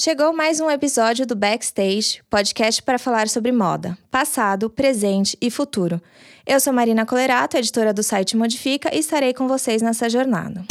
Chegou 0.00 0.32
mais 0.32 0.60
um 0.60 0.70
episódio 0.70 1.26
do 1.26 1.34
Backstage, 1.34 2.22
podcast 2.30 2.80
para 2.80 3.00
falar 3.00 3.28
sobre 3.28 3.50
moda, 3.50 3.98
passado, 4.12 4.70
presente 4.70 5.36
e 5.40 5.50
futuro. 5.50 6.00
Eu 6.46 6.60
sou 6.60 6.72
Marina 6.72 7.04
Colerato, 7.04 7.56
editora 7.56 7.92
do 7.92 8.04
site 8.04 8.36
Modifica, 8.36 8.94
e 8.94 9.00
estarei 9.00 9.34
com 9.34 9.48
vocês 9.48 9.82
nessa 9.82 10.08
jornada. 10.08 10.64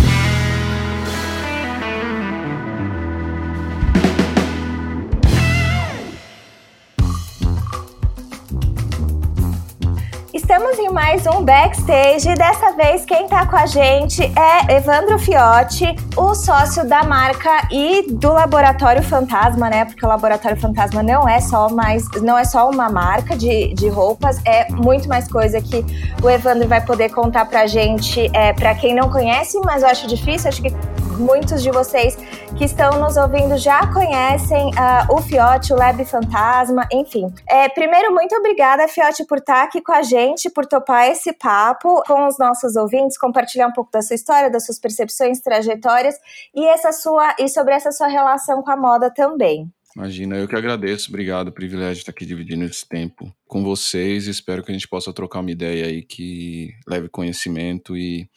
Estamos 10.50 10.80
em 10.80 10.90
mais 10.90 11.28
um 11.28 11.44
backstage 11.44 12.34
dessa 12.36 12.72
vez 12.72 13.04
quem 13.04 13.26
está 13.26 13.46
com 13.46 13.58
a 13.58 13.66
gente 13.66 14.24
é 14.24 14.78
Evandro 14.78 15.20
Fiotti, 15.20 15.94
o 16.16 16.34
sócio 16.34 16.88
da 16.88 17.04
marca 17.04 17.68
e 17.70 18.04
do 18.10 18.32
Laboratório 18.32 19.04
Fantasma, 19.04 19.70
né? 19.70 19.84
Porque 19.84 20.06
o 20.06 20.08
Laboratório 20.08 20.58
Fantasma 20.58 21.04
não 21.04 21.28
é 21.28 21.42
só 21.42 21.68
mais, 21.68 22.10
não 22.22 22.38
é 22.38 22.46
só 22.46 22.70
uma 22.70 22.90
marca 22.90 23.36
de, 23.36 23.74
de 23.74 23.90
roupas, 23.90 24.40
é 24.46 24.72
muito 24.72 25.10
mais 25.10 25.30
coisa 25.30 25.60
que 25.60 25.86
o 26.24 26.30
Evandro 26.30 26.66
vai 26.66 26.80
poder 26.80 27.10
contar 27.10 27.44
pra 27.44 27.68
gente, 27.68 28.32
é, 28.34 28.54
para 28.54 28.74
quem 28.74 28.96
não 28.96 29.12
conhece, 29.12 29.60
mas 29.66 29.84
eu 29.84 29.90
acho 29.90 30.08
difícil, 30.08 30.48
acho 30.48 30.62
que 30.62 30.74
muitos 31.18 31.62
de 31.62 31.72
vocês 31.72 32.16
que 32.56 32.64
estão 32.64 33.00
nos 33.00 33.18
ouvindo 33.18 33.58
já 33.58 33.86
conhecem 33.88 34.70
uh, 34.70 35.14
o 35.14 35.22
Fiote, 35.22 35.74
o 35.74 35.76
Lab 35.76 36.04
Fantasma, 36.06 36.88
enfim. 36.92 37.34
É, 37.48 37.68
primeiro, 37.70 38.14
muito 38.14 38.36
obrigada, 38.36 38.88
Fiote, 38.88 39.26
por 39.26 39.40
estar 39.40 39.64
aqui 39.64 39.82
com 39.82 39.92
a 39.92 40.02
gente, 40.02 40.37
por 40.50 40.66
topar 40.66 41.10
esse 41.10 41.34
papo 41.34 42.04
com 42.06 42.28
os 42.28 42.38
nossos 42.38 42.76
ouvintes, 42.76 43.18
compartilhar 43.18 43.68
um 43.68 43.74
pouco 43.74 43.92
da 43.92 44.02
sua 44.02 44.16
história, 44.16 44.50
das 44.50 44.66
suas 44.66 44.80
percepções, 44.80 45.42
trajetórias 45.42 46.16
e, 46.56 46.66
essa 46.66 46.92
sua, 46.92 47.36
e 47.40 47.48
sobre 47.50 47.74
essa 47.74 47.92
sua 47.92 48.08
relação 48.08 48.62
com 48.62 48.72
a 48.72 48.78
moda 48.78 49.12
também. 49.14 49.72
Imagina, 49.96 50.38
eu 50.38 50.48
que 50.48 50.56
agradeço, 50.56 51.10
obrigado, 51.10 51.52
privilégio 51.52 52.02
estar 52.02 52.12
aqui 52.12 52.24
dividindo 52.24 52.64
esse 52.66 52.88
tempo 52.88 53.34
com 53.48 53.64
vocês. 53.64 54.28
Espero 54.28 54.64
que 54.64 54.72
a 54.72 54.74
gente 54.74 54.88
possa 54.88 55.12
trocar 55.12 55.40
uma 55.40 55.50
ideia 55.50 55.88
aí 55.88 56.04
que 56.04 56.70
leve 56.88 57.10
conhecimento 57.10 57.98
e 57.98 58.30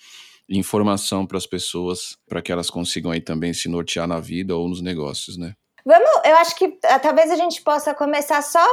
informação 0.48 1.26
para 1.26 1.36
as 1.36 1.46
pessoas, 1.46 2.16
para 2.26 2.40
que 2.40 2.50
elas 2.50 2.70
consigam 2.70 3.10
aí 3.10 3.20
também 3.20 3.52
se 3.52 3.68
nortear 3.68 4.08
na 4.08 4.18
vida 4.18 4.56
ou 4.56 4.68
nos 4.68 4.80
negócios, 4.80 5.36
né? 5.36 5.54
Vamos, 5.84 6.10
eu 6.24 6.36
acho 6.36 6.56
que 6.56 6.78
ah, 6.84 6.98
talvez 6.98 7.30
a 7.30 7.36
gente 7.36 7.62
possa 7.62 7.94
começar 7.94 8.42
só 8.42 8.64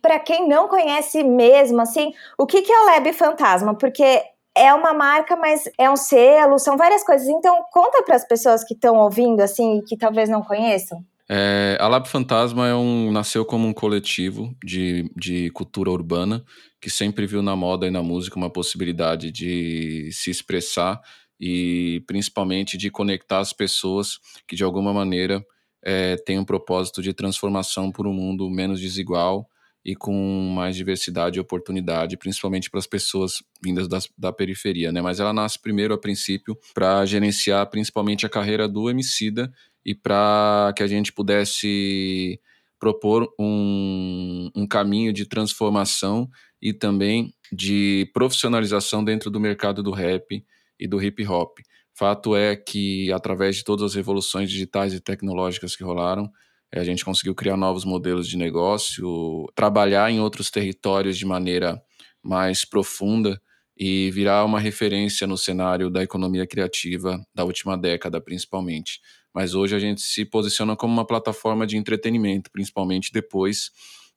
para 0.00 0.18
quem 0.18 0.48
não 0.48 0.68
conhece 0.68 1.22
mesmo, 1.22 1.80
assim, 1.80 2.12
o 2.38 2.46
que, 2.46 2.62
que 2.62 2.72
é 2.72 2.80
o 2.80 2.86
Lab 2.86 3.12
Fantasma? 3.12 3.74
Porque 3.74 4.22
é 4.56 4.74
uma 4.74 4.92
marca, 4.92 5.36
mas 5.36 5.64
é 5.78 5.90
um 5.90 5.96
selo, 5.96 6.58
são 6.58 6.76
várias 6.76 7.04
coisas. 7.04 7.28
Então, 7.28 7.64
conta 7.72 8.02
para 8.02 8.16
as 8.16 8.26
pessoas 8.26 8.64
que 8.64 8.74
estão 8.74 8.96
ouvindo, 8.96 9.40
assim, 9.40 9.78
e 9.78 9.82
que 9.82 9.96
talvez 9.96 10.28
não 10.28 10.42
conheçam. 10.42 11.04
É, 11.32 11.78
a 11.80 11.86
Lab 11.86 12.08
Fantasma 12.08 12.66
é 12.66 12.74
um, 12.74 13.12
nasceu 13.12 13.44
como 13.44 13.66
um 13.66 13.72
coletivo 13.72 14.52
de, 14.64 15.08
de 15.16 15.48
cultura 15.50 15.88
urbana 15.88 16.44
que 16.80 16.90
sempre 16.90 17.24
viu 17.24 17.40
na 17.40 17.54
moda 17.54 17.86
e 17.86 17.90
na 17.90 18.02
música 18.02 18.36
uma 18.36 18.50
possibilidade 18.50 19.30
de 19.30 20.10
se 20.12 20.28
expressar 20.28 21.00
e 21.38 22.02
principalmente 22.06 22.76
de 22.76 22.90
conectar 22.90 23.38
as 23.38 23.52
pessoas 23.52 24.18
que 24.46 24.56
de 24.56 24.64
alguma 24.64 24.92
maneira 24.92 25.40
é, 25.82 26.16
têm 26.16 26.38
um 26.38 26.44
propósito 26.44 27.02
de 27.02 27.12
transformação 27.12 27.90
por 27.90 28.06
um 28.06 28.12
mundo 28.12 28.48
menos 28.50 28.80
desigual 28.80 29.48
e 29.84 29.96
com 29.96 30.52
mais 30.54 30.76
diversidade 30.76 31.38
e 31.38 31.40
oportunidade, 31.40 32.16
principalmente 32.16 32.68
para 32.70 32.78
as 32.78 32.86
pessoas 32.86 33.42
vindas 33.62 33.88
da, 33.88 33.98
da 34.16 34.32
periferia, 34.32 34.92
né? 34.92 35.00
Mas 35.00 35.20
ela 35.20 35.32
nasce 35.32 35.58
primeiro, 35.58 35.94
a 35.94 35.98
princípio, 35.98 36.56
para 36.74 37.04
gerenciar 37.06 37.66
principalmente 37.70 38.26
a 38.26 38.28
carreira 38.28 38.68
do 38.68 38.90
Emicida 38.90 39.50
e 39.84 39.94
para 39.94 40.72
que 40.76 40.82
a 40.82 40.86
gente 40.86 41.12
pudesse 41.12 42.38
propor 42.78 43.32
um, 43.38 44.50
um 44.54 44.66
caminho 44.66 45.12
de 45.12 45.26
transformação 45.26 46.28
e 46.60 46.72
também 46.72 47.32
de 47.52 48.10
profissionalização 48.12 49.02
dentro 49.02 49.30
do 49.30 49.40
mercado 49.40 49.82
do 49.82 49.90
rap 49.90 50.44
e 50.78 50.86
do 50.86 51.02
hip 51.02 51.26
hop. 51.26 51.58
Fato 52.00 52.34
é 52.34 52.56
que, 52.56 53.12
através 53.12 53.56
de 53.56 53.62
todas 53.62 53.90
as 53.90 53.94
revoluções 53.94 54.50
digitais 54.50 54.94
e 54.94 55.00
tecnológicas 55.00 55.76
que 55.76 55.84
rolaram, 55.84 56.32
eh, 56.72 56.80
a 56.80 56.82
gente 56.82 57.04
conseguiu 57.04 57.34
criar 57.34 57.58
novos 57.58 57.84
modelos 57.84 58.26
de 58.26 58.38
negócio, 58.38 59.46
trabalhar 59.54 60.10
em 60.10 60.18
outros 60.18 60.50
territórios 60.50 61.18
de 61.18 61.26
maneira 61.26 61.78
mais 62.22 62.64
profunda 62.64 63.38
e 63.76 64.10
virar 64.12 64.46
uma 64.46 64.58
referência 64.58 65.26
no 65.26 65.36
cenário 65.36 65.90
da 65.90 66.02
economia 66.02 66.46
criativa 66.46 67.22
da 67.34 67.44
última 67.44 67.76
década, 67.76 68.18
principalmente. 68.18 68.98
Mas 69.34 69.54
hoje 69.54 69.76
a 69.76 69.78
gente 69.78 70.00
se 70.00 70.24
posiciona 70.24 70.74
como 70.74 70.94
uma 70.94 71.06
plataforma 71.06 71.66
de 71.66 71.76
entretenimento, 71.76 72.50
principalmente 72.50 73.12
depois 73.12 73.70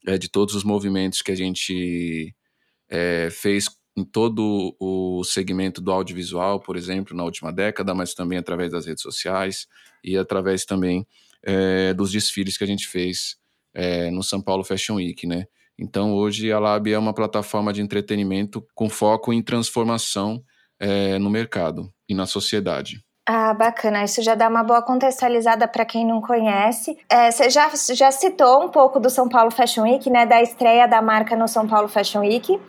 é, 0.07 0.17
de 0.17 0.29
todos 0.29 0.55
os 0.55 0.63
movimentos 0.63 1.21
que 1.21 1.33
a 1.33 1.35
gente 1.35 2.33
é, 2.89 3.27
fez 3.29 3.67
em 3.95 4.03
todo 4.03 4.75
o 4.79 5.23
segmento 5.23 5.81
do 5.81 5.91
audiovisual, 5.91 6.59
por 6.59 6.75
exemplo, 6.75 7.15
na 7.15 7.23
última 7.23 7.51
década, 7.51 7.93
mas 7.93 8.13
também 8.13 8.37
através 8.37 8.71
das 8.71 8.85
redes 8.85 9.03
sociais 9.03 9.67
e 10.03 10.17
através 10.17 10.65
também 10.65 11.05
é, 11.43 11.93
dos 11.93 12.11
desfiles 12.11 12.57
que 12.57 12.63
a 12.63 12.67
gente 12.67 12.87
fez 12.87 13.37
é, 13.73 14.09
no 14.09 14.23
São 14.23 14.41
Paulo 14.41 14.63
Fashion 14.63 14.95
Week, 14.95 15.27
né? 15.27 15.45
Então, 15.77 16.13
hoje 16.13 16.51
a 16.51 16.59
Lab 16.59 16.91
é 16.91 16.97
uma 16.97 17.13
plataforma 17.13 17.73
de 17.73 17.81
entretenimento 17.81 18.65
com 18.75 18.89
foco 18.89 19.33
em 19.33 19.41
transformação 19.41 20.43
é, 20.79 21.17
no 21.17 21.29
mercado 21.29 21.91
e 22.07 22.13
na 22.13 22.25
sociedade. 22.25 23.03
Ah, 23.25 23.53
bacana. 23.53 24.03
Isso 24.03 24.21
já 24.21 24.35
dá 24.35 24.49
uma 24.49 24.63
boa 24.63 24.81
contextualizada 24.81 25.65
para 25.65 25.85
quem 25.85 26.05
não 26.05 26.19
conhece. 26.19 26.97
É, 27.09 27.31
você 27.31 27.49
já, 27.49 27.71
já 27.93 28.11
citou 28.11 28.61
um 28.65 28.67
pouco 28.67 28.99
do 28.99 29.09
São 29.09 29.29
Paulo 29.29 29.49
Fashion 29.49 29.83
Week, 29.83 30.09
né? 30.09 30.25
Da 30.25 30.41
estreia 30.41 30.85
da 30.87 31.01
marca 31.01 31.33
no 31.33 31.47
São 31.47 31.65
Paulo 31.65 31.87
Fashion 31.87 32.19
Week. 32.19 32.59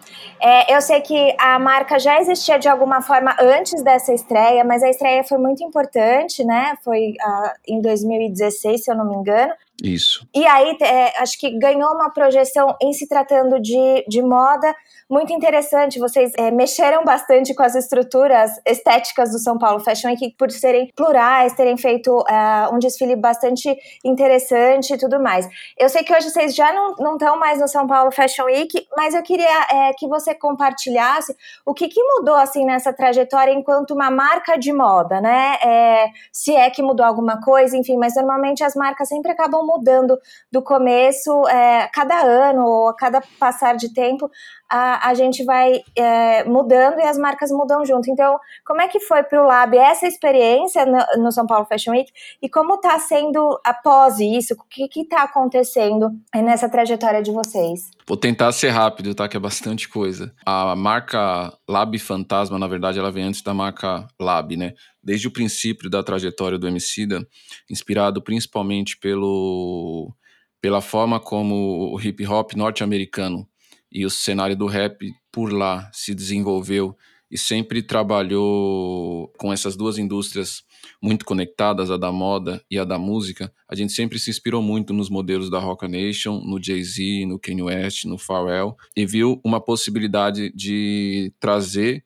É, 0.40 0.72
eu 0.76 0.80
sei 0.80 1.00
que 1.00 1.34
a 1.40 1.58
marca 1.58 1.98
já 1.98 2.20
existia 2.20 2.56
de 2.56 2.68
alguma 2.68 3.02
forma 3.02 3.34
antes 3.40 3.82
dessa 3.82 4.12
estreia, 4.14 4.62
mas 4.62 4.80
a 4.84 4.88
estreia 4.88 5.24
foi 5.24 5.38
muito 5.38 5.64
importante, 5.64 6.44
né? 6.44 6.74
Foi 6.84 7.14
ah, 7.20 7.54
em 7.66 7.80
2016, 7.80 8.84
se 8.84 8.90
eu 8.92 8.96
não 8.96 9.08
me 9.08 9.16
engano. 9.16 9.52
Isso. 9.82 10.26
E 10.34 10.46
aí, 10.46 10.76
é, 10.80 11.20
acho 11.20 11.38
que 11.38 11.58
ganhou 11.58 11.92
uma 11.92 12.10
projeção 12.10 12.76
em 12.80 12.92
se 12.92 13.08
tratando 13.08 13.60
de, 13.60 14.04
de 14.08 14.22
moda 14.22 14.74
muito 15.10 15.32
interessante. 15.32 15.98
Vocês 15.98 16.32
é, 16.38 16.50
mexeram 16.50 17.04
bastante 17.04 17.54
com 17.54 17.62
as 17.62 17.74
estruturas 17.74 18.50
estéticas 18.64 19.32
do 19.32 19.38
São 19.38 19.58
Paulo 19.58 19.80
Fashion 19.80 20.10
Week, 20.10 20.34
por 20.38 20.50
serem 20.50 20.90
plurais, 20.94 21.54
terem 21.54 21.76
feito 21.76 22.24
é, 22.28 22.68
um 22.72 22.78
desfile 22.78 23.16
bastante 23.16 23.76
interessante 24.04 24.94
e 24.94 24.98
tudo 24.98 25.20
mais. 25.20 25.48
Eu 25.76 25.88
sei 25.88 26.04
que 26.04 26.14
hoje 26.14 26.30
vocês 26.30 26.54
já 26.54 26.72
não 26.72 27.14
estão 27.14 27.36
mais 27.36 27.60
no 27.60 27.66
São 27.66 27.86
Paulo 27.86 28.12
Fashion 28.12 28.44
Week, 28.44 28.86
mas 28.96 29.12
eu 29.12 29.22
queria 29.22 29.66
é, 29.70 29.92
que 29.98 30.06
você 30.06 30.34
compartilhasse 30.34 31.34
o 31.66 31.74
que, 31.74 31.88
que 31.88 32.02
mudou 32.02 32.36
assim 32.36 32.64
nessa 32.64 32.92
trajetória 32.92 33.52
enquanto 33.52 33.90
uma 33.90 34.10
marca 34.10 34.56
de 34.56 34.72
moda, 34.72 35.20
né? 35.20 35.56
É, 35.62 36.06
se 36.32 36.54
é 36.54 36.70
que 36.70 36.82
mudou 36.82 37.04
alguma 37.04 37.40
coisa, 37.40 37.76
enfim, 37.76 37.96
mas 37.96 38.14
normalmente 38.14 38.62
as 38.62 38.74
marcas 38.74 39.08
sempre 39.08 39.32
acabam 39.32 39.63
mudando 39.64 40.18
do 40.50 40.62
começo, 40.62 41.46
é, 41.48 41.88
cada 41.92 42.20
ano 42.20 42.64
ou 42.64 42.88
a 42.88 42.94
cada 42.94 43.22
passar 43.38 43.76
de 43.76 43.92
tempo, 43.92 44.30
a, 44.70 45.08
a 45.08 45.14
gente 45.14 45.44
vai 45.44 45.82
é, 45.96 46.44
mudando 46.44 46.98
e 46.98 47.02
as 47.02 47.18
marcas 47.18 47.50
mudam 47.50 47.84
junto. 47.84 48.10
Então, 48.10 48.38
como 48.64 48.80
é 48.80 48.88
que 48.88 49.00
foi 49.00 49.22
para 49.22 49.42
o 49.42 49.46
Lab 49.46 49.76
essa 49.76 50.06
experiência 50.06 50.84
no, 50.86 51.22
no, 51.22 51.32
São 51.32 51.46
Paulo 51.46 51.66
Fashion 51.66 51.92
Week 51.92 52.10
e 52.42 52.48
como 52.48 52.74
está 52.74 52.98
sendo 52.98 53.60
após 53.64 54.18
isso? 54.18 54.54
O 54.54 54.64
que 54.64 54.88
está 55.00 55.22
acontecendo 55.22 56.10
nessa 56.34 56.68
trajetória 56.68 57.22
de 57.22 57.30
vocês? 57.30 57.90
Vou 58.06 58.16
tentar 58.16 58.52
ser 58.52 58.70
rápido, 58.70 59.14
tá? 59.14 59.28
Que 59.28 59.36
é 59.36 59.40
bastante 59.40 59.88
coisa. 59.88 60.34
A 60.44 60.74
marca 60.74 61.52
Lab 61.68 61.98
Fantasma, 61.98 62.58
na 62.58 62.66
verdade, 62.66 62.98
ela 62.98 63.12
vem 63.12 63.24
antes 63.24 63.42
da 63.42 63.54
marca 63.54 64.06
Lab, 64.20 64.56
né? 64.56 64.74
Desde 65.02 65.28
o 65.28 65.32
princípio 65.32 65.90
da 65.90 66.02
trajetória 66.02 66.58
do 66.58 66.66
Emicida, 66.66 67.26
inspirado 67.70 68.22
principalmente 68.22 68.96
pelo, 68.98 70.14
pela 70.60 70.80
forma 70.80 71.20
como 71.20 71.94
o 71.94 72.00
hip 72.00 72.26
hop 72.26 72.54
norte-americano 72.54 73.46
e 73.94 74.04
o 74.04 74.10
cenário 74.10 74.56
do 74.56 74.66
rap 74.66 75.08
por 75.30 75.52
lá 75.52 75.88
se 75.92 76.12
desenvolveu 76.14 76.96
e 77.30 77.38
sempre 77.38 77.82
trabalhou 77.82 79.32
com 79.38 79.52
essas 79.52 79.76
duas 79.76 79.98
indústrias 79.98 80.62
muito 81.02 81.24
conectadas, 81.24 81.90
a 81.90 81.96
da 81.96 82.12
moda 82.12 82.62
e 82.70 82.78
a 82.78 82.84
da 82.84 82.98
música, 82.98 83.52
a 83.68 83.74
gente 83.74 83.92
sempre 83.92 84.18
se 84.18 84.30
inspirou 84.30 84.62
muito 84.62 84.92
nos 84.92 85.08
modelos 85.08 85.50
da 85.50 85.58
Rock 85.58 85.88
Nation, 85.88 86.40
no 86.40 86.62
Jay-Z, 86.62 87.26
no 87.26 87.38
Kanye 87.38 87.62
West, 87.62 88.04
no 88.04 88.18
Pharrell, 88.18 88.76
e 88.96 89.06
viu 89.06 89.40
uma 89.44 89.60
possibilidade 89.60 90.52
de 90.54 91.32
trazer 91.40 92.04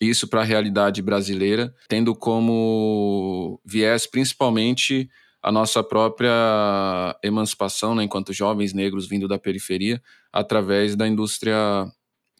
isso 0.00 0.28
para 0.28 0.42
a 0.42 0.44
realidade 0.44 1.00
brasileira, 1.00 1.74
tendo 1.88 2.14
como 2.14 3.60
viés 3.64 4.06
principalmente 4.06 5.08
a 5.46 5.52
nossa 5.52 5.80
própria 5.80 7.16
emancipação, 7.22 7.94
né, 7.94 8.02
enquanto 8.02 8.32
jovens 8.32 8.72
negros 8.72 9.06
vindo 9.06 9.28
da 9.28 9.38
periferia, 9.38 10.02
através 10.32 10.96
da 10.96 11.06
indústria 11.06 11.86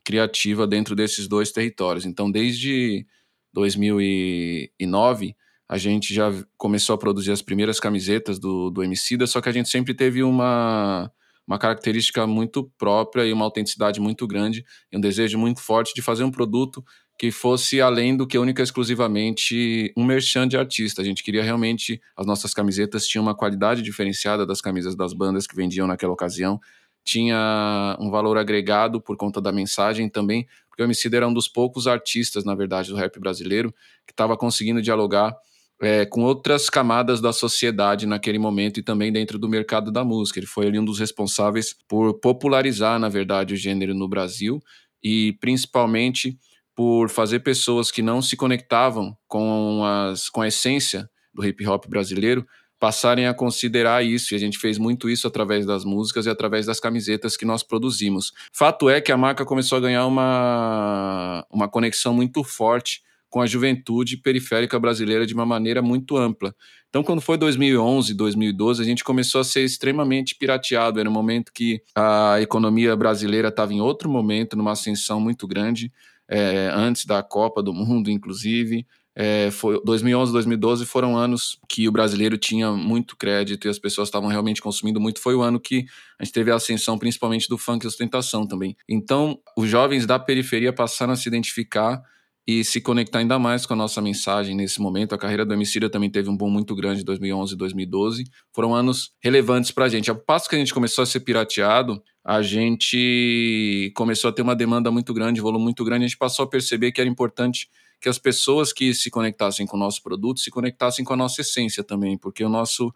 criativa 0.05 0.67
dentro 0.67 0.97
desses 0.97 1.29
dois 1.29 1.53
territórios. 1.53 2.05
Então, 2.05 2.29
desde 2.29 3.07
2009, 3.53 5.37
a 5.69 5.79
gente 5.79 6.13
já 6.13 6.33
começou 6.57 6.95
a 6.97 6.99
produzir 6.99 7.31
as 7.31 7.41
primeiras 7.41 7.79
camisetas 7.79 8.41
do, 8.41 8.71
do 8.71 8.83
Emicida, 8.83 9.25
só 9.29 9.41
que 9.41 9.49
a 9.49 9.53
gente 9.53 9.69
sempre 9.69 9.95
teve 9.95 10.25
uma, 10.25 11.09
uma 11.47 11.61
característica 11.61 12.27
muito 12.27 12.73
própria 12.77 13.25
e 13.25 13.33
uma 13.33 13.45
autenticidade 13.45 14.01
muito 14.01 14.27
grande 14.27 14.65
e 14.91 14.97
um 14.97 15.01
desejo 15.01 15.39
muito 15.39 15.61
forte 15.61 15.95
de 15.95 16.03
fazer 16.03 16.25
um 16.25 16.31
produto 16.33 16.85
que 17.19 17.31
fosse 17.31 17.81
além 17.81 18.17
do 18.17 18.27
que 18.27 18.39
única 18.39 18.63
e 18.63 18.65
exclusivamente 18.65 19.93
um 19.97 20.05
merchan 20.05 20.47
de 20.47 20.57
artista. 20.57 21.01
A 21.01 21.05
gente 21.05 21.23
queria 21.23 21.43
realmente, 21.43 22.01
as 22.17 22.27
nossas 22.27 22.53
camisetas 22.53 23.07
tinham 23.07 23.23
uma 23.23 23.35
qualidade 23.35 23.83
diferenciada 23.83 24.45
das 24.45 24.61
camisas 24.61 24.95
das 24.95 25.15
bandas 25.15 25.47
que 25.47 25.57
vendiam 25.57 25.87
naquela 25.87 26.13
ocasião, 26.13 26.61
tinha 27.03 27.97
um 28.01 28.11
valor 28.11 28.37
agregado 28.37 29.01
por 29.01 29.17
conta 29.17 29.41
da 29.41 29.53
mensagem 29.53 30.09
também, 30.09 30.47
porque 30.69 30.83
o 30.83 30.85
Emicida 30.85 31.17
era 31.17 31.29
um 31.29 31.33
dos 31.33 31.49
poucos 31.49 31.87
artistas, 31.87 32.45
na 32.45 32.55
verdade, 32.55 32.91
do 32.91 32.97
rap 32.97 33.19
brasileiro 33.21 33.73
que 34.05 34.13
estava 34.13 34.37
conseguindo 34.37 34.83
dialogar 34.83 35.35
é, 35.81 36.05
com 36.05 36.23
outras 36.23 36.69
camadas 36.69 37.21
da 37.21 37.33
sociedade 37.33 38.07
naquele 38.07 38.39
momento 38.39 38.81
e 38.81 38.83
também 38.83 39.13
dentro 39.13 39.39
do 39.39 39.49
mercado 39.49 39.93
da 39.93 40.05
música. 40.05 40.41
Ele 40.41 40.47
foi 40.47 40.67
ali 40.67 40.79
um 40.79 40.85
dos 40.85 40.99
responsáveis 40.99 41.75
por 41.89 42.15
popularizar, 42.15 42.99
na 42.99 43.09
verdade, 43.09 43.55
o 43.55 43.57
gênero 43.57 43.95
no 43.95 44.09
Brasil 44.09 44.61
e 45.03 45.35
principalmente 45.41 46.37
por 46.77 47.09
fazer 47.09 47.41
pessoas 47.41 47.91
que 47.91 48.03
não 48.03 48.21
se 48.21 48.37
conectavam 48.37 49.17
com, 49.27 49.83
as, 49.83 50.29
com 50.29 50.43
a 50.43 50.49
essência 50.49 51.09
do 51.35 51.45
hip 51.45 51.67
hop 51.67 51.87
brasileiro 51.89 52.47
passarem 52.79 53.27
a 53.27 53.33
considerar 53.33 54.05
isso, 54.05 54.35
e 54.35 54.37
a 54.37 54.39
gente 54.39 54.59
fez 54.59 54.77
muito 54.77 55.09
isso 55.09 55.27
através 55.27 55.65
das 55.65 55.83
músicas 55.83 56.27
e 56.27 56.31
através 56.31 56.67
das 56.67 56.79
camisetas 56.79 57.35
que 57.35 57.47
nós 57.47 57.63
produzimos. 57.63 58.33
Fato 58.53 58.91
é 58.91 59.01
que 59.01 59.11
a 59.11 59.17
marca 59.17 59.47
começou 59.47 59.79
a 59.79 59.81
ganhar 59.81 60.07
uma, 60.07 61.47
uma 61.51 61.67
conexão 61.67 62.13
muito 62.13 62.45
forte 62.45 63.01
com 63.31 63.41
a 63.41 63.47
juventude 63.47 64.19
periférica 64.19 64.79
brasileira 64.79 65.27
de 65.27 65.33
uma 65.33 65.47
maneira 65.47 65.81
muito 65.81 66.19
ampla. 66.19 66.55
Então, 66.91 67.03
quando 67.03 67.21
foi 67.21 67.37
2011, 67.37 68.15
2012, 68.15 68.83
a 68.83 68.85
gente 68.85 69.03
começou 69.03 69.41
a 69.41 69.45
ser 69.45 69.65
extremamente 69.65 70.35
pirateado. 70.35 71.01
Era 71.01 71.09
um 71.09 71.13
momento 71.13 71.53
que 71.53 71.83
a 71.95 72.41
economia 72.41 72.95
brasileira 72.95 73.49
estava 73.49 73.73
em 73.73 73.81
outro 73.81 74.09
momento, 74.09 74.57
numa 74.57 74.73
ascensão 74.73 75.19
muito 75.19 75.47
grande 75.47 75.91
é, 76.29 76.71
antes 76.75 77.05
da 77.05 77.23
Copa 77.23 77.63
do 77.63 77.73
Mundo, 77.73 78.11
inclusive. 78.11 78.87
É, 79.19 79.51
foi 79.51 79.81
2011, 79.83 80.31
2012 80.31 80.85
foram 80.85 81.17
anos 81.17 81.59
que 81.67 81.89
o 81.89 81.93
brasileiro 81.93 82.37
tinha 82.37 82.73
muito 82.73 83.17
crédito 83.17 83.67
e 83.67 83.71
as 83.71 83.79
pessoas 83.79 84.09
estavam 84.09 84.29
realmente 84.29 84.61
consumindo 84.61 85.01
muito. 85.01 85.21
Foi 85.21 85.35
o 85.35 85.41
ano 85.41 85.59
que 85.59 85.87
a 86.19 86.25
gente 86.25 86.35
teve 86.35 86.51
a 86.51 86.57
ascensão, 86.57 86.99
principalmente 86.99 87.49
do 87.49 87.57
funk 87.57 87.85
e 87.85 87.89
ostentação 87.89 88.47
também. 88.47 88.77
Então, 88.87 89.39
os 89.57 89.71
jovens 89.71 90.05
da 90.05 90.19
periferia 90.19 90.73
passaram 90.73 91.15
a 91.15 91.17
se 91.17 91.29
identificar 91.29 92.03
e 92.47 92.63
se 92.63 92.81
conectar 92.81 93.19
ainda 93.19 93.39
mais 93.39 93.67
com 93.67 93.73
a 93.73 93.77
nossa 93.77 94.01
mensagem 94.01 94.55
nesse 94.55 94.81
momento. 94.81 95.15
A 95.15 95.19
carreira 95.19 95.45
do 95.45 95.53
Emicida 95.53 95.91
também 95.91 96.09
teve 96.09 96.31
um 96.31 96.37
boom 96.37 96.49
muito 96.49 96.77
grande 96.77 97.01
em 97.01 97.05
2011 97.05 97.55
e 97.55 97.57
2012. 97.57 98.25
Foram 98.53 98.73
anos 98.73 99.11
relevantes 99.21 99.73
para 99.73 99.87
a 99.87 99.89
gente. 99.89 100.09
Ao 100.11 100.17
passo 100.17 100.49
que 100.49 100.55
a 100.55 100.59
gente 100.59 100.73
começou 100.73 101.03
a 101.03 101.07
ser 101.07 101.21
pirateado, 101.21 102.01
a 102.25 102.43
gente 102.43 103.93
começou 103.97 104.31
a 104.31 104.33
ter 104.33 104.43
uma 104.43 104.55
demanda 104.55 104.91
muito 104.93 105.13
grande, 105.13 105.41
volume 105.41 105.65
muito 105.65 105.85
grande, 105.85 106.05
a 106.05 106.09
gente 106.09 106.19
passou 106.19 106.45
a 106.45 106.49
perceber 106.49 106.93
que 106.93 107.01
era 107.01 107.11
importante 107.11 107.69
que 108.01 108.09
as 108.09 108.19
pessoas 108.19 108.73
que 108.73 108.95
se 108.95 109.11
conectassem 109.11 109.67
com 109.67 109.77
o 109.77 109.81
nosso 109.81 110.03
produto 110.03 110.39
se 110.39 110.51
conectassem 110.51 111.05
com 111.05 111.15
a 111.15 111.17
nossa 111.17 111.41
essência 111.41 111.83
também, 111.83 112.17
porque 112.17 112.45
o 112.45 112.49
nosso 112.49 112.93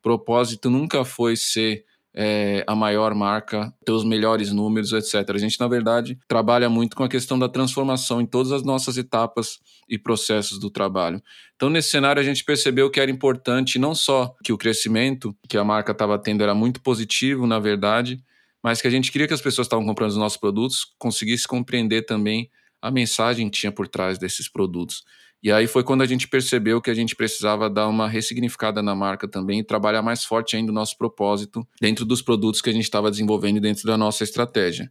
propósito 0.00 0.70
nunca 0.70 1.04
foi 1.04 1.36
ser 1.36 1.84
é, 2.14 2.62
a 2.66 2.76
maior 2.76 3.12
marca, 3.14 3.74
ter 3.84 3.90
os 3.90 4.04
melhores 4.04 4.52
números, 4.52 4.92
etc. 4.92 5.28
A 5.30 5.38
gente, 5.38 5.58
na 5.58 5.66
verdade, 5.66 6.16
trabalha 6.28 6.68
muito 6.68 6.94
com 6.94 7.02
a 7.02 7.08
questão 7.08 7.38
da 7.38 7.48
transformação 7.48 8.20
em 8.20 8.26
todas 8.26 8.52
as 8.52 8.62
nossas 8.62 8.96
etapas 8.96 9.58
e 9.88 9.98
processos 9.98 10.58
do 10.58 10.70
trabalho. 10.70 11.20
Então, 11.56 11.68
nesse 11.68 11.90
cenário, 11.90 12.20
a 12.20 12.24
gente 12.24 12.44
percebeu 12.44 12.88
que 12.88 13.00
era 13.00 13.10
importante 13.10 13.78
não 13.78 13.94
só 13.94 14.34
que 14.44 14.52
o 14.52 14.58
crescimento 14.58 15.36
que 15.48 15.58
a 15.58 15.64
marca 15.64 15.92
estava 15.92 16.16
tendo 16.18 16.42
era 16.42 16.54
muito 16.54 16.80
positivo, 16.80 17.46
na 17.46 17.58
verdade, 17.58 18.22
mas 18.62 18.80
que 18.80 18.86
a 18.86 18.90
gente 18.90 19.10
queria 19.10 19.26
que 19.26 19.34
as 19.34 19.42
pessoas 19.42 19.66
que 19.66 19.74
estavam 19.74 19.84
comprando 19.84 20.10
os 20.10 20.16
nossos 20.16 20.38
produtos 20.38 20.86
conseguissem 20.98 21.48
compreender 21.48 22.02
também 22.02 22.48
a 22.80 22.90
mensagem 22.90 23.50
que 23.50 23.58
tinha 23.58 23.72
por 23.72 23.88
trás 23.88 24.18
desses 24.18 24.48
produtos. 24.48 25.04
E 25.44 25.52
aí 25.52 25.66
foi 25.66 25.84
quando 25.84 26.00
a 26.00 26.06
gente 26.06 26.26
percebeu 26.26 26.80
que 26.80 26.88
a 26.88 26.94
gente 26.94 27.14
precisava 27.14 27.68
dar 27.68 27.86
uma 27.86 28.08
ressignificada 28.08 28.82
na 28.82 28.94
marca 28.94 29.28
também 29.28 29.60
e 29.60 29.62
trabalhar 29.62 30.00
mais 30.00 30.24
forte 30.24 30.56
ainda 30.56 30.72
o 30.72 30.74
nosso 30.74 30.96
propósito 30.96 31.68
dentro 31.78 32.06
dos 32.06 32.22
produtos 32.22 32.62
que 32.62 32.70
a 32.70 32.72
gente 32.72 32.84
estava 32.84 33.10
desenvolvendo 33.10 33.60
dentro 33.60 33.84
da 33.84 33.98
nossa 33.98 34.24
estratégia. 34.24 34.90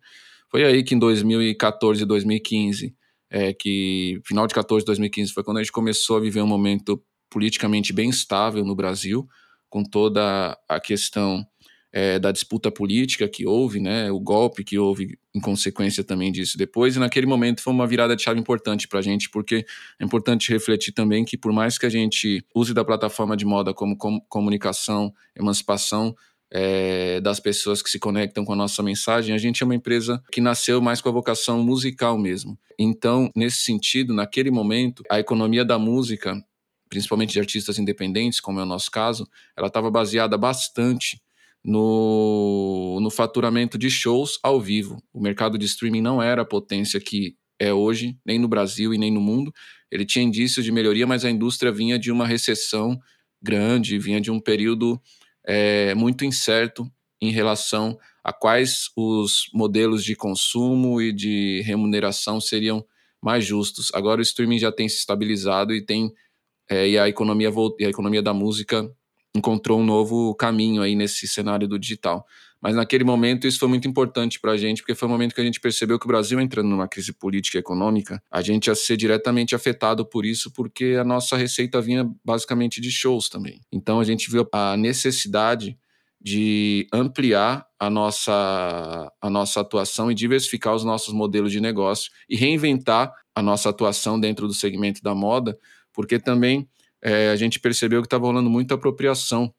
Foi 0.52 0.64
aí 0.64 0.84
que 0.84 0.94
em 0.94 1.00
2014 1.00 2.04
e 2.04 2.06
2015, 2.06 2.96
é, 3.32 3.52
que 3.52 4.22
final 4.24 4.46
de 4.46 4.54
14 4.54 4.86
2015 4.86 5.34
foi 5.34 5.44
quando 5.44 5.58
a 5.58 5.64
gente 5.64 5.72
começou 5.72 6.18
a 6.18 6.20
viver 6.20 6.44
um 6.44 6.48
momento 6.48 7.04
politicamente 7.32 7.92
bem 7.92 8.12
estável 8.12 8.64
no 8.64 8.76
Brasil, 8.76 9.28
com 9.72 9.84
toda 9.84 10.56
a 10.70 10.80
questão 10.80 11.44
é, 11.94 12.18
da 12.18 12.32
disputa 12.32 12.72
política 12.72 13.30
que 13.30 13.46
houve, 13.46 13.80
né, 13.80 14.12
o 14.12 14.20
golpe 14.20 14.64
que 14.64 14.80
houve 14.80 15.18
em 15.34 15.40
consequência 15.40 16.04
também 16.04 16.32
disso 16.32 16.58
depois, 16.58 16.96
e 16.96 17.00
naquele 17.00 17.28
momento 17.28 17.62
foi 17.62 17.72
uma 17.72 17.86
virada 17.86 18.16
de 18.16 18.24
chave 18.24 18.40
importante 18.40 18.88
para 18.88 18.98
a 18.98 19.02
gente, 19.02 19.30
porque 19.30 19.64
é 20.00 20.04
importante 20.04 20.52
refletir 20.52 20.92
também 20.92 21.24
que 21.24 21.38
por 21.38 21.54
mais 21.54 21.78
que 21.78 21.86
a 21.86 21.90
gente 21.90 22.44
use 22.54 22.74
da 22.74 22.84
plataforma 22.84 23.38
de 23.38 23.46
moda 23.46 23.74
como 23.74 23.96
com, 23.96 24.20
comunicação, 24.22 25.14
emancipação, 25.36 26.16
é, 26.56 27.20
das 27.20 27.40
pessoas 27.40 27.82
que 27.82 27.90
se 27.90 27.98
conectam 27.98 28.46
com 28.46 28.54
a 28.54 28.56
nossa 28.56 28.84
mensagem, 28.84 29.34
a 29.34 29.40
gente 29.40 29.64
é 29.64 29.66
uma 29.66 29.74
empresa 29.74 30.22
que 30.32 30.40
nasceu 30.40 30.80
mais 30.80 31.02
com 31.02 31.10
a 31.10 31.12
vocação 31.12 31.64
musical 31.64 32.16
mesmo. 32.16 32.60
Então, 32.78 33.32
nesse 33.36 33.64
sentido, 33.64 34.14
naquele 34.14 34.52
momento, 34.52 35.02
a 35.10 35.20
economia 35.20 35.66
da 35.66 35.80
música, 35.80 36.40
principalmente 36.88 37.34
de 37.34 37.40
artistas 37.40 37.80
independentes, 37.80 38.40
como 38.40 38.60
é 38.60 38.64
o 38.64 38.68
nosso 38.68 38.92
caso, 38.92 39.28
ela 39.58 39.66
estava 39.66 39.90
baseada 39.90 40.38
bastante 40.38 41.20
no, 41.64 43.00
no 43.02 43.10
faturamento 43.10 43.78
de 43.78 43.90
shows 43.90 44.38
ao 44.44 44.60
vivo. 44.60 45.02
O 45.14 45.22
mercado 45.22 45.58
de 45.58 45.66
streaming 45.66 46.02
não 46.02 46.22
era 46.22 46.42
a 46.42 46.46
potência 46.46 47.00
que 47.00 47.36
é 47.60 47.74
hoje, 47.74 48.18
nem 48.26 48.38
no 48.38 48.48
Brasil 48.48 48.94
e 48.94 48.98
nem 48.98 49.12
no 49.12 49.22
mundo. 49.22 49.54
Ele 49.90 50.06
tinha 50.06 50.26
indícios 50.26 50.66
de 50.66 50.72
melhoria, 50.72 51.08
mas 51.08 51.24
a 51.24 51.30
indústria 51.30 51.72
vinha 51.72 51.98
de 51.98 52.12
uma 52.12 52.28
recessão 52.28 53.00
grande, 53.42 53.98
vinha 53.98 54.20
de 54.20 54.32
um 54.32 54.40
período 54.40 55.00
é, 55.46 55.94
muito 55.96 56.26
incerto 56.26 56.90
em 57.22 57.32
relação 57.32 57.98
a 58.24 58.34
quais 58.34 58.90
os 58.98 59.50
modelos 59.54 60.04
de 60.04 60.16
consumo 60.16 61.02
e 61.02 61.14
de 61.14 61.62
remuneração 61.66 62.42
seriam 62.42 62.86
mais 63.22 63.46
justos. 63.46 63.90
Agora 63.94 64.20
o 64.20 64.24
streaming 64.24 64.60
já 64.60 64.72
tem 64.72 64.90
se 64.90 64.98
estabilizado 64.98 65.74
e 65.74 65.82
tem 65.82 66.12
é, 66.70 66.90
e 66.90 66.98
a 66.98 67.08
economia 67.08 67.52
e 67.80 67.86
a 67.86 67.90
economia 67.90 68.22
da 68.22 68.34
música 68.34 68.90
encontrou 69.36 69.80
um 69.80 69.86
novo 69.86 70.34
caminho 70.36 70.82
aí 70.82 70.96
nesse 70.96 71.28
cenário 71.28 71.68
do 71.68 71.80
digital. 71.80 72.26
Mas 72.62 72.76
naquele 72.76 73.04
momento 73.04 73.46
isso 73.46 73.60
foi 73.60 73.68
muito 73.68 73.88
importante 73.88 74.40
para 74.40 74.54
a 74.54 74.58
gente, 74.58 74.82
porque 74.82 74.96
foi 74.96 75.08
o 75.08 75.12
um 75.12 75.14
momento 75.14 75.36
que 75.36 75.42
a 75.42 75.44
gente 75.44 75.60
percebeu 75.60 76.00
que 76.00 76.06
o 76.06 76.08
Brasil 76.08 76.40
entrando 76.40 76.70
numa 76.70 76.88
crise 76.88 77.12
política 77.12 77.58
e 77.58 77.60
econômica, 77.60 78.24
a 78.32 78.42
gente 78.42 78.68
ia 78.68 78.76
ser 78.76 78.96
diretamente 78.96 79.54
afetado 79.54 80.06
por 80.06 80.26
isso, 80.26 80.50
porque 80.54 80.96
a 80.98 81.04
nossa 81.04 81.36
receita 81.36 81.82
vinha 81.82 82.10
basicamente 82.24 82.80
de 82.80 82.90
shows 82.90 83.28
também. 83.28 83.60
Então 83.70 84.00
a 84.00 84.04
gente 84.06 84.32
viu 84.32 84.48
a 84.54 84.78
necessidade 84.78 85.78
de 86.22 86.88
ampliar 86.94 87.66
a 87.78 87.90
nossa, 87.90 89.12
a 89.22 89.30
nossa 89.30 89.60
atuação 89.60 90.10
e 90.10 90.16
diversificar 90.16 90.74
os 90.74 90.86
nossos 90.86 91.14
modelos 91.14 91.52
de 91.52 91.60
negócio 91.60 92.10
e 92.30 92.38
reinventar 92.38 93.12
a 93.36 93.42
nossa 93.42 93.70
atuação 93.70 94.18
dentro 94.18 94.48
do 94.48 94.54
segmento 94.54 95.02
da 95.04 95.14
moda, 95.14 95.58
porque 95.92 96.18
também 96.18 96.66
é, 97.04 97.30
a 97.30 97.36
gente 97.36 97.60
percebeu 97.60 98.02
que 98.02 98.08
estava 98.08 98.26
rolando 98.26 98.50
muita 98.50 98.76
apropriação 98.76 99.54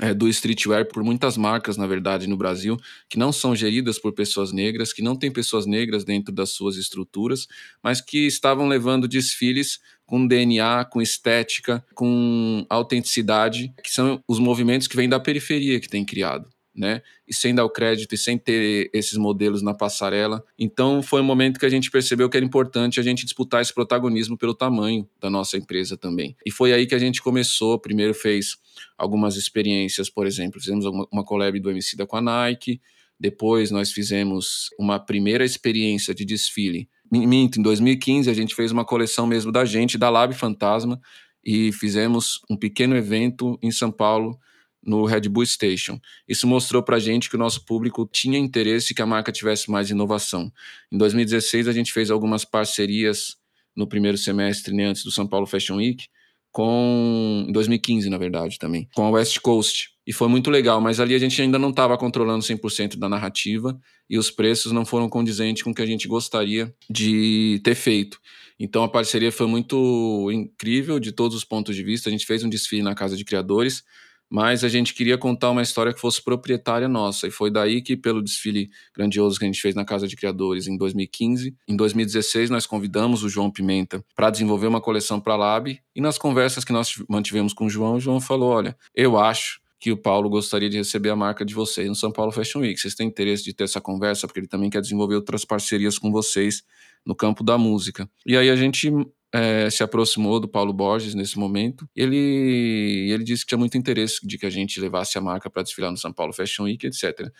é, 0.00 0.14
do 0.14 0.28
streetwear 0.28 0.86
por 0.86 1.02
muitas 1.02 1.36
marcas, 1.36 1.76
na 1.76 1.86
verdade, 1.86 2.26
no 2.26 2.36
Brasil, 2.36 2.76
que 3.08 3.18
não 3.18 3.32
são 3.32 3.56
geridas 3.56 3.98
por 3.98 4.12
pessoas 4.12 4.52
negras, 4.52 4.92
que 4.92 5.02
não 5.02 5.16
têm 5.16 5.32
pessoas 5.32 5.66
negras 5.66 6.04
dentro 6.04 6.32
das 6.32 6.50
suas 6.50 6.76
estruturas, 6.76 7.46
mas 7.82 8.00
que 8.00 8.26
estavam 8.26 8.68
levando 8.68 9.08
desfiles 9.08 9.80
com 10.06 10.26
DNA, 10.26 10.84
com 10.86 11.00
estética, 11.00 11.84
com 11.94 12.64
autenticidade, 12.68 13.72
que 13.82 13.90
são 13.90 14.22
os 14.28 14.38
movimentos 14.38 14.86
que 14.86 14.96
vêm 14.96 15.08
da 15.08 15.20
periferia 15.20 15.80
que 15.80 15.88
tem 15.88 16.04
criado 16.04 16.48
né? 16.74 17.02
E 17.26 17.34
sem 17.34 17.54
dar 17.54 17.64
o 17.64 17.70
crédito 17.70 18.14
e 18.14 18.18
sem 18.18 18.38
ter 18.38 18.90
esses 18.92 19.16
modelos 19.16 19.62
na 19.62 19.74
passarela. 19.74 20.42
Então 20.58 21.02
foi 21.02 21.20
um 21.20 21.24
momento 21.24 21.58
que 21.58 21.66
a 21.66 21.70
gente 21.70 21.90
percebeu 21.90 22.28
que 22.28 22.36
era 22.36 22.46
importante 22.46 23.00
a 23.00 23.02
gente 23.02 23.24
disputar 23.24 23.60
esse 23.60 23.74
protagonismo 23.74 24.36
pelo 24.36 24.54
tamanho 24.54 25.08
da 25.20 25.28
nossa 25.28 25.56
empresa 25.56 25.96
também. 25.96 26.36
E 26.46 26.50
foi 26.50 26.72
aí 26.72 26.86
que 26.86 26.94
a 26.94 26.98
gente 26.98 27.20
começou. 27.20 27.78
Primeiro 27.78 28.14
fez 28.14 28.56
algumas 28.96 29.36
experiências, 29.36 30.08
por 30.08 30.26
exemplo, 30.26 30.60
fizemos 30.60 30.84
uma 31.10 31.24
collab 31.24 31.58
do 31.58 31.70
Emicida 31.70 32.06
com 32.06 32.16
a 32.16 32.20
Nike. 32.20 32.80
Depois 33.18 33.70
nós 33.70 33.92
fizemos 33.92 34.70
uma 34.78 34.98
primeira 34.98 35.44
experiência 35.44 36.14
de 36.14 36.24
desfile. 36.24 36.88
Minto, 37.12 37.58
em 37.58 37.62
2015 37.62 38.30
a 38.30 38.34
gente 38.34 38.54
fez 38.54 38.70
uma 38.70 38.84
coleção 38.84 39.26
mesmo 39.26 39.50
da 39.50 39.64
gente, 39.64 39.98
da 39.98 40.08
Lab 40.08 40.32
Fantasma, 40.32 41.00
e 41.44 41.72
fizemos 41.72 42.40
um 42.48 42.56
pequeno 42.56 42.96
evento 42.96 43.58
em 43.60 43.70
São 43.70 43.90
Paulo 43.90 44.38
no 44.82 45.04
Red 45.04 45.22
Bull 45.28 45.46
Station. 45.46 46.00
Isso 46.28 46.46
mostrou 46.46 46.82
para 46.82 46.96
a 46.96 47.00
gente 47.00 47.28
que 47.28 47.36
o 47.36 47.38
nosso 47.38 47.64
público 47.64 48.08
tinha 48.10 48.38
interesse 48.38 48.94
que 48.94 49.02
a 49.02 49.06
marca 49.06 49.30
tivesse 49.30 49.70
mais 49.70 49.90
inovação. 49.90 50.52
Em 50.90 50.96
2016, 50.96 51.68
a 51.68 51.72
gente 51.72 51.92
fez 51.92 52.10
algumas 52.10 52.44
parcerias 52.44 53.36
no 53.76 53.86
primeiro 53.86 54.18
semestre, 54.18 54.74
né, 54.74 54.86
antes 54.86 55.04
do 55.04 55.10
São 55.10 55.26
Paulo 55.26 55.46
Fashion 55.46 55.76
Week, 55.76 56.06
com 56.52 57.44
em 57.48 57.52
2015, 57.52 58.10
na 58.10 58.18
verdade, 58.18 58.58
também, 58.58 58.88
com 58.94 59.04
a 59.04 59.10
West 59.10 59.38
Coast. 59.40 59.90
E 60.06 60.12
foi 60.12 60.28
muito 60.28 60.50
legal, 60.50 60.80
mas 60.80 60.98
ali 60.98 61.14
a 61.14 61.18
gente 61.18 61.40
ainda 61.40 61.58
não 61.58 61.70
estava 61.70 61.96
controlando 61.96 62.44
100% 62.44 62.98
da 62.98 63.08
narrativa 63.08 63.78
e 64.08 64.18
os 64.18 64.30
preços 64.30 64.72
não 64.72 64.84
foram 64.84 65.08
condizentes 65.08 65.62
com 65.62 65.70
o 65.70 65.74
que 65.74 65.82
a 65.82 65.86
gente 65.86 66.08
gostaria 66.08 66.74
de 66.90 67.60
ter 67.62 67.76
feito. 67.76 68.18
Então 68.58 68.82
a 68.82 68.88
parceria 68.88 69.30
foi 69.30 69.46
muito 69.46 70.28
incrível 70.32 70.98
de 70.98 71.12
todos 71.12 71.36
os 71.36 71.44
pontos 71.44 71.76
de 71.76 71.84
vista. 71.84 72.08
A 72.08 72.12
gente 72.12 72.26
fez 72.26 72.42
um 72.42 72.48
desfile 72.48 72.82
na 72.82 72.94
Casa 72.94 73.16
de 73.16 73.24
Criadores, 73.24 73.84
mas 74.30 74.62
a 74.62 74.68
gente 74.68 74.94
queria 74.94 75.18
contar 75.18 75.50
uma 75.50 75.62
história 75.62 75.92
que 75.92 76.00
fosse 76.00 76.22
proprietária 76.22 76.88
nossa. 76.88 77.26
E 77.26 77.30
foi 77.30 77.50
daí 77.50 77.82
que, 77.82 77.96
pelo 77.96 78.22
desfile 78.22 78.70
grandioso 78.94 79.38
que 79.38 79.44
a 79.44 79.48
gente 79.48 79.60
fez 79.60 79.74
na 79.74 79.84
Casa 79.84 80.06
de 80.06 80.14
Criadores 80.14 80.68
em 80.68 80.76
2015, 80.76 81.56
em 81.66 81.76
2016 81.76 82.48
nós 82.48 82.66
convidamos 82.66 83.24
o 83.24 83.28
João 83.28 83.50
Pimenta 83.50 84.04
para 84.14 84.30
desenvolver 84.30 84.68
uma 84.68 84.80
coleção 84.80 85.20
para 85.20 85.34
a 85.34 85.36
Lab. 85.36 85.78
E 85.94 86.00
nas 86.00 86.16
conversas 86.16 86.64
que 86.64 86.72
nós 86.72 86.94
mantivemos 87.08 87.52
com 87.52 87.66
o 87.66 87.70
João, 87.70 87.94
o 87.94 88.00
João 88.00 88.20
falou: 88.20 88.50
Olha, 88.50 88.76
eu 88.94 89.18
acho 89.18 89.60
que 89.80 89.90
o 89.90 89.96
Paulo 89.96 90.28
gostaria 90.28 90.68
de 90.68 90.76
receber 90.76 91.08
a 91.08 91.16
marca 91.16 91.42
de 91.42 91.54
vocês 91.54 91.88
no 91.88 91.94
São 91.94 92.12
Paulo 92.12 92.30
Fashion 92.30 92.60
Week. 92.60 92.78
Vocês 92.78 92.94
têm 92.94 93.08
interesse 93.08 93.42
de 93.42 93.54
ter 93.54 93.64
essa 93.64 93.80
conversa? 93.80 94.26
Porque 94.26 94.38
ele 94.38 94.46
também 94.46 94.68
quer 94.68 94.82
desenvolver 94.82 95.14
outras 95.14 95.42
parcerias 95.42 95.98
com 95.98 96.12
vocês 96.12 96.62
no 97.04 97.14
campo 97.14 97.42
da 97.42 97.56
música. 97.56 98.08
E 98.26 98.36
aí 98.36 98.50
a 98.50 98.56
gente 98.56 98.92
é, 99.32 99.70
se 99.70 99.82
aproximou 99.82 100.38
do 100.38 100.46
Paulo 100.46 100.72
Borges 100.74 101.14
nesse 101.14 101.38
momento. 101.38 101.88
Ele, 101.96 103.08
ele 103.10 103.24
disse 103.24 103.42
que 103.42 103.48
tinha 103.48 103.58
muito 103.58 103.78
interesse 103.78 104.20
de 104.22 104.36
que 104.36 104.44
a 104.44 104.50
gente 104.50 104.78
levasse 104.78 105.16
a 105.16 105.20
marca 105.20 105.48
para 105.48 105.62
desfilar 105.62 105.90
no 105.90 105.96
São 105.96 106.12
Paulo 106.12 106.34
Fashion 106.34 106.64
Week, 106.64 106.86
etc. 106.86 107.32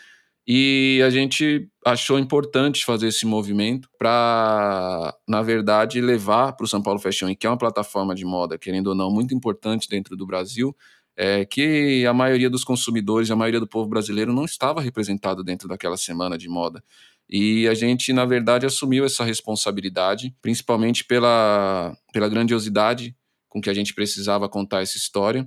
E 0.47 1.02
a 1.04 1.11
gente 1.11 1.68
achou 1.85 2.18
importante 2.18 2.85
fazer 2.87 3.09
esse 3.09 3.26
movimento 3.26 3.88
para, 3.99 5.14
na 5.28 5.42
verdade, 5.42 6.00
levar 6.00 6.54
para 6.54 6.64
o 6.64 6.68
São 6.68 6.82
Paulo 6.82 6.99
Fashion 6.99 7.26
Week, 7.26 7.38
que 7.38 7.47
é 7.47 7.50
uma 7.50 7.59
plataforma 7.59 8.14
de 8.14 8.25
moda, 8.25 8.56
querendo 8.56 8.88
ou 8.88 8.94
não, 8.94 9.11
muito 9.11 9.35
importante 9.35 9.87
dentro 9.88 10.16
do 10.16 10.26
Brasil, 10.26 10.75
é, 11.20 11.44
que 11.44 12.06
a 12.06 12.14
maioria 12.14 12.48
dos 12.48 12.64
consumidores, 12.64 13.30
a 13.30 13.36
maioria 13.36 13.60
do 13.60 13.66
povo 13.66 13.86
brasileiro 13.90 14.32
não 14.32 14.46
estava 14.46 14.80
representado 14.80 15.44
dentro 15.44 15.68
daquela 15.68 15.98
semana 15.98 16.38
de 16.38 16.48
moda. 16.48 16.82
E 17.28 17.68
a 17.68 17.74
gente, 17.74 18.10
na 18.10 18.24
verdade, 18.24 18.64
assumiu 18.64 19.04
essa 19.04 19.22
responsabilidade, 19.22 20.34
principalmente 20.40 21.04
pela, 21.04 21.94
pela 22.10 22.26
grandiosidade 22.26 23.14
com 23.50 23.60
que 23.60 23.68
a 23.68 23.74
gente 23.74 23.92
precisava 23.92 24.48
contar 24.48 24.80
essa 24.80 24.96
história. 24.96 25.46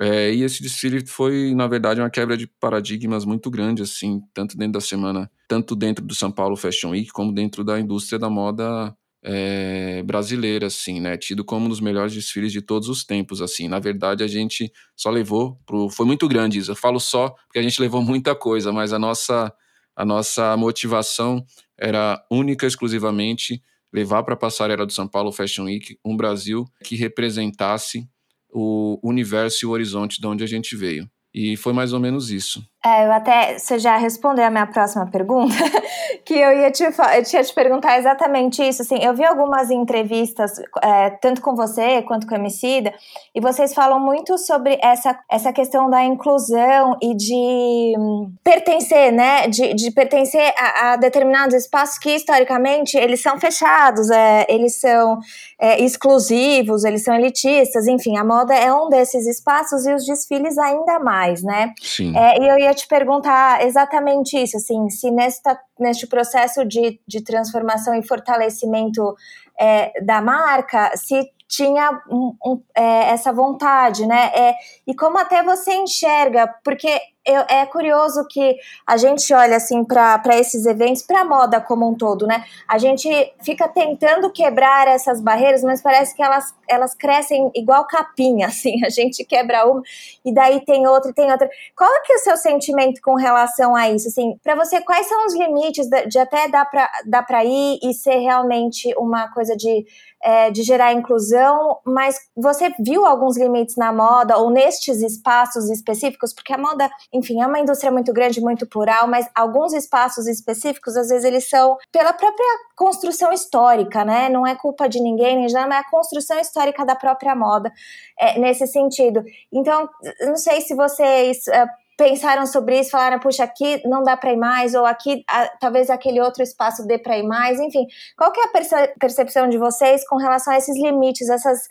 É, 0.00 0.32
e 0.32 0.44
esse 0.44 0.62
desfile 0.62 1.04
foi, 1.04 1.52
na 1.52 1.66
verdade, 1.66 2.00
uma 2.00 2.08
quebra 2.08 2.36
de 2.36 2.46
paradigmas 2.46 3.24
muito 3.24 3.50
grande, 3.50 3.82
assim, 3.82 4.20
tanto 4.32 4.56
dentro 4.56 4.74
da 4.74 4.80
semana, 4.80 5.28
tanto 5.48 5.74
dentro 5.74 6.04
do 6.04 6.14
São 6.14 6.30
Paulo 6.30 6.54
Fashion 6.54 6.90
Week, 6.90 7.10
como 7.10 7.34
dentro 7.34 7.64
da 7.64 7.80
indústria 7.80 8.20
da 8.20 8.30
moda 8.30 8.96
é, 9.30 10.02
brasileira, 10.04 10.68
assim, 10.68 11.00
né? 11.00 11.18
Tido 11.18 11.44
como 11.44 11.66
um 11.66 11.68
dos 11.68 11.80
melhores 11.80 12.14
desfiles 12.14 12.50
de 12.50 12.62
todos 12.62 12.88
os 12.88 13.04
tempos, 13.04 13.42
assim. 13.42 13.68
Na 13.68 13.78
verdade, 13.78 14.24
a 14.24 14.26
gente 14.26 14.72
só 14.96 15.10
levou 15.10 15.60
pro... 15.66 15.90
Foi 15.90 16.06
muito 16.06 16.26
grande 16.26 16.58
isso. 16.58 16.70
Eu 16.70 16.76
falo 16.76 16.98
só 16.98 17.28
porque 17.46 17.58
a 17.58 17.62
gente 17.62 17.78
levou 17.78 18.00
muita 18.00 18.34
coisa, 18.34 18.72
mas 18.72 18.92
a 18.92 18.98
nossa 18.98 19.52
a 19.94 20.04
nossa 20.04 20.56
motivação 20.56 21.44
era 21.76 22.24
única 22.30 22.64
exclusivamente 22.66 23.60
levar 23.92 24.22
para 24.22 24.34
a 24.34 24.36
passarela 24.36 24.86
do 24.86 24.92
São 24.92 25.08
Paulo 25.08 25.32
Fashion 25.32 25.64
Week 25.64 25.98
um 26.04 26.16
Brasil 26.16 26.64
que 26.84 26.94
representasse 26.94 28.08
o 28.48 28.98
universo 29.02 29.64
e 29.64 29.66
o 29.66 29.70
horizonte 29.70 30.20
de 30.20 30.26
onde 30.26 30.44
a 30.44 30.46
gente 30.46 30.76
veio. 30.76 31.10
E 31.34 31.56
foi 31.56 31.72
mais 31.72 31.92
ou 31.92 31.98
menos 31.98 32.30
isso. 32.30 32.64
É, 32.84 33.06
eu 33.06 33.12
até, 33.12 33.58
você 33.58 33.76
já 33.76 33.96
respondeu 33.96 34.44
a 34.44 34.50
minha 34.50 34.66
próxima 34.66 35.04
pergunta, 35.10 35.52
que 36.24 36.34
eu 36.34 36.52
ia 36.56 36.70
te, 36.70 36.84
eu 36.84 37.24
tinha 37.24 37.42
te 37.42 37.52
perguntar 37.52 37.98
exatamente 37.98 38.62
isso, 38.62 38.82
assim, 38.82 39.02
eu 39.02 39.12
vi 39.14 39.24
algumas 39.24 39.68
entrevistas, 39.68 40.52
é, 40.80 41.10
tanto 41.10 41.42
com 41.42 41.56
você 41.56 42.02
quanto 42.02 42.24
com 42.28 42.36
a 42.36 42.38
Emicida, 42.38 42.94
e 43.34 43.40
vocês 43.40 43.74
falam 43.74 43.98
muito 43.98 44.38
sobre 44.38 44.78
essa, 44.80 45.18
essa 45.28 45.52
questão 45.52 45.90
da 45.90 46.04
inclusão 46.04 46.96
e 47.02 47.16
de 47.16 47.96
hum, 47.98 48.32
pertencer, 48.44 49.12
né, 49.12 49.48
de, 49.48 49.74
de 49.74 49.90
pertencer 49.90 50.54
a, 50.56 50.92
a, 50.92 50.96
determinados 50.96 51.56
espaços 51.56 51.98
que, 51.98 52.10
historicamente, 52.10 52.96
eles 52.96 53.20
são 53.20 53.40
fechados, 53.40 54.08
é, 54.08 54.46
eles 54.48 54.78
são 54.78 55.18
é, 55.60 55.82
exclusivos, 55.82 56.84
eles 56.84 57.02
são 57.02 57.16
elitistas, 57.16 57.88
enfim, 57.88 58.16
a 58.16 58.24
moda 58.24 58.54
é 58.54 58.72
um 58.72 58.88
desses 58.88 59.26
espaços 59.26 59.84
e 59.84 59.92
os 59.92 60.06
desfiles 60.06 60.56
ainda 60.56 61.00
mais, 61.00 61.42
né? 61.42 61.74
Sim. 61.82 62.16
É, 62.16 62.40
e 62.40 62.48
eu 62.48 62.56
ia 62.56 62.67
te 62.74 62.86
perguntar 62.86 63.64
exatamente 63.64 64.36
isso, 64.36 64.56
assim, 64.56 64.88
se 64.90 65.10
nesta, 65.10 65.58
neste 65.78 66.06
processo 66.06 66.64
de, 66.64 67.00
de 67.06 67.22
transformação 67.22 67.94
e 67.94 68.06
fortalecimento 68.06 69.14
é, 69.58 70.00
da 70.02 70.20
marca, 70.20 70.96
se 70.96 71.30
tinha 71.48 72.02
um, 72.10 72.36
um, 72.44 72.62
é, 72.76 73.10
essa 73.10 73.32
vontade, 73.32 74.06
né? 74.06 74.30
É, 74.34 74.54
e 74.86 74.94
como 74.94 75.18
até 75.18 75.42
você 75.42 75.74
enxerga, 75.74 76.46
porque 76.62 77.00
eu, 77.28 77.44
é 77.48 77.66
curioso 77.66 78.26
que 78.26 78.56
a 78.86 78.96
gente 78.96 79.32
olha 79.34 79.56
assim 79.56 79.84
para 79.84 80.38
esses 80.38 80.64
eventos, 80.64 81.02
para 81.02 81.20
a 81.20 81.24
moda 81.24 81.60
como 81.60 81.86
um 81.86 81.94
todo, 81.94 82.26
né? 82.26 82.44
A 82.66 82.78
gente 82.78 83.08
fica 83.42 83.68
tentando 83.68 84.32
quebrar 84.32 84.88
essas 84.88 85.20
barreiras, 85.20 85.62
mas 85.62 85.82
parece 85.82 86.16
que 86.16 86.22
elas, 86.22 86.54
elas 86.66 86.94
crescem 86.94 87.50
igual 87.54 87.86
capinha, 87.86 88.46
assim. 88.48 88.82
A 88.84 88.88
gente 88.88 89.24
quebra 89.24 89.66
uma 89.66 89.82
e 90.24 90.32
daí 90.32 90.64
tem 90.64 90.86
outra 90.86 91.10
e 91.10 91.14
tem 91.14 91.30
outra. 91.30 91.48
Qual 91.76 91.90
é 91.90 92.00
que 92.00 92.12
é 92.12 92.16
o 92.16 92.20
seu 92.20 92.36
sentimento 92.38 93.00
com 93.02 93.14
relação 93.14 93.76
a 93.76 93.90
isso? 93.90 94.08
Assim, 94.08 94.38
para 94.42 94.54
você, 94.54 94.80
quais 94.80 95.06
são 95.06 95.26
os 95.26 95.34
limites 95.34 95.86
de, 95.86 96.06
de 96.06 96.18
até 96.18 96.48
dar 96.48 96.64
para 96.64 96.90
dar 97.06 97.26
ir 97.44 97.78
e 97.82 97.92
ser 97.92 98.18
realmente 98.18 98.92
uma 98.96 99.30
coisa 99.32 99.54
de 99.54 99.84
é, 100.22 100.50
de 100.50 100.62
gerar 100.62 100.92
inclusão, 100.92 101.78
mas 101.84 102.18
você 102.36 102.72
viu 102.78 103.06
alguns 103.06 103.36
limites 103.36 103.76
na 103.76 103.92
moda 103.92 104.36
ou 104.36 104.50
nestes 104.50 105.00
espaços 105.00 105.70
específicos? 105.70 106.32
Porque 106.32 106.52
a 106.52 106.58
moda, 106.58 106.90
enfim, 107.18 107.42
é 107.42 107.46
uma 107.46 107.58
indústria 107.60 107.90
muito 107.90 108.12
grande, 108.12 108.40
muito 108.40 108.66
plural, 108.66 109.06
mas 109.06 109.28
alguns 109.34 109.72
espaços 109.72 110.26
específicos, 110.26 110.96
às 110.96 111.08
vezes, 111.08 111.24
eles 111.24 111.48
são 111.48 111.76
pela 111.92 112.12
própria 112.12 112.46
construção 112.76 113.32
histórica, 113.32 114.04
né? 114.04 114.28
Não 114.28 114.46
é 114.46 114.54
culpa 114.54 114.88
de 114.88 115.00
ninguém, 115.00 115.42
mas 115.42 115.54
é 115.54 115.58
a 115.60 115.90
construção 115.90 116.38
histórica 116.38 116.84
da 116.84 116.94
própria 116.94 117.34
moda, 117.34 117.72
é, 118.18 118.38
nesse 118.38 118.66
sentido. 118.66 119.22
Então, 119.52 119.88
não 120.22 120.36
sei 120.36 120.60
se 120.60 120.74
vocês. 120.74 121.46
É, 121.48 121.66
pensaram 121.98 122.46
sobre 122.46 122.78
isso, 122.78 122.92
falaram, 122.92 123.18
puxa, 123.18 123.42
aqui 123.42 123.82
não 123.84 124.04
dá 124.04 124.16
para 124.16 124.32
ir 124.32 124.36
mais, 124.36 124.72
ou 124.72 124.86
aqui 124.86 125.24
a, 125.28 125.48
talvez 125.58 125.90
aquele 125.90 126.20
outro 126.20 126.44
espaço 126.44 126.86
dê 126.86 126.96
para 126.96 127.18
ir 127.18 127.24
mais, 127.24 127.58
enfim. 127.58 127.84
Qual 128.16 128.30
que 128.30 128.38
é 128.38 128.44
a 128.44 128.48
perce 128.48 128.94
percepção 129.00 129.48
de 129.48 129.58
vocês 129.58 130.06
com 130.06 130.16
relação 130.16 130.52
a 130.52 130.58
esses 130.58 130.80
limites, 130.80 131.28
essas, 131.28 131.68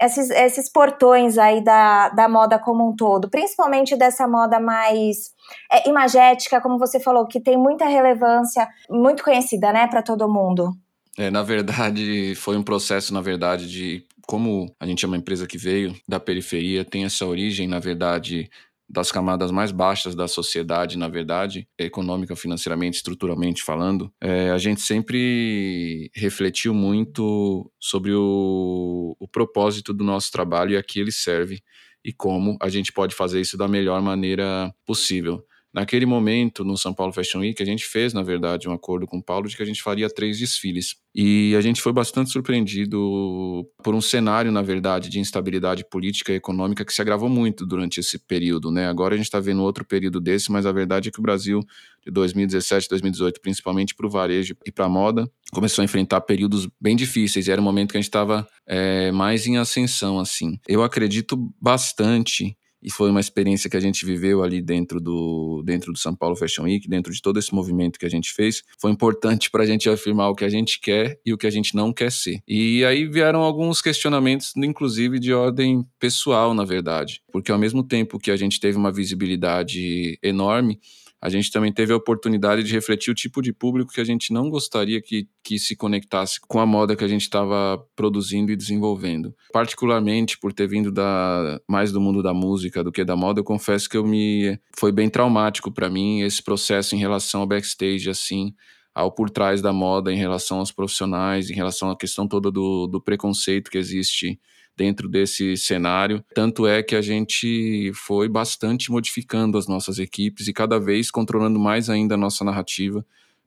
esses, 0.00 0.30
esses 0.30 0.70
portões 0.70 1.38
aí 1.38 1.62
da, 1.62 2.08
da 2.10 2.28
moda 2.28 2.58
como 2.58 2.88
um 2.88 2.94
todo, 2.94 3.28
principalmente 3.28 3.96
dessa 3.96 4.26
moda 4.26 4.58
mais 4.58 5.32
é, 5.70 5.88
imagética, 5.88 6.60
como 6.60 6.78
você 6.78 6.98
falou, 6.98 7.26
que 7.26 7.40
tem 7.40 7.56
muita 7.56 7.86
relevância, 7.86 8.68
muito 8.90 9.22
conhecida, 9.22 9.72
né, 9.72 9.86
para 9.86 10.02
todo 10.02 10.28
mundo? 10.28 10.72
É, 11.16 11.30
na 11.30 11.42
verdade, 11.42 12.34
foi 12.34 12.56
um 12.56 12.62
processo, 12.62 13.14
na 13.14 13.20
verdade, 13.20 13.70
de 13.70 14.04
como 14.26 14.74
a 14.80 14.86
gente 14.86 15.04
é 15.04 15.08
uma 15.08 15.16
empresa 15.16 15.46
que 15.46 15.58
veio 15.58 15.94
da 16.08 16.18
periferia, 16.18 16.84
tem 16.84 17.04
essa 17.04 17.26
origem, 17.26 17.68
na 17.68 17.78
verdade, 17.78 18.50
das 18.88 19.10
camadas 19.10 19.50
mais 19.50 19.72
baixas 19.72 20.14
da 20.14 20.28
sociedade, 20.28 20.98
na 20.98 21.08
verdade, 21.08 21.66
econômica, 21.78 22.36
financeiramente, 22.36 22.96
estruturalmente 22.96 23.62
falando, 23.62 24.12
é, 24.20 24.50
a 24.50 24.58
gente 24.58 24.80
sempre 24.80 26.10
refletiu 26.14 26.74
muito 26.74 27.70
sobre 27.80 28.12
o, 28.14 29.16
o 29.18 29.28
propósito 29.28 29.92
do 29.92 30.04
nosso 30.04 30.30
trabalho 30.30 30.72
e 30.72 30.76
a 30.76 30.82
que 30.82 31.00
ele 31.00 31.12
serve 31.12 31.62
e 32.04 32.12
como 32.12 32.56
a 32.60 32.68
gente 32.68 32.92
pode 32.92 33.14
fazer 33.14 33.40
isso 33.40 33.56
da 33.56 33.66
melhor 33.66 34.02
maneira 34.02 34.72
possível. 34.84 35.42
Naquele 35.74 36.06
momento, 36.06 36.64
no 36.64 36.78
São 36.78 36.94
Paulo 36.94 37.12
Fashion 37.12 37.40
Week, 37.40 37.60
a 37.60 37.66
gente 37.66 37.84
fez, 37.84 38.14
na 38.14 38.22
verdade, 38.22 38.68
um 38.68 38.72
acordo 38.72 39.08
com 39.08 39.18
o 39.18 39.22
Paulo 39.22 39.48
de 39.48 39.56
que 39.56 39.62
a 39.62 39.66
gente 39.66 39.82
faria 39.82 40.08
três 40.08 40.38
desfiles. 40.38 40.94
E 41.12 41.52
a 41.56 41.60
gente 41.60 41.82
foi 41.82 41.92
bastante 41.92 42.30
surpreendido 42.30 43.68
por 43.82 43.92
um 43.92 44.00
cenário, 44.00 44.52
na 44.52 44.62
verdade, 44.62 45.08
de 45.08 45.18
instabilidade 45.18 45.84
política 45.90 46.32
e 46.32 46.36
econômica 46.36 46.84
que 46.84 46.94
se 46.94 47.02
agravou 47.02 47.28
muito 47.28 47.66
durante 47.66 47.98
esse 47.98 48.20
período. 48.20 48.70
Né? 48.70 48.86
Agora 48.86 49.14
a 49.14 49.16
gente 49.16 49.26
está 49.26 49.40
vendo 49.40 49.64
outro 49.64 49.84
período 49.84 50.20
desse, 50.20 50.52
mas 50.52 50.64
a 50.64 50.70
verdade 50.70 51.08
é 51.08 51.12
que 51.12 51.18
o 51.18 51.22
Brasil, 51.22 51.58
de 52.04 52.12
2017, 52.12 52.88
2018, 52.88 53.40
principalmente 53.40 53.96
para 53.96 54.06
o 54.06 54.10
varejo 54.10 54.56
e 54.64 54.70
para 54.70 54.84
a 54.84 54.88
moda, 54.88 55.28
começou 55.52 55.82
a 55.82 55.84
enfrentar 55.84 56.20
períodos 56.20 56.68
bem 56.80 56.94
difíceis. 56.94 57.48
E 57.48 57.50
era 57.50 57.60
um 57.60 57.64
momento 57.64 57.90
que 57.90 57.96
a 57.96 58.00
gente 58.00 58.08
estava 58.08 58.46
é, 58.64 59.10
mais 59.10 59.44
em 59.48 59.56
ascensão. 59.56 60.20
assim. 60.20 60.60
Eu 60.68 60.84
acredito 60.84 61.36
bastante 61.60 62.56
e 62.84 62.90
foi 62.90 63.10
uma 63.10 63.20
experiência 63.20 63.70
que 63.70 63.76
a 63.76 63.80
gente 63.80 64.04
viveu 64.04 64.42
ali 64.42 64.60
dentro 64.60 65.00
do, 65.00 65.62
dentro 65.64 65.92
do 65.92 65.98
São 65.98 66.14
Paulo 66.14 66.36
Fashion 66.36 66.64
Week, 66.64 66.86
dentro 66.86 67.12
de 67.12 67.22
todo 67.22 67.38
esse 67.38 67.54
movimento 67.54 67.98
que 67.98 68.04
a 68.04 68.10
gente 68.10 68.32
fez, 68.32 68.62
foi 68.78 68.90
importante 68.90 69.50
para 69.50 69.62
a 69.62 69.66
gente 69.66 69.88
afirmar 69.88 70.28
o 70.28 70.34
que 70.34 70.44
a 70.44 70.48
gente 70.50 70.78
quer 70.78 71.18
e 71.24 71.32
o 71.32 71.38
que 71.38 71.46
a 71.46 71.50
gente 71.50 71.74
não 71.74 71.92
quer 71.92 72.12
ser. 72.12 72.40
E 72.46 72.84
aí 72.84 73.06
vieram 73.06 73.40
alguns 73.40 73.80
questionamentos, 73.80 74.52
inclusive 74.56 75.18
de 75.18 75.32
ordem 75.32 75.86
pessoal, 75.98 76.52
na 76.52 76.64
verdade, 76.64 77.22
porque 77.32 77.50
ao 77.50 77.58
mesmo 77.58 77.82
tempo 77.82 78.18
que 78.18 78.30
a 78.30 78.36
gente 78.36 78.60
teve 78.60 78.76
uma 78.76 78.92
visibilidade 78.92 80.18
enorme, 80.22 80.78
a 81.24 81.30
gente 81.30 81.50
também 81.50 81.72
teve 81.72 81.90
a 81.90 81.96
oportunidade 81.96 82.62
de 82.62 82.70
refletir 82.74 83.10
o 83.10 83.14
tipo 83.14 83.40
de 83.40 83.50
público 83.50 83.90
que 83.90 84.00
a 84.00 84.04
gente 84.04 84.30
não 84.30 84.50
gostaria 84.50 85.00
que, 85.00 85.26
que 85.42 85.58
se 85.58 85.74
conectasse 85.74 86.38
com 86.38 86.60
a 86.60 86.66
moda 86.66 86.94
que 86.94 87.02
a 87.02 87.08
gente 87.08 87.22
estava 87.22 87.82
produzindo 87.96 88.52
e 88.52 88.56
desenvolvendo. 88.56 89.34
Particularmente 89.50 90.38
por 90.38 90.52
ter 90.52 90.68
vindo 90.68 90.92
da, 90.92 91.58
mais 91.66 91.90
do 91.90 91.98
mundo 91.98 92.22
da 92.22 92.34
música 92.34 92.84
do 92.84 92.92
que 92.92 93.02
da 93.02 93.16
moda, 93.16 93.40
eu 93.40 93.44
confesso 93.44 93.88
que 93.88 93.96
eu 93.96 94.04
me 94.04 94.60
foi 94.78 94.92
bem 94.92 95.08
traumático 95.08 95.72
para 95.72 95.88
mim 95.88 96.20
esse 96.20 96.42
processo 96.42 96.94
em 96.94 96.98
relação 96.98 97.40
ao 97.40 97.46
backstage, 97.46 98.10
assim, 98.10 98.52
ao 98.94 99.10
por 99.10 99.30
trás 99.30 99.62
da 99.62 99.72
moda, 99.72 100.12
em 100.12 100.18
relação 100.18 100.58
aos 100.58 100.72
profissionais, 100.72 101.48
em 101.48 101.54
relação 101.54 101.88
à 101.88 101.96
questão 101.96 102.28
toda 102.28 102.50
do, 102.50 102.86
do 102.86 103.00
preconceito 103.00 103.70
que 103.70 103.78
existe 103.78 104.38
dentro 104.76 105.08
desse 105.08 105.56
cenário. 105.56 106.24
Tanto 106.34 106.66
é 106.66 106.82
que 106.82 106.96
a 106.96 107.02
gente 107.02 107.92
foi 107.94 108.28
bastante 108.28 108.90
modificando 108.90 109.56
as 109.56 109.66
nossas 109.66 109.98
equipes 109.98 110.48
e 110.48 110.52
cada 110.52 110.78
vez 110.78 111.10
controlando 111.10 111.58
mais 111.58 111.88
ainda 111.88 112.14
a 112.14 112.18
nossa 112.18 112.44
narrativa 112.44 113.04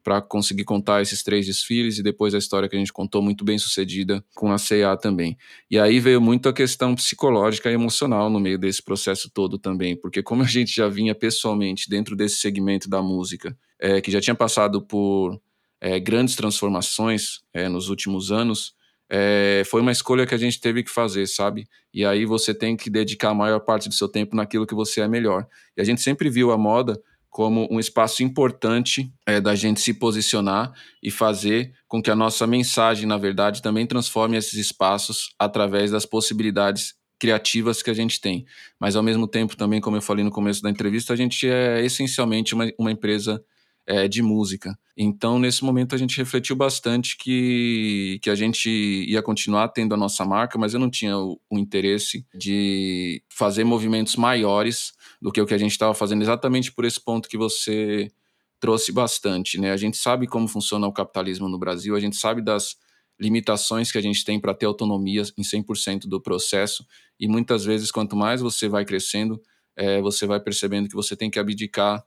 para 0.07 0.21
conseguir 0.21 0.63
contar 0.63 1.01
esses 1.01 1.21
três 1.21 1.45
desfiles 1.45 1.99
e 1.99 2.01
depois 2.01 2.33
a 2.33 2.37
história 2.37 2.69
que 2.69 2.77
a 2.77 2.79
gente 2.79 2.93
contou 2.93 3.21
muito 3.21 3.43
bem 3.43 3.57
sucedida 3.57 4.23
com 4.33 4.49
a 4.53 4.55
CA 4.55 4.95
também. 4.95 5.37
E 5.69 5.77
aí 5.77 5.99
veio 5.99 6.21
muito 6.21 6.47
a 6.47 6.53
questão 6.53 6.95
psicológica 6.95 7.69
e 7.69 7.73
emocional 7.73 8.29
no 8.29 8.39
meio 8.39 8.57
desse 8.57 8.81
processo 8.81 9.29
todo 9.29 9.57
também, 9.57 9.97
porque 9.97 10.23
como 10.23 10.43
a 10.43 10.45
gente 10.45 10.73
já 10.73 10.87
vinha 10.87 11.13
pessoalmente 11.13 11.89
dentro 11.89 12.15
desse 12.15 12.37
segmento 12.37 12.89
da 12.89 13.01
música, 13.01 13.57
é, 13.77 13.99
que 13.99 14.09
já 14.09 14.21
tinha 14.21 14.33
passado 14.33 14.81
por 14.81 15.37
é, 15.81 15.99
grandes 15.99 16.37
transformações 16.37 17.41
é, 17.53 17.67
nos 17.67 17.89
últimos 17.89 18.31
anos, 18.31 18.76
é, 19.09 19.63
foi 19.65 19.81
uma 19.81 19.91
escolha 19.91 20.25
que 20.25 20.35
a 20.35 20.37
gente 20.37 20.59
teve 20.59 20.83
que 20.83 20.91
fazer, 20.91 21.27
sabe? 21.27 21.67
E 21.93 22.05
aí 22.05 22.25
você 22.25 22.53
tem 22.53 22.75
que 22.75 22.89
dedicar 22.89 23.29
a 23.29 23.33
maior 23.33 23.59
parte 23.59 23.87
do 23.87 23.95
seu 23.95 24.07
tempo 24.07 24.35
naquilo 24.35 24.67
que 24.67 24.75
você 24.75 25.01
é 25.01 25.07
melhor. 25.07 25.47
E 25.75 25.81
a 25.81 25.83
gente 25.83 26.01
sempre 26.01 26.29
viu 26.29 26.51
a 26.51 26.57
moda 26.57 26.99
como 27.29 27.67
um 27.69 27.79
espaço 27.79 28.23
importante 28.23 29.11
é, 29.25 29.39
da 29.39 29.53
gente 29.53 29.79
se 29.79 29.93
posicionar 29.93 30.73
e 31.03 31.11
fazer 31.11 31.71
com 31.87 32.01
que 32.01 32.09
a 32.09 32.15
nossa 32.15 32.47
mensagem, 32.47 33.05
na 33.05 33.17
verdade, 33.17 33.61
também 33.61 33.85
transforme 33.85 34.37
esses 34.37 34.53
espaços 34.53 35.29
através 35.37 35.91
das 35.91 36.05
possibilidades 36.05 36.95
criativas 37.19 37.81
que 37.81 37.89
a 37.89 37.93
gente 37.93 38.19
tem. 38.19 38.45
Mas, 38.79 38.95
ao 38.95 39.03
mesmo 39.03 39.27
tempo, 39.27 39.55
também, 39.55 39.79
como 39.79 39.97
eu 39.97 40.01
falei 40.01 40.23
no 40.23 40.31
começo 40.31 40.61
da 40.61 40.69
entrevista, 40.69 41.13
a 41.13 41.15
gente 41.15 41.47
é 41.47 41.83
essencialmente 41.83 42.53
uma, 42.53 42.71
uma 42.77 42.91
empresa 42.91 43.43
é, 43.87 44.07
de 44.07 44.21
música. 44.21 44.77
Então, 44.97 45.39
nesse 45.39 45.63
momento, 45.63 45.95
a 45.95 45.97
gente 45.97 46.17
refletiu 46.17 46.55
bastante 46.55 47.17
que, 47.17 48.19
que 48.21 48.29
a 48.29 48.35
gente 48.35 48.69
ia 48.69 49.23
continuar 49.23 49.69
tendo 49.69 49.93
a 49.93 49.97
nossa 49.97 50.25
marca, 50.25 50.59
mas 50.59 50.73
eu 50.73 50.79
não 50.79 50.89
tinha 50.89 51.17
o, 51.17 51.39
o 51.49 51.57
interesse 51.57 52.25
de 52.35 53.23
fazer 53.29 53.63
movimentos 53.63 54.17
maiores 54.17 54.91
do 55.21 55.31
que 55.31 55.39
o 55.39 55.45
que 55.45 55.53
a 55.53 55.57
gente 55.57 55.71
estava 55.71 55.93
fazendo, 55.93 56.21
exatamente 56.21 56.71
por 56.73 56.83
esse 56.83 56.99
ponto 56.99 57.29
que 57.29 57.37
você 57.37 58.11
trouxe 58.59 58.91
bastante. 58.91 59.59
Né? 59.59 59.71
A 59.71 59.77
gente 59.77 59.97
sabe 59.97 60.27
como 60.27 60.47
funciona 60.47 60.85
o 60.85 60.93
capitalismo 60.93 61.47
no 61.47 61.57
Brasil, 61.57 61.95
a 61.95 61.99
gente 61.99 62.17
sabe 62.17 62.41
das 62.41 62.75
limitações 63.19 63.91
que 63.91 63.97
a 63.97 64.01
gente 64.01 64.23
tem 64.23 64.39
para 64.39 64.53
ter 64.53 64.65
autonomia 64.65 65.23
em 65.37 65.41
100% 65.41 66.01
do 66.07 66.21
processo, 66.21 66.85
e 67.19 67.27
muitas 67.27 67.63
vezes, 67.65 67.89
quanto 67.89 68.15
mais 68.15 68.41
você 68.41 68.67
vai 68.67 68.85
crescendo, 68.85 69.41
é, 69.75 70.01
você 70.01 70.27
vai 70.27 70.39
percebendo 70.39 70.89
que 70.89 70.95
você 70.95 71.15
tem 71.15 71.31
que 71.31 71.39
abdicar, 71.39 72.05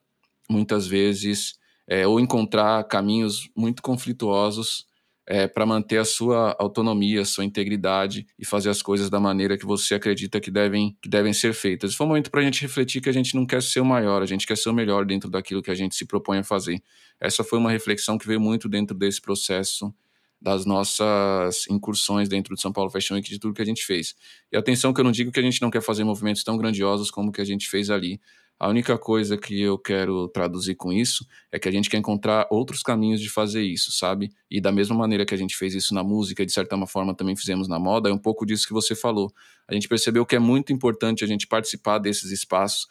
muitas 0.48 0.86
vezes, 0.86 1.58
é, 1.90 2.06
ou 2.06 2.20
encontrar 2.20 2.84
caminhos 2.84 3.50
muito 3.56 3.82
conflituosos 3.82 4.86
é, 5.26 5.48
para 5.48 5.66
manter 5.66 5.98
a 5.98 6.04
sua 6.04 6.56
autonomia, 6.56 7.22
a 7.22 7.24
sua 7.24 7.44
integridade 7.44 8.26
e 8.38 8.46
fazer 8.46 8.70
as 8.70 8.80
coisas 8.80 9.10
da 9.10 9.18
maneira 9.18 9.58
que 9.58 9.66
você 9.66 9.96
acredita 9.96 10.40
que 10.40 10.52
devem, 10.52 10.96
que 11.02 11.08
devem 11.08 11.32
ser 11.32 11.52
feitas. 11.52 11.92
Foi 11.94 12.06
um 12.06 12.08
momento 12.08 12.30
para 12.30 12.42
a 12.42 12.44
gente 12.44 12.62
refletir 12.62 13.02
que 13.02 13.08
a 13.08 13.12
gente 13.12 13.34
não 13.34 13.44
quer 13.44 13.60
ser 13.60 13.80
o 13.80 13.84
maior, 13.84 14.22
a 14.22 14.26
gente 14.26 14.46
quer 14.46 14.56
ser 14.56 14.68
o 14.68 14.72
melhor 14.72 15.04
dentro 15.04 15.28
daquilo 15.28 15.60
que 15.60 15.70
a 15.70 15.74
gente 15.74 15.96
se 15.96 16.06
propõe 16.06 16.38
a 16.38 16.44
fazer. 16.44 16.80
Essa 17.20 17.42
foi 17.42 17.58
uma 17.58 17.72
reflexão 17.72 18.16
que 18.16 18.26
veio 18.26 18.40
muito 18.40 18.68
dentro 18.68 18.96
desse 18.96 19.20
processo 19.20 19.92
das 20.40 20.64
nossas 20.64 21.66
incursões 21.68 22.28
dentro 22.28 22.54
do 22.54 22.60
São 22.60 22.72
Paulo 22.72 22.90
Fashion 22.90 23.16
Week, 23.16 23.28
de 23.28 23.38
tudo 23.38 23.52
que 23.52 23.60
a 23.60 23.66
gente 23.66 23.84
fez. 23.84 24.14
E 24.50 24.56
atenção 24.56 24.92
que 24.92 25.00
eu 25.00 25.04
não 25.04 25.12
digo 25.12 25.30
que 25.30 25.38
a 25.38 25.42
gente 25.42 25.60
não 25.60 25.70
quer 25.70 25.82
fazer 25.82 26.02
movimentos 26.02 26.42
tão 26.42 26.56
grandiosos 26.56 27.10
como 27.10 27.30
que 27.30 27.42
a 27.42 27.44
gente 27.44 27.68
fez 27.68 27.90
ali, 27.90 28.18
a 28.60 28.68
única 28.68 28.98
coisa 28.98 29.38
que 29.38 29.58
eu 29.58 29.78
quero 29.78 30.28
traduzir 30.28 30.74
com 30.74 30.92
isso 30.92 31.26
é 31.50 31.58
que 31.58 31.66
a 31.66 31.72
gente 31.72 31.88
quer 31.88 31.96
encontrar 31.96 32.46
outros 32.50 32.82
caminhos 32.82 33.18
de 33.18 33.30
fazer 33.30 33.62
isso, 33.62 33.90
sabe? 33.90 34.30
E 34.50 34.60
da 34.60 34.70
mesma 34.70 34.94
maneira 34.94 35.24
que 35.24 35.32
a 35.32 35.38
gente 35.38 35.56
fez 35.56 35.74
isso 35.74 35.94
na 35.94 36.04
música, 36.04 36.44
de 36.44 36.52
certa 36.52 36.76
forma 36.86 37.16
também 37.16 37.34
fizemos 37.34 37.68
na 37.68 37.78
moda, 37.78 38.10
é 38.10 38.12
um 38.12 38.18
pouco 38.18 38.44
disso 38.44 38.66
que 38.66 38.74
você 38.74 38.94
falou. 38.94 39.32
A 39.66 39.72
gente 39.72 39.88
percebeu 39.88 40.26
que 40.26 40.36
é 40.36 40.38
muito 40.38 40.74
importante 40.74 41.24
a 41.24 41.26
gente 41.26 41.46
participar 41.46 41.96
desses 41.96 42.30
espaços, 42.30 42.86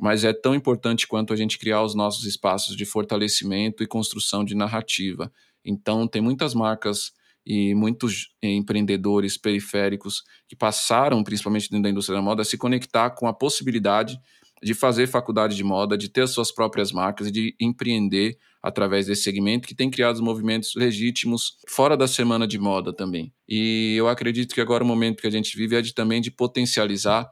mas 0.00 0.24
é 0.24 0.32
tão 0.32 0.56
importante 0.56 1.06
quanto 1.06 1.32
a 1.32 1.36
gente 1.36 1.56
criar 1.56 1.84
os 1.84 1.94
nossos 1.94 2.24
espaços 2.24 2.74
de 2.74 2.84
fortalecimento 2.84 3.80
e 3.84 3.86
construção 3.86 4.44
de 4.44 4.56
narrativa. 4.56 5.30
Então, 5.64 6.08
tem 6.08 6.20
muitas 6.20 6.52
marcas 6.52 7.12
e 7.46 7.76
muitos 7.76 8.34
empreendedores 8.42 9.36
periféricos 9.36 10.24
que 10.48 10.56
passaram, 10.56 11.22
principalmente 11.22 11.70
dentro 11.70 11.84
da 11.84 11.90
indústria 11.90 12.16
da 12.16 12.22
moda, 12.22 12.42
a 12.42 12.44
se 12.44 12.58
conectar 12.58 13.10
com 13.10 13.28
a 13.28 13.32
possibilidade 13.32 14.18
de 14.62 14.74
fazer 14.74 15.06
faculdade 15.06 15.56
de 15.56 15.64
moda, 15.64 15.98
de 15.98 16.08
ter 16.08 16.26
suas 16.28 16.52
próprias 16.52 16.92
marcas 16.92 17.26
e 17.26 17.30
de 17.30 17.56
empreender 17.60 18.38
através 18.62 19.06
desse 19.06 19.22
segmento 19.22 19.66
que 19.66 19.74
tem 19.74 19.90
criado 19.90 20.22
movimentos 20.22 20.74
legítimos 20.76 21.56
fora 21.68 21.96
da 21.96 22.06
semana 22.06 22.46
de 22.46 22.58
moda 22.58 22.92
também. 22.92 23.32
E 23.48 23.94
eu 23.96 24.08
acredito 24.08 24.54
que 24.54 24.60
agora 24.60 24.84
o 24.84 24.86
momento 24.86 25.20
que 25.20 25.26
a 25.26 25.30
gente 25.30 25.56
vive 25.56 25.74
é 25.74 25.82
de, 25.82 25.92
também 25.92 26.20
de 26.20 26.30
potencializar 26.30 27.28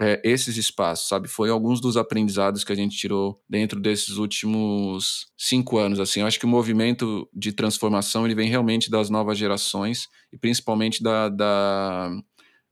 é, 0.00 0.20
esses 0.24 0.56
espaços, 0.56 1.08
sabe? 1.08 1.28
Foi 1.28 1.48
alguns 1.48 1.80
dos 1.80 1.96
aprendizados 1.96 2.64
que 2.64 2.72
a 2.72 2.74
gente 2.74 2.96
tirou 2.96 3.40
dentro 3.48 3.80
desses 3.80 4.16
últimos 4.16 5.26
cinco 5.38 5.78
anos, 5.78 6.00
assim. 6.00 6.20
Eu 6.20 6.26
acho 6.26 6.38
que 6.38 6.46
o 6.46 6.48
movimento 6.48 7.28
de 7.32 7.52
transformação 7.52 8.24
ele 8.24 8.34
vem 8.34 8.48
realmente 8.48 8.90
das 8.90 9.08
novas 9.08 9.38
gerações 9.38 10.08
e 10.32 10.36
principalmente 10.36 11.02
da, 11.02 11.28
da 11.28 12.10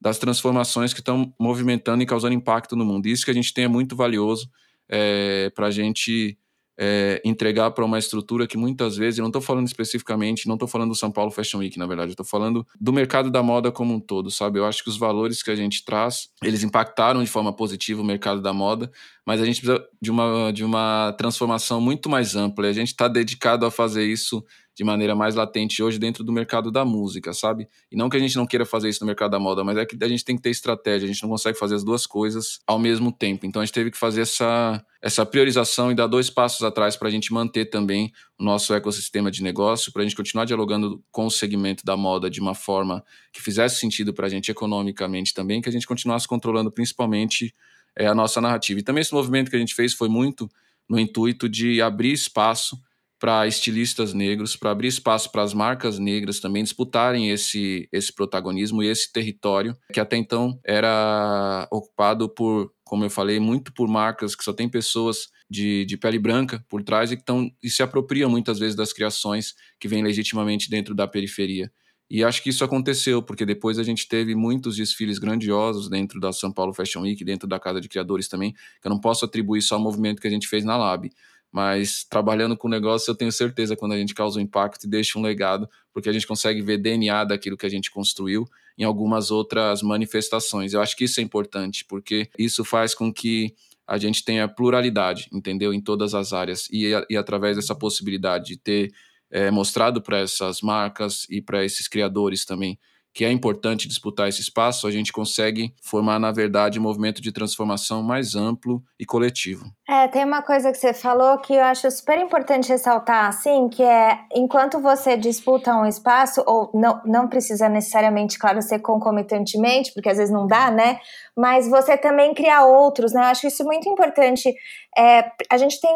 das 0.03 0.19
transformações 0.19 0.93
que 0.93 0.99
estão 0.99 1.33
movimentando 1.39 2.03
e 2.03 2.07
causando 2.07 2.35
impacto 2.35 2.75
no 2.75 2.85
mundo. 2.85 3.07
Isso 3.07 3.25
que 3.25 3.31
a 3.31 3.35
gente 3.35 3.55
tem 3.55 3.65
é 3.65 3.69
muito 3.69 3.95
valioso 3.95 4.51
é, 4.89 5.49
para 5.55 5.69
a 5.69 5.71
gente 5.71 6.37
é, 6.77 7.23
entregar 7.25 7.71
para 7.71 7.85
uma 7.85 8.01
estrutura 8.01 8.45
que 8.45 8.57
muitas 8.57 8.97
vezes, 8.97 9.19
eu 9.19 9.23
não 9.23 9.29
estou 9.29 9.41
falando 9.41 9.69
especificamente, 9.69 10.49
não 10.49 10.55
estou 10.55 10.67
falando 10.67 10.89
do 10.89 10.97
São 10.97 11.13
Paulo 11.13 11.31
Fashion 11.31 11.59
Week, 11.59 11.79
na 11.79 11.87
verdade, 11.87 12.11
estou 12.11 12.27
falando 12.27 12.67
do 12.81 12.93
mercado 12.93 13.31
da 13.31 13.45
moda 13.45 13.71
como 13.71 13.95
um 13.95 14.01
todo, 14.01 14.29
sabe? 14.29 14.59
Eu 14.59 14.67
acho 14.67 14.83
que 14.83 14.91
os 14.91 14.97
valores 14.97 15.41
que 15.41 15.53
a 15.53 15.55
gente 15.55 15.85
traz, 15.85 16.31
eles 16.43 16.65
impactaram 16.65 17.23
de 17.23 17.31
forma 17.31 17.53
positiva 17.55 18.03
o 18.03 18.05
mercado 18.05 18.43
da 18.43 18.53
moda, 18.53 18.91
mas 19.25 19.41
a 19.41 19.45
gente 19.45 19.61
precisa 19.61 19.87
de 20.01 20.11
uma, 20.11 20.51
de 20.53 20.65
uma 20.65 21.15
transformação 21.17 21.81
muito 21.81 22.09
mais 22.09 22.35
ampla. 22.35 22.67
E 22.67 22.71
a 22.71 22.73
gente 22.73 22.89
está 22.89 23.07
dedicado 23.07 23.65
a 23.65 23.71
fazer 23.71 24.05
isso 24.05 24.45
de 24.75 24.85
maneira 24.85 25.15
mais 25.15 25.35
latente 25.35 25.83
hoje 25.83 25.99
dentro 25.99 26.25
do 26.25 26.33
mercado 26.33 26.71
da 26.71 26.85
música, 26.85 27.33
sabe? 27.35 27.69
E 27.91 27.97
não 27.97 28.09
que 28.09 28.17
a 28.17 28.21
gente 28.21 28.37
não 28.37 28.47
queira 28.47 28.65
fazer 28.65 28.89
isso 28.89 29.01
no 29.01 29.07
mercado 29.07 29.33
da 29.33 29.39
moda, 29.39 29.63
mas 29.63 29.77
é 29.77 29.85
que 29.85 29.97
a 30.03 30.09
gente 30.09 30.25
tem 30.25 30.37
que 30.37 30.43
ter 30.43 30.51
estratégia, 30.51 31.05
a 31.05 31.13
gente 31.13 31.23
não 31.23 31.29
consegue 31.29 31.59
fazer 31.59 31.75
as 31.75 31.85
duas 31.85 32.07
coisas 32.07 32.61
ao 32.67 32.79
mesmo 32.79 33.13
tempo. 33.13 33.45
Então 33.45 33.61
a 33.61 33.65
gente 33.65 33.75
teve 33.75 33.91
que 33.91 33.99
fazer 33.99 34.23
essa, 34.23 34.83
essa 35.03 35.27
priorização 35.27 35.93
e 35.93 35.95
dar 35.95 36.07
dois 36.07 36.31
passos 36.31 36.63
atrás 36.63 36.97
para 36.97 37.09
a 37.09 37.11
gente 37.11 37.33
manter 37.33 37.67
também 37.67 38.13
o 38.39 38.45
nosso 38.45 38.73
ecossistema 38.73 39.31
de 39.31 39.43
negócio, 39.43 39.93
para 39.93 40.03
a 40.03 40.05
gente 40.05 40.17
continuar 40.17 40.47
dialogando 40.47 41.03
com 41.11 41.27
o 41.27 41.31
segmento 41.31 41.85
da 41.85 41.97
moda 41.97 42.31
de 42.31 42.41
uma 42.41 42.55
forma 42.55 43.05
que 43.33 43.43
fizesse 43.43 43.79
sentido 43.79 44.15
para 44.15 44.27
a 44.27 44.31
gente 44.31 44.51
economicamente 44.51 45.35
também, 45.35 45.61
que 45.61 45.69
a 45.69 45.73
gente 45.73 45.87
continuasse 45.87 46.27
controlando 46.27 46.71
principalmente 46.71 47.55
é, 47.95 48.07
a 48.07 48.15
nossa 48.15 48.41
narrativa. 48.41 48.81
E 48.81 48.83
também 48.83 49.03
esse 49.03 49.13
movimento 49.13 49.51
que 49.51 49.57
a 49.57 49.59
gente 49.59 49.75
fez 49.75 49.93
foi 49.93 50.09
muito 50.09 50.49
no 50.89 50.99
intuito 50.99 51.49
de 51.49 51.81
abrir 51.83 52.13
espaço 52.13 52.79
para 53.23 53.47
estilistas 53.47 54.13
negros, 54.13 54.57
para 54.57 54.73
abrir 54.73 54.89
espaço 54.89 55.31
para 55.31 55.45
as 55.45 55.55
marcas 55.55 55.97
negras 55.97 56.41
também 56.41 56.65
disputarem 56.65 57.31
esse, 57.31 57.89
esse 57.93 58.13
protagonismo 58.13 58.83
e 58.83 58.89
esse 58.89 59.13
território 59.13 59.77
que 59.93 60.01
até 60.01 60.17
então 60.17 60.59
era 60.65 61.69
ocupado 61.71 62.29
por, 62.29 62.73
como 62.83 63.05
eu 63.05 63.11
falei, 63.11 63.39
muito 63.39 63.73
por 63.73 63.87
marcas 63.87 64.35
que 64.35 64.43
só 64.43 64.53
tem 64.53 64.69
pessoas 64.69 65.29
de, 65.49 65.85
de 65.85 65.97
pele 65.97 66.19
branca 66.19 66.67
por 66.69 66.83
trás 66.83 67.13
e 67.13 67.17
que 67.17 67.25
tão, 67.25 67.49
e 67.63 67.71
se 67.71 67.81
apropriam 67.81 68.29
muitas 68.29 68.59
vezes 68.59 68.75
das 68.75 68.93
criações 68.93 69.55
que 69.79 69.87
vêm 69.87 70.03
legitimamente 70.03 70.69
dentro 70.69 70.93
da 70.93 71.07
periferia. 71.07 71.71
E 72.11 72.25
acho 72.25 72.43
que 72.43 72.51
isso 72.51 72.65
aconteceu, 72.65 73.23
porque 73.23 73.47
depois 73.47 73.79
a 73.79 73.83
gente 73.83 74.07
teve 74.07 74.35
muitos 74.35 74.77
desfiles 74.77 75.19
grandiosos 75.19 75.89
dentro 75.89 76.21
da 76.21 76.33
São 76.33 76.53
Paulo 76.53 76.75
Fashion 76.75 77.03
Week, 77.03 77.25
dentro 77.25 77.49
da 77.49 77.59
Casa 77.59 77.81
de 77.81 77.89
Criadores 77.89 78.29
também, 78.29 78.53
que 78.53 78.87
eu 78.87 78.91
não 78.91 79.01
posso 79.01 79.25
atribuir 79.25 79.63
só 79.63 79.77
ao 79.77 79.81
movimento 79.81 80.21
que 80.21 80.27
a 80.27 80.31
gente 80.31 80.47
fez 80.47 80.63
na 80.65 80.77
Lab. 80.77 81.09
Mas 81.53 82.03
trabalhando 82.03 82.57
com 82.57 82.67
o 82.67 82.71
negócio, 82.71 83.11
eu 83.11 83.15
tenho 83.15 83.31
certeza 83.31 83.77
quando 83.77 83.93
a 83.93 83.99
gente 83.99 84.15
causa 84.15 84.39
um 84.39 84.43
impacto 84.43 84.85
e 84.85 84.89
deixa 84.89 85.19
um 85.19 85.23
legado, 85.23 85.69
porque 85.93 86.09
a 86.09 86.13
gente 86.13 86.27
consegue 86.27 86.63
ver 86.63 86.79
DNA 86.79 87.25
daquilo 87.25 87.59
que 87.59 87.67
a 87.67 87.69
gente 87.69 87.91
construiu 87.91 88.47
em 88.79 88.85
algumas 88.85 89.31
outras 89.31 89.83
manifestações. 89.83 90.73
Eu 90.73 90.81
acho 90.81 90.97
que 90.97 91.05
isso 91.05 91.21
é 91.21 91.23
importante, 91.23 91.85
porque 91.85 92.31
isso 92.39 92.65
faz 92.65 92.95
com 92.95 93.13
que 93.13 93.55
a 93.87 93.99
gente 93.99 94.25
tenha 94.25 94.49
pluralidade, 94.49 95.29
entendeu? 95.31 95.75
Em 95.75 95.81
todas 95.81 96.15
as 96.15 96.33
áreas. 96.33 96.69
E, 96.71 96.93
e 97.11 97.17
através 97.17 97.57
dessa 97.57 97.75
possibilidade 97.75 98.47
de 98.47 98.57
ter 98.57 98.91
é, 99.31 99.51
mostrado 99.51 100.01
para 100.01 100.21
essas 100.21 100.63
marcas 100.63 101.27
e 101.29 101.43
para 101.43 101.63
esses 101.65 101.87
criadores 101.87 102.47
também 102.47 102.79
que 103.15 103.25
é 103.25 103.31
importante 103.31 103.87
disputar 103.87 104.29
esse 104.29 104.41
espaço, 104.41 104.87
a 104.87 104.91
gente 104.91 105.13
consegue 105.13 105.75
formar, 105.83 106.19
na 106.19 106.33
verdade, 106.33 106.79
um 106.79 106.83
movimento 106.83 107.21
de 107.21 107.31
transformação 107.31 108.03
mais 108.03 108.35
amplo 108.35 108.83
e 108.99 109.05
coletivo. 109.05 109.71
É, 109.93 110.09
tem 110.09 110.25
uma 110.25 110.41
coisa 110.41 110.73
que 110.73 110.79
você 110.79 110.95
falou 110.95 111.37
que 111.37 111.53
eu 111.53 111.63
acho 111.63 111.91
super 111.91 112.19
importante 112.19 112.71
ressaltar, 112.71 113.27
assim, 113.27 113.69
que 113.69 113.83
é 113.83 114.21
enquanto 114.35 114.81
você 114.81 115.19
disputa 115.19 115.71
um 115.75 115.85
espaço, 115.85 116.43
ou 116.47 116.71
não, 116.73 117.03
não 117.05 117.29
precisa 117.29 117.69
necessariamente, 117.69 118.39
claro, 118.39 118.63
ser 118.63 118.79
concomitantemente, 118.79 119.93
porque 119.93 120.09
às 120.09 120.17
vezes 120.17 120.33
não 120.33 120.47
dá, 120.47 120.71
né? 120.71 120.99
Mas 121.37 121.69
você 121.69 121.95
também 121.99 122.33
cria 122.33 122.65
outros, 122.65 123.13
né? 123.13 123.21
Eu 123.21 123.27
acho 123.27 123.47
isso 123.47 123.65
muito 123.65 123.87
importante. 123.87 124.55
É, 124.97 125.31
a 125.51 125.59
gente 125.59 125.79
tem 125.79 125.95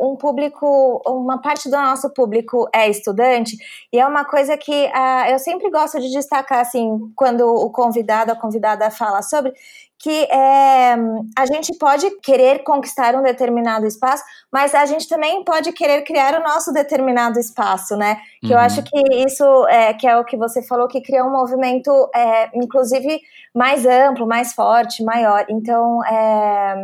um 0.00 0.16
público, 0.16 1.00
uma 1.06 1.40
parte 1.40 1.70
do 1.70 1.76
nosso 1.76 2.12
público 2.12 2.68
é 2.74 2.90
estudante, 2.90 3.56
e 3.92 4.00
é 4.00 4.06
uma 4.06 4.24
coisa 4.24 4.56
que 4.56 4.86
uh, 4.86 5.30
eu 5.30 5.38
sempre 5.38 5.70
gosto 5.70 6.00
de 6.00 6.10
destacar, 6.10 6.58
assim, 6.58 6.98
quando 7.14 7.42
o 7.42 7.70
convidado, 7.70 8.32
a 8.32 8.36
convidada 8.36 8.90
fala 8.90 9.22
sobre, 9.22 9.52
que 9.98 10.10
é, 10.30 10.94
a 11.36 11.46
gente 11.46 11.76
pode 11.76 12.08
querer 12.20 12.62
conquistar 12.62 13.16
um 13.16 13.22
determinado 13.22 13.84
espaço, 13.84 14.22
mas 14.50 14.72
a 14.72 14.86
gente 14.86 15.08
também 15.08 15.42
pode 15.42 15.72
querer 15.72 16.02
criar 16.02 16.40
o 16.40 16.44
nosso 16.44 16.72
determinado 16.72 17.38
espaço, 17.38 17.96
né? 17.96 18.18
Que 18.40 18.46
uhum. 18.46 18.52
eu 18.52 18.58
acho 18.58 18.82
que 18.84 18.96
isso 19.24 19.44
é, 19.66 19.92
que 19.92 20.06
é 20.06 20.16
o 20.16 20.24
que 20.24 20.36
você 20.36 20.62
falou, 20.62 20.86
que 20.86 21.00
cria 21.00 21.24
um 21.24 21.32
movimento, 21.32 21.90
é, 22.14 22.48
inclusive, 22.54 23.20
mais 23.52 23.84
amplo, 23.84 24.24
mais 24.24 24.52
forte, 24.52 25.02
maior. 25.02 25.44
Então, 25.50 26.04
é, 26.04 26.76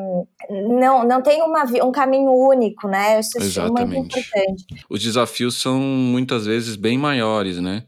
não, 0.50 1.04
não 1.04 1.22
tem 1.22 1.40
uma, 1.40 1.62
um 1.84 1.92
caminho 1.92 2.32
único, 2.32 2.88
né? 2.88 3.20
Isso 3.20 3.38
Exatamente. 3.38 3.80
é 3.80 3.86
muito 3.86 4.18
importante. 4.18 4.64
Os 4.90 5.00
desafios 5.00 5.60
são 5.62 5.78
muitas 5.78 6.46
vezes 6.46 6.74
bem 6.74 6.98
maiores, 6.98 7.60
né? 7.60 7.84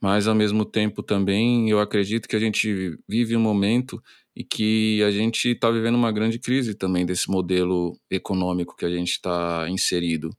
Mas, 0.00 0.26
ao 0.26 0.34
mesmo 0.34 0.64
tempo, 0.64 1.02
também 1.02 1.68
eu 1.68 1.78
acredito 1.78 2.26
que 2.26 2.34
a 2.34 2.40
gente 2.40 2.98
vive 3.06 3.36
um 3.36 3.40
momento 3.40 4.02
e 4.40 4.44
que 4.44 5.02
a 5.02 5.10
gente 5.10 5.50
está 5.50 5.70
vivendo 5.70 5.96
uma 5.96 6.10
grande 6.10 6.38
crise 6.38 6.74
também 6.74 7.04
desse 7.04 7.30
modelo 7.30 7.94
econômico 8.10 8.74
que 8.74 8.86
a 8.86 8.88
gente 8.88 9.10
está 9.10 9.66
inserido. 9.68 10.30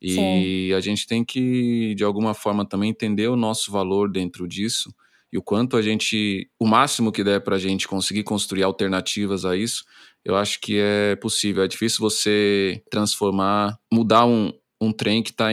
E 0.00 0.14
Sim. 0.14 0.72
a 0.72 0.80
gente 0.80 1.06
tem 1.06 1.22
que, 1.22 1.94
de 1.94 2.02
alguma 2.02 2.32
forma, 2.32 2.66
também 2.66 2.88
entender 2.88 3.28
o 3.28 3.36
nosso 3.36 3.70
valor 3.70 4.10
dentro 4.10 4.48
disso 4.48 4.90
e 5.30 5.36
o 5.36 5.42
quanto 5.42 5.76
a 5.76 5.82
gente, 5.82 6.48
o 6.58 6.66
máximo 6.66 7.12
que 7.12 7.22
der 7.22 7.42
para 7.42 7.56
a 7.56 7.58
gente 7.58 7.86
conseguir 7.86 8.22
construir 8.22 8.62
alternativas 8.62 9.44
a 9.44 9.54
isso, 9.54 9.84
eu 10.24 10.36
acho 10.36 10.58
que 10.58 10.78
é 10.80 11.14
possível. 11.16 11.62
É 11.62 11.68
difícil 11.68 12.00
você 12.00 12.82
transformar, 12.90 13.78
mudar 13.92 14.24
um, 14.24 14.50
um 14.80 14.90
trem 14.90 15.22
que 15.22 15.32
está 15.32 15.50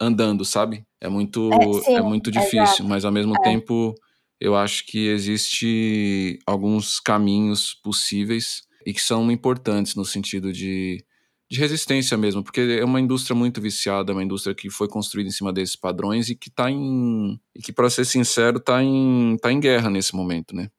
andando, 0.00 0.42
sabe? 0.42 0.86
É 0.98 1.08
muito, 1.10 1.50
é, 1.52 1.82
sim, 1.82 1.94
é 1.96 2.00
muito 2.00 2.30
difícil, 2.30 2.86
mas 2.86 3.04
ao 3.04 3.12
mesmo 3.12 3.34
é. 3.36 3.42
tempo 3.42 3.94
eu 4.40 4.54
acho 4.54 4.86
que 4.86 5.08
existe 5.08 6.38
alguns 6.46 7.00
caminhos 7.00 7.74
possíveis 7.74 8.62
e 8.86 8.92
que 8.92 9.00
são 9.00 9.30
importantes 9.30 9.94
no 9.94 10.04
sentido 10.04 10.52
de, 10.52 11.04
de 11.50 11.58
resistência 11.58 12.16
mesmo, 12.16 12.42
porque 12.42 12.60
é 12.60 12.84
uma 12.84 13.00
indústria 13.00 13.34
muito 13.34 13.60
viciada, 13.60 14.12
é 14.12 14.14
uma 14.14 14.22
indústria 14.22 14.54
que 14.54 14.70
foi 14.70 14.88
construída 14.88 15.28
em 15.28 15.32
cima 15.32 15.52
desses 15.52 15.76
padrões 15.76 16.28
e 16.28 16.36
que 16.36 16.48
está 16.48 16.70
em 16.70 17.40
e 17.54 17.60
que 17.62 17.72
para 17.72 17.90
ser 17.90 18.04
sincero 18.04 18.58
está 18.58 18.82
em 18.82 19.36
tá 19.40 19.50
em 19.50 19.58
guerra 19.58 19.90
nesse 19.90 20.14
momento, 20.14 20.54
né? 20.54 20.70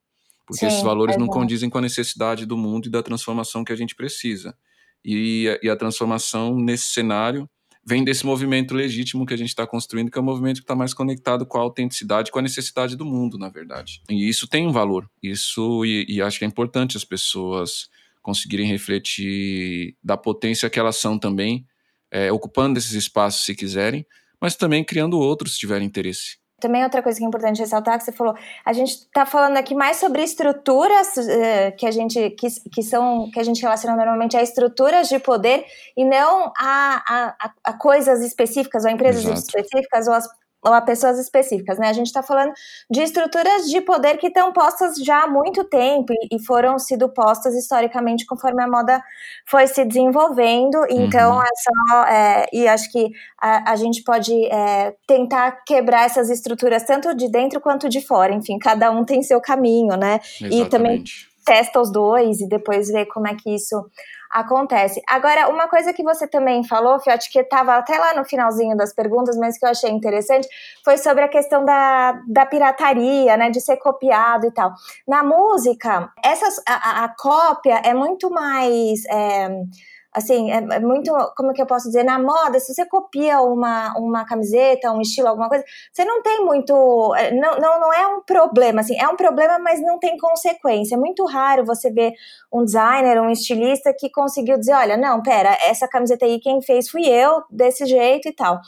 Porque 0.45 0.61
Sim, 0.61 0.67
esses 0.67 0.81
valores 0.81 1.15
é 1.15 1.19
não 1.19 1.27
condizem 1.27 1.69
com 1.69 1.77
a 1.77 1.81
necessidade 1.81 2.45
do 2.45 2.55
mundo 2.55 2.87
e 2.87 2.91
da 2.91 3.03
transformação 3.03 3.65
que 3.65 3.73
a 3.73 3.75
gente 3.75 3.93
precisa. 3.95 4.55
E, 5.03 5.59
e 5.61 5.69
a 5.69 5.75
transformação 5.75 6.55
nesse 6.55 6.85
cenário 6.85 7.49
vem 7.87 8.03
desse 8.03 8.25
movimento 8.25 8.73
legítimo 8.73 9.25
que 9.25 9.33
a 9.33 9.37
gente 9.37 9.47
está 9.47 9.65
construindo, 9.65 10.11
que 10.11 10.17
é 10.17 10.21
um 10.21 10.25
movimento 10.25 10.57
que 10.57 10.63
está 10.63 10.75
mais 10.75 10.93
conectado 10.93 11.45
com 11.45 11.57
a 11.57 11.61
autenticidade, 11.61 12.31
com 12.31 12.39
a 12.39 12.41
necessidade 12.41 12.97
do 12.97 13.05
mundo, 13.05 13.37
na 13.37 13.47
verdade. 13.47 14.01
E 14.09 14.27
isso 14.27 14.45
tem 14.45 14.67
um 14.67 14.73
valor. 14.73 15.09
Isso, 15.23 15.85
e, 15.85 16.05
e 16.09 16.21
acho 16.21 16.37
que 16.37 16.43
é 16.43 16.47
importante 16.47 16.97
as 16.97 17.05
pessoas 17.05 17.87
conseguirem 18.21 18.67
refletir 18.67 19.95
da 20.03 20.17
potência 20.17 20.69
que 20.69 20.77
elas 20.77 20.97
são 20.97 21.17
também, 21.17 21.65
é, 22.11 22.29
ocupando 22.29 22.77
esses 22.77 22.91
espaços 22.91 23.45
se 23.45 23.55
quiserem, 23.55 24.05
mas 24.39 24.57
também 24.57 24.83
criando 24.83 25.17
outros 25.17 25.53
se 25.53 25.59
tiverem 25.59 25.87
interesse. 25.87 26.37
Também 26.59 26.83
outra 26.83 27.03
coisa 27.03 27.19
que 27.19 27.23
é 27.23 27.27
importante 27.27 27.59
ressaltar 27.59 27.99
que 27.99 28.03
você 28.03 28.11
falou, 28.11 28.35
a 28.65 28.73
gente 28.73 28.89
está 28.89 29.27
falando 29.27 29.57
aqui 29.57 29.75
mais 29.75 29.97
sobre 29.97 30.23
estruturas 30.23 31.15
uh, 31.15 31.75
que 31.77 31.85
a 31.85 31.91
gente 31.91 32.31
que, 32.31 32.47
que 32.71 32.81
são 32.81 33.29
que 33.31 33.39
a 33.39 33.43
gente 33.43 33.61
relaciona 33.61 33.95
normalmente 33.95 34.35
a 34.35 34.41
estruturas 34.41 35.07
de 35.07 35.19
poder 35.19 35.65
e 35.95 36.03
não 36.03 36.51
a, 36.57 37.35
a, 37.39 37.51
a 37.63 37.73
coisas 37.73 38.21
específicas 38.21 38.85
ou 38.85 38.89
a 38.89 38.93
empresas 38.93 39.23
Exato. 39.23 39.39
específicas 39.39 40.07
ou 40.07 40.13
as 40.13 40.27
a 40.63 40.81
pessoas 40.81 41.19
específicas, 41.19 41.77
né? 41.77 41.89
A 41.89 41.93
gente 41.93 42.07
está 42.07 42.23
falando 42.23 42.51
de 42.89 43.01
estruturas 43.01 43.69
de 43.69 43.79
poder 43.81 44.17
que 44.17 44.27
estão 44.27 44.51
postas 44.51 44.97
já 44.97 45.23
há 45.23 45.27
muito 45.27 45.63
tempo 45.63 46.11
e, 46.13 46.35
e, 46.35 46.43
foram 46.43 46.79
sido 46.79 47.09
postas 47.09 47.55
historicamente 47.55 48.25
conforme 48.25 48.63
a 48.63 48.67
moda 48.67 49.01
foi 49.45 49.67
se 49.67 49.85
desenvolvendo. 49.85 50.85
Então, 50.89 51.35
uhum. 51.35 51.41
é 51.41 51.49
só. 51.55 52.03
É, 52.05 52.45
e 52.51 52.67
acho 52.67 52.91
que 52.91 53.11
a, 53.39 53.71
a 53.71 53.75
gente 53.75 54.03
pode 54.03 54.33
é, 54.45 54.95
tentar 55.05 55.63
quebrar 55.65 56.05
essas 56.05 56.29
estruturas 56.29 56.83
tanto 56.83 57.13
de 57.15 57.29
dentro 57.29 57.61
quanto 57.61 57.87
de 57.87 58.01
fora. 58.01 58.33
Enfim, 58.33 58.57
cada 58.57 58.91
um 58.91 59.05
tem 59.05 59.21
seu 59.21 59.39
caminho, 59.39 59.95
né? 59.95 60.19
Exatamente. 60.41 60.61
E 60.61 60.69
também 60.69 61.03
testa 61.45 61.79
os 61.79 61.89
dois 61.89 62.41
e 62.41 62.47
depois 62.47 62.89
vê 62.89 63.05
como 63.05 63.25
é 63.25 63.33
que 63.33 63.55
isso 63.55 63.89
acontece. 64.31 65.01
Agora, 65.07 65.49
uma 65.49 65.67
coisa 65.67 65.93
que 65.93 66.03
você 66.03 66.27
também 66.27 66.63
falou, 66.63 66.99
Fiote, 66.99 67.31
que 67.31 67.39
estava 67.39 67.75
até 67.75 67.97
lá 67.97 68.13
no 68.13 68.25
finalzinho 68.25 68.75
das 68.75 68.93
perguntas, 68.93 69.37
mas 69.37 69.57
que 69.57 69.65
eu 69.65 69.69
achei 69.69 69.89
interessante, 69.89 70.47
foi 70.83 70.97
sobre 70.97 71.23
a 71.23 71.27
questão 71.27 71.63
da, 71.63 72.19
da 72.27 72.45
pirataria, 72.45 73.37
né, 73.37 73.49
de 73.49 73.61
ser 73.61 73.77
copiado 73.77 74.47
e 74.47 74.51
tal. 74.51 74.73
Na 75.07 75.23
música, 75.23 76.11
essas, 76.23 76.61
a, 76.67 77.05
a 77.05 77.15
cópia 77.17 77.81
é 77.83 77.93
muito 77.93 78.29
mais... 78.29 79.05
É, 79.05 79.49
assim, 80.17 80.51
é, 80.51 80.57
é, 80.57 80.79
muito, 80.79 81.11
como 81.35 81.53
que 81.53 81.61
eu 81.61 81.65
posso 81.67 81.85
dizer, 81.87 82.03
na 82.03 82.17
moda, 82.17 82.59
se 82.59 82.73
você 82.73 82.85
copia 82.85 83.39
uma, 83.39 83.93
uma 83.97 84.25
camiseta, 84.25 84.91
um 84.91 84.99
estilo, 84.99 85.27
alguma 85.27 85.47
coisa, 85.47 85.63
você 85.91 86.03
não 86.03 86.23
tem 86.23 86.43
muito, 86.43 87.15
é, 87.15 87.31
não, 87.31 87.57
não, 87.59 87.79
não 87.79 87.93
é 87.93 88.07
um 88.07 88.21
problema, 88.21 88.81
assim, 88.81 88.99
é 88.99 89.07
um 89.07 89.15
problema, 89.15 89.59
mas 89.59 89.79
não 89.81 89.99
tem 89.99 90.17
consequência. 90.17 90.95
É 90.95 90.97
muito 90.97 91.23
raro 91.25 91.63
você 91.65 91.91
ver 91.91 92.13
um 92.51 92.65
designer, 92.65 93.21
um 93.21 93.29
estilista 93.29 93.93
que 93.93 94.09
conseguiu 94.09 94.57
dizer, 94.57 94.73
olha, 94.73 94.97
não, 94.97 95.21
pera, 95.21 95.55
essa 95.61 95.87
camiseta 95.87 96.25
aí 96.25 96.39
quem 96.39 96.61
fez 96.61 96.89
fui 96.89 97.05
eu, 97.07 97.43
desse 97.51 97.85
jeito 97.85 98.27
e 98.27 98.33
tal. 98.33 98.59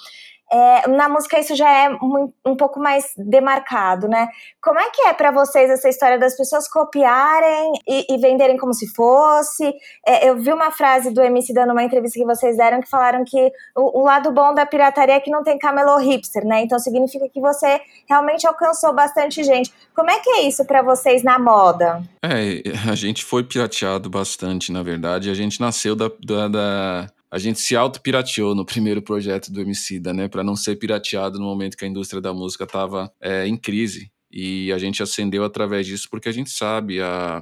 É, 0.52 0.88
na 0.88 1.08
música 1.08 1.40
isso 1.40 1.56
já 1.56 1.70
é 1.70 1.90
um, 1.90 2.56
pouco 2.56 2.80
mais 2.80 3.14
demarcado, 3.16 4.08
né? 4.08 4.28
Como 4.62 4.80
é 4.80 4.90
que 4.90 5.02
é 5.04 5.14
para 5.14 5.32
vocês 5.32 5.70
essa 5.70 5.88
história 5.88 6.18
das 6.18 6.36
pessoas 6.36 6.68
copiarem 6.68 7.74
e, 7.88 8.14
e 8.14 8.18
venderem 8.18 8.58
como 8.58 8.74
se 8.74 8.88
fosse? 8.94 9.72
É, 10.06 10.28
eu 10.28 10.38
vi 10.38 10.52
uma 10.52 10.72
frase 10.72 11.12
do 11.12 11.22
MC 11.22 11.54
dando 11.54 11.72
uma 11.72 11.84
entrevista 11.84 12.18
que 12.18 12.26
vocês 12.26 12.58
deram 12.58 12.82
que 12.82 12.90
falaram 12.90 13.24
que 13.24 13.52
o, 13.76 14.02
o, 14.02 14.04
lado 14.04 14.32
bom 14.32 14.54
da 14.54 14.66
pirataria 14.66 15.16
é 15.16 15.20
que 15.20 15.30
não 15.30 15.44
tem 15.44 15.60
camelô 15.60 15.98
hipster, 15.98 16.44
né? 16.44 16.64
Então 16.64 16.80
significa 16.80 17.30
que 17.30 17.40
você 17.40 17.80
realmente 18.08 18.48
alcançou 18.48 18.92
bastante 18.92 19.44
gente. 19.44 19.72
Como 19.96 20.10
é 20.10 20.20
que 20.20 20.30
é 20.32 20.42
isso 20.42 20.66
para 20.66 20.82
vocês 20.82 21.22
na 21.22 21.38
moda? 21.38 22.02
É, 22.24 22.90
a 22.90 22.96
gente 22.96 23.24
foi 23.24 23.44
pirateado 23.44 24.10
bastante, 24.10 24.72
na 24.72 24.82
verdade. 24.82 25.30
A 25.30 25.36
gente 25.36 25.62
nasceu 25.62 25.96
da, 25.96 26.10
da, 26.26 26.48
da 26.48 27.08
a 27.32 27.38
gente 27.38 27.60
se 27.60 27.76
auto-pirateou 27.76 28.56
no 28.56 28.66
primeiro 28.66 29.02
projeto 29.02 29.52
do 29.52 29.62
Emicida, 29.62 30.14
né, 30.14 30.28
para 30.28 30.44
não 30.44 30.56
ser 30.56 30.76
pirateado 30.78 31.38
no 31.38 31.46
momento 31.46 31.78
que 31.78 31.86
a 31.86 31.88
indústria 31.88 32.22
da 32.22 32.34
música 32.34 32.64
estava 32.64 33.12
é, 33.22 33.48
em 33.48 33.56
crise. 33.56 34.12
E 34.32 34.72
a 34.72 34.78
gente 34.78 35.02
acendeu 35.02 35.44
através 35.44 35.86
disso 35.86 36.08
porque 36.10 36.30
a 36.30 36.32
gente 36.32 36.50
sabe 36.50 37.02
a, 37.02 37.42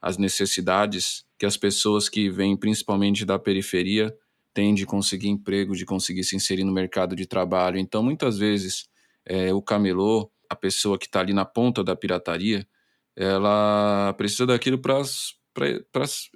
as 0.00 0.18
necessidades 0.18 1.24
que 1.38 1.46
as 1.46 1.56
pessoas 1.56 2.08
que 2.08 2.30
vêm 2.30 2.56
principalmente 2.56 3.24
da 3.24 3.38
periferia 3.38 4.12
têm 4.54 4.74
de 4.74 4.84
conseguir 4.84 5.28
emprego, 5.28 5.74
de 5.74 5.84
conseguir 5.84 6.24
se 6.24 6.36
inserir 6.36 6.64
no 6.64 6.72
mercado 6.72 7.16
de 7.16 7.26
trabalho. 7.26 7.78
Então, 7.78 8.02
muitas 8.02 8.38
vezes, 8.38 8.88
é, 9.24 9.52
o 9.52 9.62
camelô, 9.62 10.30
a 10.48 10.54
pessoa 10.54 10.98
que 10.98 11.06
está 11.06 11.20
ali 11.20 11.32
na 11.32 11.44
ponta 11.44 11.82
da 11.82 11.96
pirataria, 11.96 12.66
ela 13.16 14.14
precisa 14.16 14.46
daquilo 14.46 14.78
para 14.78 15.02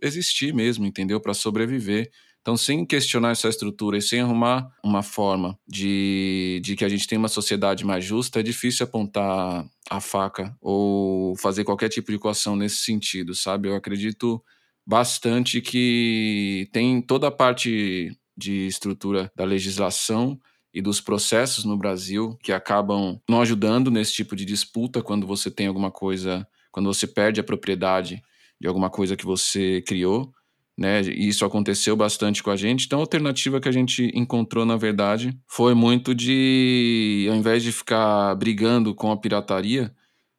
existir 0.03 0.55
mesmo, 0.55 0.87
entendeu? 0.87 1.21
Para 1.21 1.35
sobreviver. 1.35 2.11
Então, 2.47 2.57
sem 2.57 2.87
questionar 2.87 3.33
essa 3.33 3.49
estrutura 3.49 3.99
e 3.99 4.01
sem 4.01 4.21
arrumar 4.21 4.71
uma 4.81 5.03
forma 5.03 5.59
de, 5.67 6.61
de 6.63 6.77
que 6.77 6.85
a 6.85 6.89
gente 6.89 7.05
tenha 7.05 7.19
uma 7.19 7.27
sociedade 7.27 7.85
mais 7.85 8.05
justa, 8.05 8.39
é 8.39 8.43
difícil 8.45 8.85
apontar 8.85 9.69
a 9.91 10.01
faca 10.01 10.57
ou 10.61 11.37
fazer 11.39 11.65
qualquer 11.65 11.89
tipo 11.89 12.09
de 12.13 12.19
equação 12.19 12.55
nesse 12.55 12.77
sentido, 12.77 13.35
sabe? 13.35 13.69
Eu 13.69 13.75
acredito 13.75 14.41
bastante 14.87 15.61
que 15.61 16.69
tem 16.73 17.03
toda 17.03 17.27
a 17.27 17.33
parte 17.33 18.17
de 18.37 18.69
estrutura 18.69 19.29
da 19.35 19.45
legislação 19.45 20.39
e 20.73 20.81
dos 20.81 21.01
processos 21.01 21.65
no 21.65 21.77
Brasil 21.77 22.39
que 22.45 22.53
acabam 22.53 23.21
não 23.29 23.41
ajudando 23.41 23.91
nesse 23.91 24.13
tipo 24.13 24.37
de 24.37 24.45
disputa 24.45 25.03
quando 25.03 25.27
você 25.27 25.51
tem 25.51 25.67
alguma 25.67 25.91
coisa, 25.91 26.47
quando 26.71 26.87
você 26.87 27.09
perde 27.09 27.41
a 27.41 27.45
propriedade 27.45 28.23
de 28.61 28.69
alguma 28.69 28.89
coisa 28.89 29.17
que 29.17 29.27
você 29.27 29.83
criou 29.85 30.33
né? 30.77 31.03
E 31.03 31.29
isso 31.29 31.45
aconteceu 31.45 31.97
bastante 31.97 32.43
com 32.43 32.51
a 32.51 32.57
gente. 32.57 32.87
Então, 32.87 32.99
a 32.99 33.03
alternativa 33.03 33.61
que 33.61 33.69
a 33.69 33.73
gente 33.73 34.11
encontrou, 34.15 34.67
na 34.67 34.77
verdade, 34.77 35.37
foi 35.47 35.75
muito 35.75 36.15
de, 36.15 37.27
ao 37.31 37.37
invés 37.37 37.63
de 37.63 37.73
ficar 37.73 38.35
brigando 38.35 38.95
com 38.95 39.11
a 39.11 39.17
pirataria, 39.17 39.95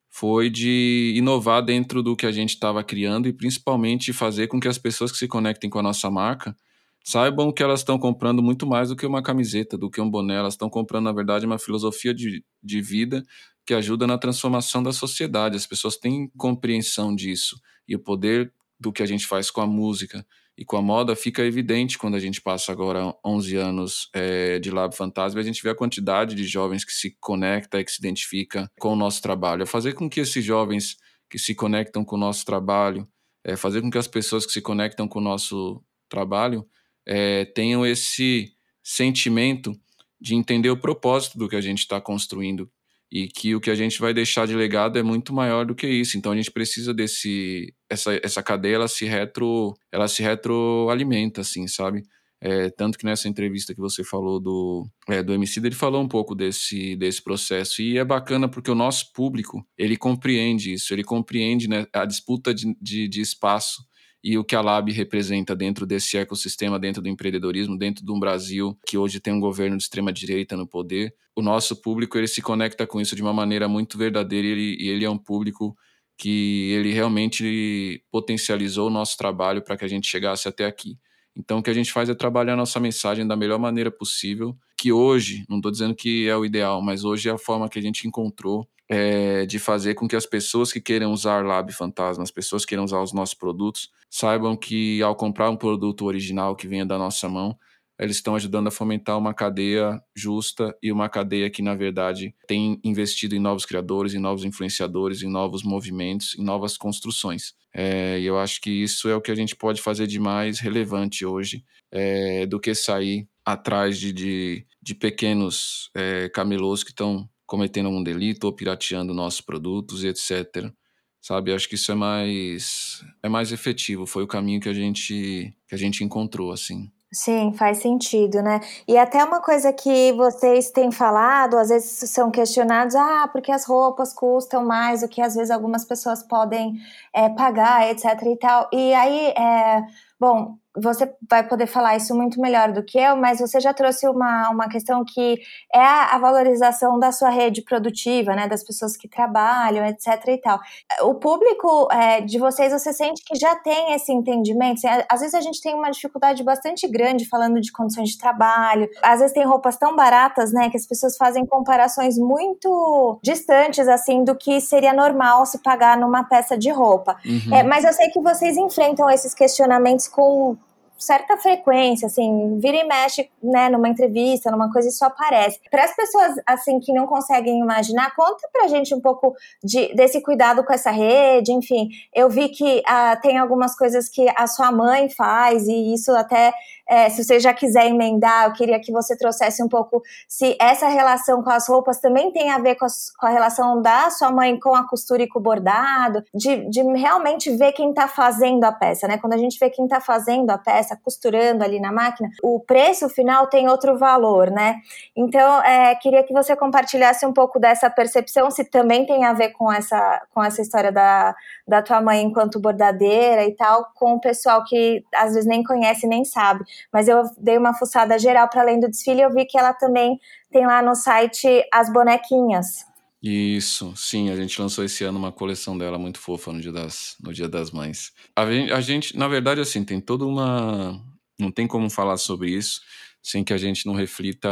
foi 0.10 0.50
de 0.50 1.14
inovar 1.16 1.64
dentro 1.64 2.04
do 2.04 2.16
que 2.16 2.26
a 2.26 2.32
gente 2.32 2.52
estava 2.52 2.84
criando 2.84 3.28
e 3.28 3.34
principalmente 3.34 4.14
fazer 4.14 4.48
com 4.48 4.60
que 4.60 4.68
as 4.68 4.78
pessoas 4.78 5.12
que 5.12 5.18
se 5.18 5.28
conectem 5.28 5.70
com 5.70 5.80
a 5.80 5.84
nossa 5.84 6.10
marca 6.10 6.56
saibam 7.04 7.54
que 7.54 7.64
elas 7.64 7.80
estão 7.80 7.98
comprando 7.98 8.44
muito 8.44 8.68
mais 8.68 8.90
do 8.90 8.96
que 8.96 9.06
uma 9.06 9.24
camiseta, 9.24 9.78
do 9.78 9.90
que 9.90 10.02
um 10.02 10.10
boné. 10.10 10.36
Elas 10.36 10.56
estão 10.56 10.70
comprando, 10.70 11.06
na 11.06 11.14
verdade, 11.14 11.46
uma 11.46 11.58
filosofia 11.58 12.14
de, 12.14 12.44
de 12.62 12.82
vida 12.82 13.24
que 13.66 13.74
ajuda 13.74 14.06
na 14.06 14.18
transformação 14.18 14.84
da 14.84 14.92
sociedade. 14.92 15.56
As 15.56 15.66
pessoas 15.66 15.98
têm 15.98 16.30
compreensão 16.38 17.16
disso. 17.16 17.60
E 17.88 17.96
o 17.96 18.00
poder 18.00 18.52
do 18.80 18.92
que 18.92 19.02
a 19.02 19.06
gente 19.06 19.26
faz 19.26 19.50
com 19.50 19.62
a 19.62 19.68
música 19.68 20.26
e 20.58 20.66
com 20.66 20.76
a 20.76 20.82
moda 20.82 21.16
fica 21.16 21.44
evidente 21.44 21.98
quando 21.98 22.16
a 22.16 22.20
gente 22.20 22.42
passa 22.42 22.72
agora 22.72 23.14
11 23.24 23.56
anos 23.56 24.10
é, 24.14 24.58
de 24.60 24.72
Lab 24.72 24.96
Fantasma 24.96 25.40
a 25.40 25.44
gente 25.44 25.62
vê 25.62 25.70
a 25.70 25.76
quantidade 25.76 26.36
de 26.36 26.44
jovens 26.46 26.84
que 26.84 26.92
se 26.92 27.16
conecta 27.20 27.80
e 27.80 27.86
que 27.86 27.92
se 27.92 28.00
identifica 28.00 28.70
com 28.80 28.94
o 28.94 28.96
nosso 28.96 29.22
trabalho. 29.22 29.64
É 29.64 29.66
fazer 29.66 29.94
com 29.94 30.10
que 30.10 30.20
esses 30.20 30.44
jovens 30.44 30.98
que 31.30 31.38
se 31.38 31.54
conectam 31.54 32.04
com 32.04 32.16
o 32.16 32.20
nosso 32.20 32.46
trabalho, 32.46 33.08
é 33.44 33.56
fazer 33.56 33.82
com 33.82 33.92
que 33.92 33.98
as 33.98 34.08
pessoas 34.08 34.46
que 34.46 34.52
se 34.52 34.62
conectam 34.62 35.08
com 35.08 35.20
o 35.20 35.22
nosso 35.22 35.84
trabalho 36.10 36.66
é, 37.06 37.46
tenham 37.46 37.86
esse 37.86 38.54
sentimento 38.84 39.74
de 40.20 40.36
entender 40.36 40.70
o 40.70 40.80
propósito 40.80 41.38
do 41.38 41.48
que 41.48 41.56
a 41.56 41.62
gente 41.62 41.80
está 41.80 42.02
construindo, 42.02 42.72
e 43.12 43.28
que 43.28 43.56
o 43.56 43.62
que 43.62 43.70
a 43.70 43.76
gente 43.76 44.00
vai 44.00 44.14
deixar 44.14 44.46
de 44.46 44.56
legado 44.56 45.00
é 45.00 45.04
muito 45.04 45.34
maior 45.34 45.66
do 45.66 45.76
que 45.76 45.88
isso. 45.88 46.18
Então 46.18 46.32
a 46.32 46.36
gente 46.36 46.52
precisa 46.52 46.94
desse 46.94 47.74
essa, 47.90 48.20
essa 48.24 48.44
cadeia 48.44 48.76
ela 48.76 48.88
se 48.88 49.06
retro 49.06 49.74
ela 49.92 50.08
se 50.08 50.22
retroalimenta 50.22 51.42
assim, 51.42 51.68
sabe? 51.68 52.04
É, 52.40 52.70
tanto 52.70 52.98
que 53.00 53.06
nessa 53.06 53.28
entrevista 53.28 53.74
que 53.74 53.82
você 53.82 54.04
falou 54.04 54.40
do, 54.40 54.88
é, 55.10 55.24
do 55.24 55.34
MC, 55.34 55.60
ele 55.60 55.74
falou 55.74 56.02
um 56.04 56.08
pouco 56.08 56.36
desse, 56.36 56.96
desse 56.96 57.24
processo. 57.24 57.82
E 57.82 57.98
é 57.98 58.06
bacana 58.06 58.48
porque 58.48 58.70
o 58.70 58.76
nosso 58.76 59.12
público, 59.12 59.66
ele 59.78 59.98
compreende 59.98 60.74
isso, 60.74 60.94
ele 60.94 61.04
compreende 61.04 61.68
né, 61.68 61.88
a 61.92 62.06
disputa 62.06 62.54
de, 62.54 62.76
de, 62.80 63.08
de 63.08 63.22
espaço 63.22 63.82
e 64.24 64.38
o 64.38 64.44
que 64.44 64.56
a 64.56 64.62
Lab 64.62 64.92
representa 64.92 65.56
dentro 65.56 65.86
desse 65.86 66.18
ecossistema, 66.18 66.80
dentro 66.80 67.02
do 67.02 67.10
empreendedorismo, 67.10 67.78
dentro 67.78 68.06
de 68.06 68.12
um 68.12 68.20
Brasil 68.20 68.78
que 68.86 68.98
hoje 68.98 69.20
tem 69.20 69.34
um 69.34 69.40
governo 69.40 69.78
de 69.78 69.84
extrema 69.84 70.12
direita 70.12 70.58
no 70.58 70.68
poder. 70.68 71.14
O 71.36 71.42
nosso 71.42 71.76
público 71.76 72.18
ele 72.18 72.28
se 72.28 72.42
conecta 72.42 72.88
com 72.88 73.00
isso 73.00 73.16
de 73.16 73.22
uma 73.22 73.34
maneira 73.34 73.68
muito 73.68 73.98
verdadeira 73.98 74.48
e 74.48 74.52
ele, 74.52 74.90
ele 74.90 75.06
é 75.06 75.10
um 75.10 75.18
público 75.18 75.78
que 76.18 76.72
ele 76.72 76.92
realmente 76.92 78.04
potencializou 78.12 78.88
o 78.88 78.92
nosso 78.92 79.16
trabalho 79.18 79.62
para 79.62 79.78
que 79.78 79.86
a 79.86 79.88
gente 79.88 80.08
chegasse 80.08 80.48
até 80.48 80.66
aqui. 80.66 80.98
Então, 81.36 81.60
o 81.60 81.64
que 81.64 81.70
a 81.70 81.74
gente 81.74 81.94
faz 81.94 82.10
é 82.10 82.16
trabalhar 82.16 82.54
a 82.54 82.58
nossa 82.58 82.80
mensagem 82.80 83.28
da 83.28 83.36
melhor 83.36 83.60
maneira 83.60 83.92
possível, 83.92 84.58
que 84.76 84.92
hoje, 84.92 85.46
não 85.48 85.58
estou 85.58 85.72
dizendo 85.72 85.94
que 85.94 86.28
é 86.28 86.36
o 86.36 86.44
ideal, 86.44 86.82
mas 86.82 87.04
hoje 87.04 87.30
é 87.30 87.32
a 87.32 87.38
forma 87.38 87.70
que 87.70 87.78
a 87.78 87.82
gente 87.82 88.08
encontrou 88.08 88.68
é, 88.90 89.46
de 89.46 89.60
fazer 89.60 89.94
com 89.96 90.08
que 90.08 90.16
as 90.16 90.26
pessoas 90.26 90.72
que 90.72 90.80
queiram 90.80 91.12
usar 91.12 91.46
Lab 91.46 91.72
Fantasma, 91.74 92.24
as 92.24 92.32
pessoas 92.32 92.64
que 92.64 92.70
queiram 92.70 92.86
usar 92.86 93.02
os 93.02 93.14
nossos 93.14 93.36
produtos, 93.36 93.92
saibam 94.10 94.56
que 94.56 95.02
ao 95.02 95.16
comprar 95.16 95.50
um 95.50 95.58
produto 95.58 96.06
original 96.06 96.56
que 96.56 96.68
venha 96.68 96.86
da 96.86 96.98
nossa 96.98 97.28
mão, 97.28 97.58
eles 98.00 98.18
estão 98.18 98.36
ajudando 98.36 98.68
a 98.68 98.72
fomentar 98.72 99.18
uma 99.18 99.34
cadeia 99.34 100.00
justa 100.16 100.76
e 100.84 100.92
uma 100.92 101.10
cadeia 101.10 101.50
que, 101.50 101.64
na 101.64 101.74
verdade, 101.74 102.34
tem 102.48 102.80
investido 102.84 103.36
em 103.36 103.40
novos 103.40 103.66
criadores, 103.66 104.14
em 104.14 104.20
novos 104.20 104.46
influenciadores, 104.46 105.24
em 105.24 105.30
novos 105.30 105.64
movimentos, 105.64 106.36
em 106.38 106.44
novas 106.44 106.78
construções. 106.78 107.56
É, 107.74 108.20
e 108.20 108.26
eu 108.26 108.40
acho 108.40 108.62
que 108.62 108.70
isso 108.70 109.10
é 109.10 109.16
o 109.16 109.22
que 109.22 109.32
a 109.32 109.36
gente 109.36 109.56
pode 109.56 109.82
fazer 109.82 110.06
de 110.06 110.20
mais 110.20 110.60
relevante 110.60 111.26
hoje, 111.26 111.64
é, 111.92 112.46
do 112.46 112.60
que 112.60 112.76
sair 112.76 113.28
atrás 113.44 113.98
de, 113.98 114.14
de, 114.14 114.66
de 114.82 114.94
pequenos 114.94 115.90
é, 115.96 116.30
camelôs 116.30 116.84
que 116.84 116.92
estão 116.92 117.28
cometendo 117.48 117.90
um 117.90 118.04
delito 118.04 118.44
ou 118.46 118.54
pirateando 118.54 119.14
nossos 119.14 119.42
produtos 119.42 120.04
e 120.04 120.10
etc. 120.10 120.72
Sabe, 121.20 121.52
acho 121.54 121.68
que 121.68 121.76
isso 121.76 121.92
é 121.92 121.96
mais 121.96 123.04
é 123.24 123.28
mais 123.28 123.52
efetivo, 123.52 124.06
foi 124.06 124.24
o 124.24 124.28
caminho 124.28 124.62
que 124.62 124.70
a 124.70 124.74
gente 124.74 125.52
que 125.68 125.74
a 125.74 125.78
gente 125.78 126.04
encontrou 126.04 126.52
assim. 126.52 126.92
Sim, 127.12 127.54
faz 127.54 127.78
sentido, 127.78 128.42
né? 128.42 128.60
E 128.86 128.98
até 128.98 129.24
uma 129.24 129.42
coisa 129.42 129.72
que 129.72 130.12
vocês 130.12 130.72
têm 130.72 130.92
falado, 130.92 131.58
às 131.58 131.70
vezes 131.70 132.10
são 132.10 132.30
questionados, 132.30 132.96
ah, 132.96 133.30
porque 133.32 133.50
as 133.50 133.66
roupas 133.66 134.14
custam 134.14 134.66
mais 134.66 135.02
do 135.02 135.08
que 135.08 135.22
às 135.22 135.34
vezes 135.34 135.50
algumas 135.50 135.86
pessoas 135.86 136.22
podem 136.22 136.74
é, 137.16 137.30
pagar, 137.30 137.90
etc 137.90 138.06
e 138.24 138.36
tal. 138.38 138.70
E 138.74 138.94
aí, 138.94 139.28
é, 139.38 139.86
bom, 140.20 140.58
você 140.80 141.12
vai 141.30 141.44
poder 141.48 141.66
falar 141.66 141.96
isso 141.96 142.16
muito 142.16 142.40
melhor 142.40 142.72
do 142.72 142.84
que 142.84 142.98
eu, 143.00 143.16
mas 143.16 143.40
você 143.40 143.60
já 143.60 143.74
trouxe 143.74 144.08
uma, 144.08 144.50
uma 144.50 144.70
questão 144.70 145.04
que 145.04 145.40
é 145.74 145.80
a, 145.80 146.16
a, 146.16 146.20
valorização 146.20 147.00
da 147.00 147.12
sua 147.12 147.30
rede 147.30 147.64
produtiva, 147.64 148.36
né, 148.36 148.48
das 148.48 148.64
pessoas 148.64 148.96
que 148.96 149.08
trabalham, 149.08 149.86
etc 149.86 150.08
e 150.28 150.38
tal. 150.38 150.60
O 151.02 151.16
público 151.16 151.88
é, 151.92 152.22
de 152.22 152.38
vocês, 152.38 152.72
você 152.72 152.94
sente 152.94 153.24
que 153.26 153.36
já 153.36 153.56
tem 153.56 153.94
esse 153.94 154.12
entendimento? 154.12 154.78
Assim, 154.86 155.04
às 155.10 155.20
vezes 155.22 155.34
a 155.34 155.42
gente 155.42 155.62
tem 155.62 155.74
uma 155.74 155.90
dificuldade 155.90 156.44
bastante 156.44 156.88
grande 156.88 157.28
falando 157.28 157.60
de 157.60 157.72
condições 157.72 158.10
de 158.10 158.18
trabalho, 158.18 158.88
às 159.02 159.20
vezes 159.20 159.34
tem 159.34 159.46
roupas 159.46 159.78
tão 159.78 159.96
baratas, 159.96 160.54
né, 160.54 160.70
que 160.70 160.78
as 160.78 160.86
pessoas 160.86 161.18
fazem 161.18 161.46
comparações 161.46 162.18
muito 162.18 163.20
distantes, 163.24 163.88
assim, 163.88 164.24
do 164.24 164.36
que 164.36 164.62
seria 164.62 164.94
normal 164.94 165.46
se 165.46 165.58
pagar 165.60 165.98
numa 165.98 166.24
peça 166.24 166.58
de 166.58 166.70
roupa. 166.70 167.18
Uhum. 167.26 167.56
É, 167.56 167.64
mas 167.64 167.84
eu 167.84 167.94
sei 167.94 168.10
que 168.10 168.22
vocês 168.22 168.58
enfrentam 168.58 169.10
esses 169.10 169.34
questionamentos 169.34 170.08
com 170.08 170.56
certa 170.98 171.38
frequência, 171.38 172.08
assim, 172.08 172.60
vira 172.60 172.78
e 172.78 172.84
mexe, 172.84 173.30
né, 173.42 173.70
numa 173.70 173.90
entrevista, 173.90 174.52
numa 174.52 174.72
coisa, 174.72 174.88
isso 174.88 175.04
aparece. 175.06 175.60
Para 175.70 175.84
as 175.84 175.96
pessoas, 175.96 176.36
assim, 176.46 176.80
que 176.80 176.94
não 176.94 177.06
conseguem 177.06 177.60
imaginar, 177.60 178.16
conta 178.16 178.48
pra 178.52 178.68
gente 178.68 178.94
um 178.94 179.02
pouco 179.02 179.36
de, 179.64 179.94
desse 179.96 180.22
cuidado 180.22 180.64
com 180.64 180.74
essa 180.74 180.92
rede, 180.92 181.52
enfim. 181.52 181.90
Eu 182.14 182.30
vi 182.30 182.50
que 182.50 182.82
ah, 182.86 183.16
tem 183.22 183.38
algumas 183.38 183.76
coisas 183.76 184.10
que 184.10 184.28
a 184.36 184.48
sua 184.48 184.72
mãe 184.72 185.10
faz, 185.10 185.68
e 185.68 185.94
isso 185.94 186.12
até 186.12 186.54
é, 186.88 187.10
se 187.10 187.24
você 187.24 187.40
já 187.40 187.54
quiser 187.54 187.88
emendar, 187.88 188.46
eu 188.46 188.54
queria 188.54 188.80
que 188.80 188.92
você 188.92 189.16
trouxesse 189.18 189.62
um 189.62 189.68
pouco 189.68 190.02
se 190.28 190.56
essa 190.60 190.88
relação 190.88 191.44
com 191.44 191.50
as 191.50 191.68
roupas 191.68 192.00
também 192.00 192.32
tem 192.32 192.50
a 192.50 192.58
ver 192.58 192.76
com 192.76 192.86
a, 192.86 192.90
com 193.20 193.26
a 193.26 193.30
relação 193.30 193.82
da 193.82 194.10
sua 194.10 194.32
mãe 194.32 194.58
com 194.58 194.74
a 194.74 194.88
costura 194.88 195.24
e 195.24 195.28
com 195.28 195.40
o 195.40 195.42
bordado, 195.42 196.24
de, 196.34 196.70
de 196.70 196.82
realmente 196.94 197.52
ver 197.56 197.74
quem 197.74 197.90
está 197.90 198.08
fazendo 198.08 198.64
a 198.64 198.72
peça, 198.72 199.08
né? 199.08 199.18
Quando 199.18 199.34
a 199.34 199.38
gente 199.38 199.60
vê 199.60 199.70
quem 199.70 199.86
está 199.86 200.00
fazendo 200.00 200.50
a 200.50 200.58
peça, 200.58 200.87
costurando 200.96 201.64
ali 201.64 201.80
na 201.80 201.92
máquina, 201.92 202.30
o 202.42 202.60
preço 202.60 203.10
final 203.10 203.48
tem 203.48 203.68
outro 203.68 203.98
valor, 203.98 204.50
né? 204.50 204.76
Então, 205.16 205.62
é, 205.64 205.96
queria 205.96 206.24
que 206.24 206.34
você 206.34 206.56
compartilhasse 206.56 207.26
um 207.26 207.34
pouco 207.34 207.60
dessa 207.60 207.90
percepção, 207.90 208.50
se 208.50 208.64
também 208.64 209.06
tem 209.06 209.26
a 209.26 209.34
ver 209.34 209.50
com 209.50 209.72
essa, 209.72 210.22
com 210.34 210.44
essa 210.44 210.62
história 210.62 210.92
da, 210.92 211.36
da 211.68 211.82
tua 211.82 212.02
mãe 212.02 212.22
enquanto 212.22 212.60
bordadeira 212.60 213.44
e 213.44 213.56
tal, 213.56 213.88
com 213.96 214.14
o 214.14 214.22
pessoal 214.22 214.64
que 214.64 215.04
às 215.14 215.34
vezes 215.34 215.46
nem 215.46 215.64
conhece 215.64 216.08
nem 216.08 216.24
sabe. 216.24 216.64
Mas 216.92 217.08
eu 217.08 217.24
dei 217.38 217.58
uma 217.58 217.74
fuçada 217.74 218.18
geral 218.18 218.48
para 218.50 218.62
além 218.62 218.80
do 218.80 218.90
desfile 218.90 219.20
e 219.20 219.24
eu 219.24 219.34
vi 219.34 219.46
que 219.46 219.58
ela 219.58 219.74
também 219.74 220.20
tem 220.52 220.66
lá 220.66 220.82
no 220.82 220.96
site 220.96 221.64
as 221.74 221.92
bonequinhas. 221.92 222.87
Isso, 223.22 223.94
sim, 223.96 224.30
a 224.30 224.36
gente 224.36 224.62
lançou 224.62 224.84
esse 224.84 225.04
ano 225.04 225.18
uma 225.18 225.32
coleção 225.32 225.78
dela 225.78 225.98
muito 225.98 226.20
fofa 226.20 226.54
no 226.54 226.62
Dia 226.62 226.72
das, 226.72 227.16
no 227.20 227.34
dia 227.34 227.50
das 227.50 227.72
Mães. 227.72 228.14
A 228.36 228.50
gente, 228.52 228.72
a 228.72 228.82
gente, 228.82 229.18
na 229.18 229.28
verdade, 229.28 229.60
assim, 229.60 229.84
tem 229.84 230.00
toda 230.00 230.26
uma. 230.26 231.02
Não 231.40 231.52
tem 231.52 231.68
como 231.68 231.90
falar 231.90 232.18
sobre 232.18 232.52
isso 232.52 232.82
sem 233.28 233.44
que 233.44 233.54
a 233.54 233.58
gente 233.58 233.86
não 233.86 233.94
reflita 233.94 234.50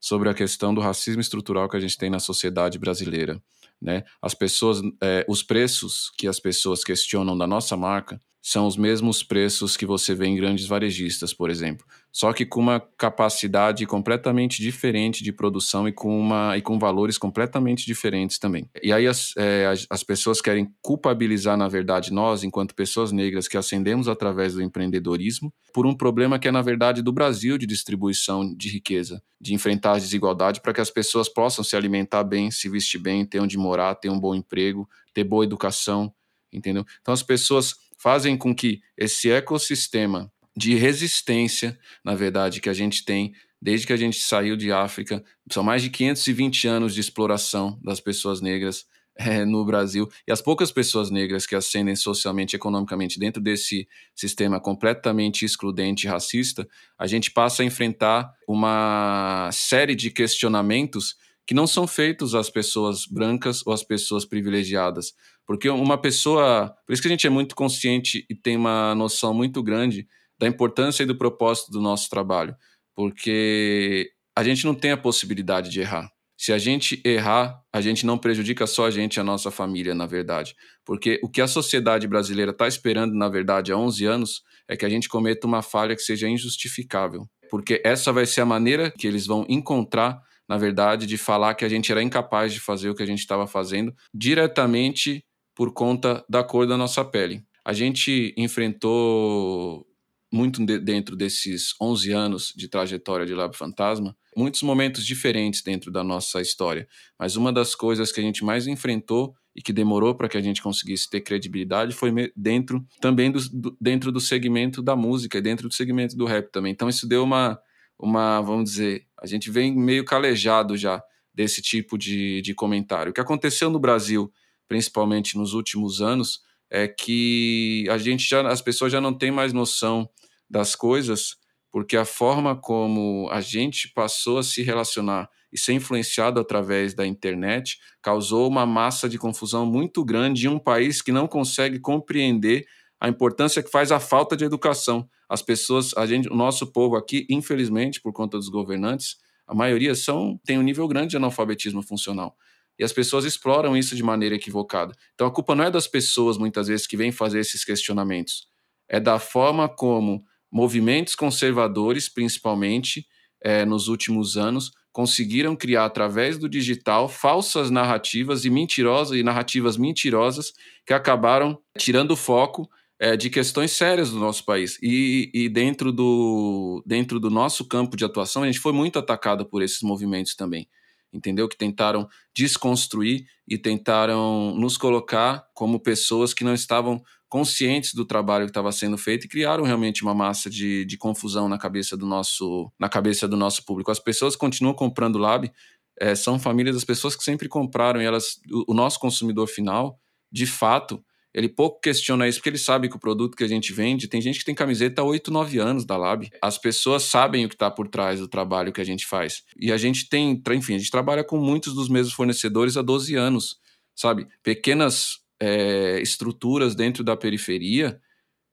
sobre 0.00 0.28
a 0.28 0.34
questão 0.34 0.74
do 0.74 0.80
racismo 0.80 1.20
estrutural 1.20 1.68
que 1.68 1.76
a 1.76 1.80
gente 1.80 1.96
tem 1.96 2.10
na 2.10 2.18
sociedade 2.18 2.78
brasileira. 2.78 3.40
Né? 3.80 4.04
As 4.20 4.34
pessoas, 4.34 4.80
é, 5.02 5.24
os 5.28 5.42
preços 5.42 6.10
que 6.16 6.26
as 6.26 6.40
pessoas 6.40 6.82
questionam 6.82 7.36
da 7.36 7.46
nossa 7.46 7.76
marca 7.76 8.20
são 8.48 8.64
os 8.64 8.76
mesmos 8.76 9.24
preços 9.24 9.76
que 9.76 9.84
você 9.84 10.14
vê 10.14 10.26
em 10.26 10.36
grandes 10.36 10.66
varejistas, 10.66 11.34
por 11.34 11.50
exemplo, 11.50 11.84
só 12.12 12.32
que 12.32 12.46
com 12.46 12.60
uma 12.60 12.78
capacidade 12.96 13.84
completamente 13.86 14.62
diferente 14.62 15.24
de 15.24 15.32
produção 15.32 15.88
e 15.88 15.92
com, 15.92 16.16
uma, 16.16 16.56
e 16.56 16.62
com 16.62 16.78
valores 16.78 17.18
completamente 17.18 17.84
diferentes 17.84 18.38
também. 18.38 18.70
E 18.80 18.92
aí 18.92 19.04
as, 19.08 19.36
é, 19.36 19.66
as, 19.66 19.84
as 19.90 20.04
pessoas 20.04 20.40
querem 20.40 20.72
culpabilizar, 20.80 21.56
na 21.56 21.66
verdade, 21.66 22.12
nós, 22.12 22.44
enquanto 22.44 22.72
pessoas 22.72 23.10
negras 23.10 23.48
que 23.48 23.56
ascendemos 23.56 24.06
através 24.06 24.54
do 24.54 24.62
empreendedorismo, 24.62 25.52
por 25.74 25.84
um 25.84 25.92
problema 25.92 26.38
que 26.38 26.46
é, 26.46 26.52
na 26.52 26.62
verdade, 26.62 27.02
do 27.02 27.12
Brasil 27.12 27.58
de 27.58 27.66
distribuição 27.66 28.54
de 28.56 28.68
riqueza, 28.68 29.20
de 29.40 29.54
enfrentar 29.54 29.94
a 29.94 29.98
desigualdade 29.98 30.60
para 30.60 30.72
que 30.72 30.80
as 30.80 30.90
pessoas 30.90 31.28
possam 31.28 31.64
se 31.64 31.74
alimentar 31.74 32.22
bem, 32.22 32.52
se 32.52 32.68
vestir 32.68 33.00
bem, 33.00 33.26
ter 33.26 33.40
onde 33.40 33.58
morar, 33.58 33.96
ter 33.96 34.08
um 34.08 34.20
bom 34.20 34.36
emprego, 34.36 34.88
ter 35.12 35.24
boa 35.24 35.42
educação, 35.42 36.14
entendeu? 36.52 36.84
Então 37.00 37.12
as 37.12 37.24
pessoas 37.24 37.74
fazem 37.98 38.36
com 38.36 38.54
que 38.54 38.80
esse 38.96 39.30
ecossistema 39.30 40.30
de 40.56 40.74
resistência, 40.74 41.78
na 42.04 42.14
verdade, 42.14 42.60
que 42.60 42.68
a 42.68 42.74
gente 42.74 43.04
tem 43.04 43.32
desde 43.60 43.86
que 43.86 43.92
a 43.92 43.96
gente 43.96 44.18
saiu 44.20 44.56
de 44.56 44.70
África, 44.70 45.24
são 45.50 45.62
mais 45.62 45.82
de 45.82 45.90
520 45.90 46.68
anos 46.68 46.94
de 46.94 47.00
exploração 47.00 47.80
das 47.82 48.00
pessoas 48.00 48.40
negras 48.40 48.86
é, 49.18 49.44
no 49.44 49.64
Brasil, 49.64 50.08
e 50.28 50.32
as 50.32 50.42
poucas 50.42 50.70
pessoas 50.70 51.10
negras 51.10 51.46
que 51.46 51.54
ascendem 51.54 51.96
socialmente 51.96 52.54
e 52.54 52.56
economicamente 52.56 53.18
dentro 53.18 53.42
desse 53.42 53.88
sistema 54.14 54.60
completamente 54.60 55.44
excludente 55.44 56.06
e 56.06 56.10
racista, 56.10 56.68
a 56.98 57.06
gente 57.06 57.30
passa 57.30 57.62
a 57.62 57.66
enfrentar 57.66 58.30
uma 58.46 59.48
série 59.52 59.94
de 59.94 60.10
questionamentos 60.10 61.16
que 61.46 61.54
não 61.54 61.66
são 61.66 61.86
feitos 61.86 62.34
às 62.34 62.50
pessoas 62.50 63.06
brancas 63.06 63.64
ou 63.66 63.72
às 63.72 63.82
pessoas 63.82 64.24
privilegiadas. 64.24 65.12
Porque 65.46 65.68
uma 65.68 65.96
pessoa. 65.96 66.74
Por 66.86 66.92
isso 66.92 67.00
que 67.00 67.08
a 67.08 67.10
gente 67.10 67.26
é 67.26 67.30
muito 67.30 67.54
consciente 67.54 68.26
e 68.28 68.34
tem 68.34 68.56
uma 68.56 68.94
noção 68.94 69.32
muito 69.32 69.62
grande 69.62 70.06
da 70.38 70.46
importância 70.46 71.02
e 71.02 71.06
do 71.06 71.16
propósito 71.16 71.70
do 71.70 71.80
nosso 71.80 72.10
trabalho, 72.10 72.54
porque 72.94 74.10
a 74.36 74.44
gente 74.44 74.66
não 74.66 74.74
tem 74.74 74.90
a 74.90 74.96
possibilidade 74.96 75.70
de 75.70 75.80
errar. 75.80 76.10
Se 76.38 76.52
a 76.52 76.58
gente 76.58 77.00
errar, 77.02 77.62
a 77.72 77.80
gente 77.80 78.04
não 78.04 78.18
prejudica 78.18 78.66
só 78.66 78.86
a 78.86 78.90
gente 78.90 79.16
e 79.16 79.20
a 79.20 79.24
nossa 79.24 79.50
família, 79.50 79.94
na 79.94 80.04
verdade. 80.04 80.54
Porque 80.84 81.18
o 81.22 81.30
que 81.30 81.40
a 81.40 81.48
sociedade 81.48 82.06
brasileira 82.06 82.50
está 82.50 82.68
esperando, 82.68 83.14
na 83.14 83.28
verdade, 83.28 83.72
há 83.72 83.76
11 83.76 84.04
anos, 84.04 84.42
é 84.68 84.76
que 84.76 84.84
a 84.84 84.88
gente 84.88 85.08
cometa 85.08 85.46
uma 85.46 85.62
falha 85.62 85.96
que 85.96 86.02
seja 86.02 86.28
injustificável. 86.28 87.22
Porque 87.48 87.80
essa 87.82 88.12
vai 88.12 88.26
ser 88.26 88.42
a 88.42 88.46
maneira 88.46 88.90
que 88.90 89.06
eles 89.06 89.26
vão 89.26 89.46
encontrar, 89.48 90.20
na 90.48 90.56
verdade, 90.56 91.06
de 91.06 91.18
falar 91.18 91.54
que 91.54 91.64
a 91.64 91.68
gente 91.68 91.90
era 91.90 92.02
incapaz 92.02 92.52
de 92.52 92.60
fazer 92.60 92.90
o 92.90 92.94
que 92.94 93.02
a 93.02 93.06
gente 93.06 93.20
estava 93.20 93.46
fazendo 93.46 93.94
diretamente 94.14 95.24
por 95.54 95.72
conta 95.72 96.24
da 96.28 96.44
cor 96.44 96.66
da 96.66 96.76
nossa 96.76 97.04
pele. 97.04 97.42
A 97.64 97.72
gente 97.72 98.34
enfrentou 98.36 99.86
muito 100.32 100.64
dentro 100.64 101.16
desses 101.16 101.74
11 101.80 102.12
anos 102.12 102.52
de 102.54 102.68
trajetória 102.68 103.24
de 103.24 103.34
Lab 103.34 103.56
Fantasma, 103.56 104.16
muitos 104.36 104.62
momentos 104.62 105.06
diferentes 105.06 105.62
dentro 105.62 105.90
da 105.90 106.04
nossa 106.04 106.40
história. 106.40 106.86
Mas 107.18 107.36
uma 107.36 107.52
das 107.52 107.74
coisas 107.74 108.12
que 108.12 108.20
a 108.20 108.22
gente 108.22 108.44
mais 108.44 108.66
enfrentou 108.66 109.34
e 109.54 109.62
que 109.62 109.72
demorou 109.72 110.14
para 110.14 110.28
que 110.28 110.36
a 110.36 110.42
gente 110.42 110.60
conseguisse 110.60 111.08
ter 111.08 111.22
credibilidade 111.22 111.94
foi 111.94 112.12
dentro 112.36 112.86
também 113.00 113.32
do, 113.32 113.40
do, 113.48 113.76
dentro 113.80 114.12
do 114.12 114.20
segmento 114.20 114.82
da 114.82 114.94
música 114.94 115.38
e 115.38 115.40
dentro 115.40 115.68
do 115.68 115.74
segmento 115.74 116.14
do 116.14 116.26
rap 116.26 116.52
também. 116.52 116.72
Então 116.72 116.88
isso 116.88 117.08
deu 117.08 117.24
uma, 117.24 117.58
uma 117.98 118.40
vamos 118.40 118.70
dizer, 118.70 119.06
a 119.20 119.26
gente 119.26 119.50
vem 119.50 119.74
meio 119.74 120.04
calejado 120.04 120.76
já 120.76 121.02
desse 121.34 121.60
tipo 121.60 121.98
de, 121.98 122.40
de 122.42 122.54
comentário. 122.54 123.10
O 123.10 123.14
que 123.14 123.20
aconteceu 123.20 123.70
no 123.70 123.78
Brasil, 123.78 124.32
principalmente 124.68 125.36
nos 125.36 125.52
últimos 125.52 126.00
anos, 126.00 126.40
é 126.70 126.88
que 126.88 127.86
a 127.90 127.98
gente 127.98 128.28
já, 128.28 128.46
as 128.48 128.60
pessoas 128.60 128.92
já 128.92 129.00
não 129.00 129.12
têm 129.12 129.30
mais 129.30 129.52
noção 129.52 130.08
das 130.48 130.74
coisas, 130.74 131.36
porque 131.70 131.96
a 131.96 132.04
forma 132.04 132.56
como 132.56 133.28
a 133.30 133.40
gente 133.40 133.92
passou 133.92 134.38
a 134.38 134.42
se 134.42 134.62
relacionar 134.62 135.28
e 135.52 135.58
ser 135.58 135.74
influenciado 135.74 136.40
através 136.40 136.94
da 136.94 137.06
internet 137.06 137.78
causou 138.02 138.48
uma 138.48 138.66
massa 138.66 139.08
de 139.08 139.18
confusão 139.18 139.64
muito 139.66 140.04
grande 140.04 140.46
em 140.46 140.50
um 140.50 140.58
país 140.58 141.00
que 141.00 141.12
não 141.12 141.26
consegue 141.26 141.78
compreender 141.78 142.66
a 143.00 143.08
importância 143.08 143.62
que 143.62 143.70
faz 143.70 143.92
a 143.92 144.00
falta 144.00 144.36
de 144.36 144.44
educação. 144.44 145.08
As 145.28 145.42
pessoas, 145.42 145.92
a 145.96 146.06
gente, 146.06 146.28
o 146.28 146.34
nosso 146.34 146.66
povo 146.66 146.96
aqui, 146.96 147.26
infelizmente, 147.28 148.00
por 148.00 148.12
conta 148.12 148.36
dos 148.36 148.48
governantes, 148.48 149.16
a 149.46 149.54
maioria 149.54 149.94
são 149.94 150.40
tem 150.44 150.58
um 150.58 150.62
nível 150.62 150.88
grande 150.88 151.10
de 151.10 151.16
analfabetismo 151.16 151.82
funcional. 151.82 152.36
E 152.78 152.84
as 152.84 152.92
pessoas 152.92 153.24
exploram 153.24 153.76
isso 153.76 153.96
de 153.96 154.02
maneira 154.02 154.34
equivocada. 154.34 154.92
Então 155.14 155.26
a 155.26 155.30
culpa 155.30 155.54
não 155.54 155.64
é 155.64 155.70
das 155.70 155.86
pessoas, 155.86 156.36
muitas 156.36 156.68
vezes, 156.68 156.86
que 156.86 156.96
vêm 156.96 157.10
fazer 157.10 157.40
esses 157.40 157.64
questionamentos. 157.64 158.48
É 158.88 159.00
da 159.00 159.18
forma 159.18 159.68
como 159.68 160.22
movimentos 160.52 161.14
conservadores, 161.14 162.08
principalmente 162.08 163.06
é, 163.42 163.64
nos 163.64 163.88
últimos 163.88 164.36
anos, 164.36 164.70
conseguiram 164.92 165.54
criar 165.54 165.84
através 165.84 166.38
do 166.38 166.48
digital 166.48 167.08
falsas 167.08 167.70
narrativas 167.70 168.44
e 168.44 168.50
mentirosas 168.50 169.18
e 169.18 169.22
narrativas 169.22 169.76
mentirosas 169.76 170.52
que 170.86 170.94
acabaram 170.94 171.58
tirando 171.76 172.12
o 172.12 172.16
foco 172.16 172.68
é, 172.98 173.16
de 173.16 173.28
questões 173.30 173.72
sérias 173.72 174.10
do 174.10 174.18
nosso 174.18 174.44
país. 174.44 174.78
E, 174.82 175.30
e, 175.34 175.48
dentro, 175.48 175.92
do, 175.92 176.82
dentro 176.86 177.20
do 177.20 177.30
nosso 177.30 177.64
campo 177.66 177.96
de 177.96 178.04
atuação, 178.04 178.42
a 178.42 178.46
gente 178.46 178.60
foi 178.60 178.72
muito 178.72 178.98
atacado 178.98 179.44
por 179.46 179.62
esses 179.62 179.82
movimentos 179.82 180.34
também 180.34 180.68
entendeu? 181.12 181.48
Que 181.48 181.56
tentaram 181.56 182.08
desconstruir 182.34 183.26
e 183.48 183.56
tentaram 183.56 184.54
nos 184.54 184.76
colocar 184.76 185.44
como 185.54 185.80
pessoas 185.80 186.34
que 186.34 186.44
não 186.44 186.54
estavam 186.54 187.02
conscientes 187.28 187.92
do 187.92 188.04
trabalho 188.04 188.44
que 188.44 188.50
estava 188.50 188.70
sendo 188.70 188.96
feito 188.96 189.24
e 189.24 189.28
criaram 189.28 189.64
realmente 189.64 190.02
uma 190.02 190.14
massa 190.14 190.48
de, 190.48 190.84
de 190.84 190.96
confusão 190.96 191.48
na 191.48 191.58
cabeça 191.58 191.96
do 191.96 192.06
nosso 192.06 192.70
na 192.78 192.88
cabeça 192.88 193.26
do 193.26 193.36
nosso 193.36 193.64
público. 193.64 193.90
As 193.90 193.98
pessoas 193.98 194.36
continuam 194.36 194.74
comprando 194.74 195.18
Lab, 195.18 195.50
é, 195.98 196.14
são 196.14 196.38
famílias 196.38 196.76
das 196.76 196.84
pessoas 196.84 197.16
que 197.16 197.24
sempre 197.24 197.48
compraram 197.48 198.00
e 198.00 198.04
elas 198.04 198.38
o, 198.50 198.72
o 198.72 198.74
nosso 198.74 199.00
consumidor 199.00 199.48
final, 199.48 199.98
de 200.30 200.46
fato, 200.46 201.02
ele 201.36 201.50
pouco 201.50 201.78
questiona 201.82 202.26
isso 202.26 202.38
porque 202.38 202.48
ele 202.48 202.56
sabe 202.56 202.88
que 202.88 202.96
o 202.96 202.98
produto 202.98 203.36
que 203.36 203.44
a 203.44 203.46
gente 203.46 203.70
vende, 203.70 204.08
tem 204.08 204.22
gente 204.22 204.38
que 204.38 204.44
tem 204.46 204.54
camiseta 204.54 205.02
há 205.02 205.04
8, 205.04 205.30
9 205.30 205.58
anos 205.58 205.84
da 205.84 205.94
Lab. 205.94 206.30
As 206.40 206.56
pessoas 206.56 207.02
sabem 207.02 207.44
o 207.44 207.48
que 207.50 207.54
está 207.54 207.70
por 207.70 207.88
trás 207.88 208.20
do 208.20 208.26
trabalho 208.26 208.72
que 208.72 208.80
a 208.80 208.84
gente 208.84 209.06
faz. 209.06 209.44
E 209.60 209.70
a 209.70 209.76
gente 209.76 210.08
tem, 210.08 210.42
enfim, 210.52 210.76
a 210.76 210.78
gente 210.78 210.90
trabalha 210.90 211.22
com 211.22 211.36
muitos 211.36 211.74
dos 211.74 211.90
mesmos 211.90 212.14
fornecedores 212.14 212.78
há 212.78 212.82
12 212.82 213.14
anos, 213.16 213.58
sabe? 213.94 214.26
Pequenas 214.42 215.18
é, 215.38 216.00
estruturas 216.00 216.74
dentro 216.74 217.04
da 217.04 217.14
periferia 217.14 218.00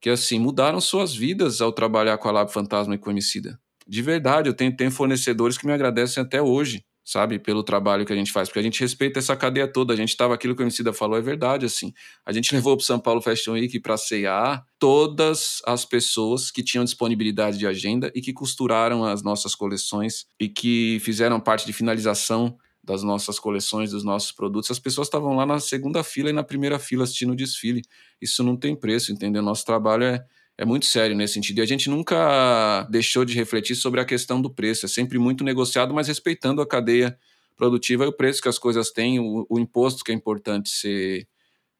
que, 0.01 0.09
assim, 0.09 0.37
mudaram 0.37 0.81
suas 0.81 1.15
vidas 1.15 1.61
ao 1.61 1.71
trabalhar 1.71 2.17
com 2.17 2.27
a 2.27 2.33
Lab 2.33 2.51
Fantasma 2.51 2.95
e 2.95 2.97
com 2.97 3.09
Emicida. 3.09 3.57
De 3.87 4.01
verdade, 4.01 4.49
eu 4.49 4.53
tenho, 4.53 4.75
tenho 4.75 4.91
fornecedores 4.91 5.57
que 5.57 5.65
me 5.65 5.71
agradecem 5.71 6.21
até 6.21 6.41
hoje 6.41 6.83
sabe? 7.03 7.37
Pelo 7.37 7.63
trabalho 7.63 8.05
que 8.05 8.13
a 8.13 8.15
gente 8.15 8.31
faz, 8.31 8.47
porque 8.47 8.59
a 8.59 8.63
gente 8.63 8.79
respeita 8.79 9.19
essa 9.19 9.35
cadeia 9.35 9.67
toda. 9.67 9.93
A 9.93 9.95
gente 9.95 10.09
estava 10.09 10.33
aquilo 10.33 10.55
que 10.55 10.61
o 10.61 10.63
Emicida 10.63 10.93
falou, 10.93 11.17
é 11.17 11.21
verdade, 11.21 11.65
assim. 11.65 11.93
A 12.25 12.31
gente 12.31 12.53
levou 12.55 12.77
para 12.77 12.85
São 12.85 12.99
Paulo 12.99 13.21
Fashion 13.21 13.53
Week 13.53 13.79
para 13.79 13.97
CEA 13.97 14.61
todas 14.79 15.61
as 15.65 15.85
pessoas 15.85 16.49
que 16.49 16.63
tinham 16.63 16.83
disponibilidade 16.83 17.57
de 17.57 17.67
agenda 17.67 18.11
e 18.15 18.21
que 18.21 18.31
costuraram 18.31 19.03
as 19.03 19.21
nossas 19.21 19.55
coleções 19.55 20.25
e 20.39 20.47
que 20.47 20.99
fizeram 21.01 21.39
parte 21.39 21.65
de 21.65 21.73
finalização 21.73 22.57
das 22.83 23.01
nossas 23.01 23.39
coleções, 23.39 23.91
dos 23.91 24.03
nossos 24.03 24.31
produtos. 24.31 24.69
As 24.69 24.79
pessoas 24.79 25.07
estavam 25.07 25.35
lá 25.35 25.45
na 25.45 25.59
segunda 25.59 26.03
fila 26.03 26.29
e 26.29 26.33
na 26.33 26.43
primeira 26.43 26.77
fila 26.77 27.05
assistindo 27.05 27.31
o 27.31 27.35
desfile. 27.35 27.81
Isso 28.21 28.43
não 28.43 28.57
tem 28.57 28.75
preço, 28.75 29.11
entendeu? 29.11 29.41
Nosso 29.41 29.65
trabalho 29.65 30.03
é 30.03 30.25
é 30.57 30.65
muito 30.65 30.85
sério 30.85 31.15
nesse 31.15 31.33
sentido. 31.33 31.59
E 31.59 31.61
a 31.61 31.65
gente 31.65 31.89
nunca 31.89 32.87
deixou 32.89 33.25
de 33.25 33.33
refletir 33.33 33.75
sobre 33.75 33.99
a 33.99 34.05
questão 34.05 34.41
do 34.41 34.49
preço. 34.49 34.85
É 34.85 34.89
sempre 34.89 35.17
muito 35.17 35.43
negociado, 35.43 35.93
mas 35.93 36.07
respeitando 36.07 36.61
a 36.61 36.67
cadeia 36.67 37.17
produtiva 37.55 38.03
e 38.03 38.07
o 38.07 38.13
preço 38.13 38.41
que 38.41 38.49
as 38.49 38.57
coisas 38.57 38.91
têm, 38.91 39.19
o, 39.19 39.45
o 39.49 39.59
imposto 39.59 40.03
que 40.03 40.11
é 40.11 40.15
importante 40.15 40.69
ser, 40.69 41.27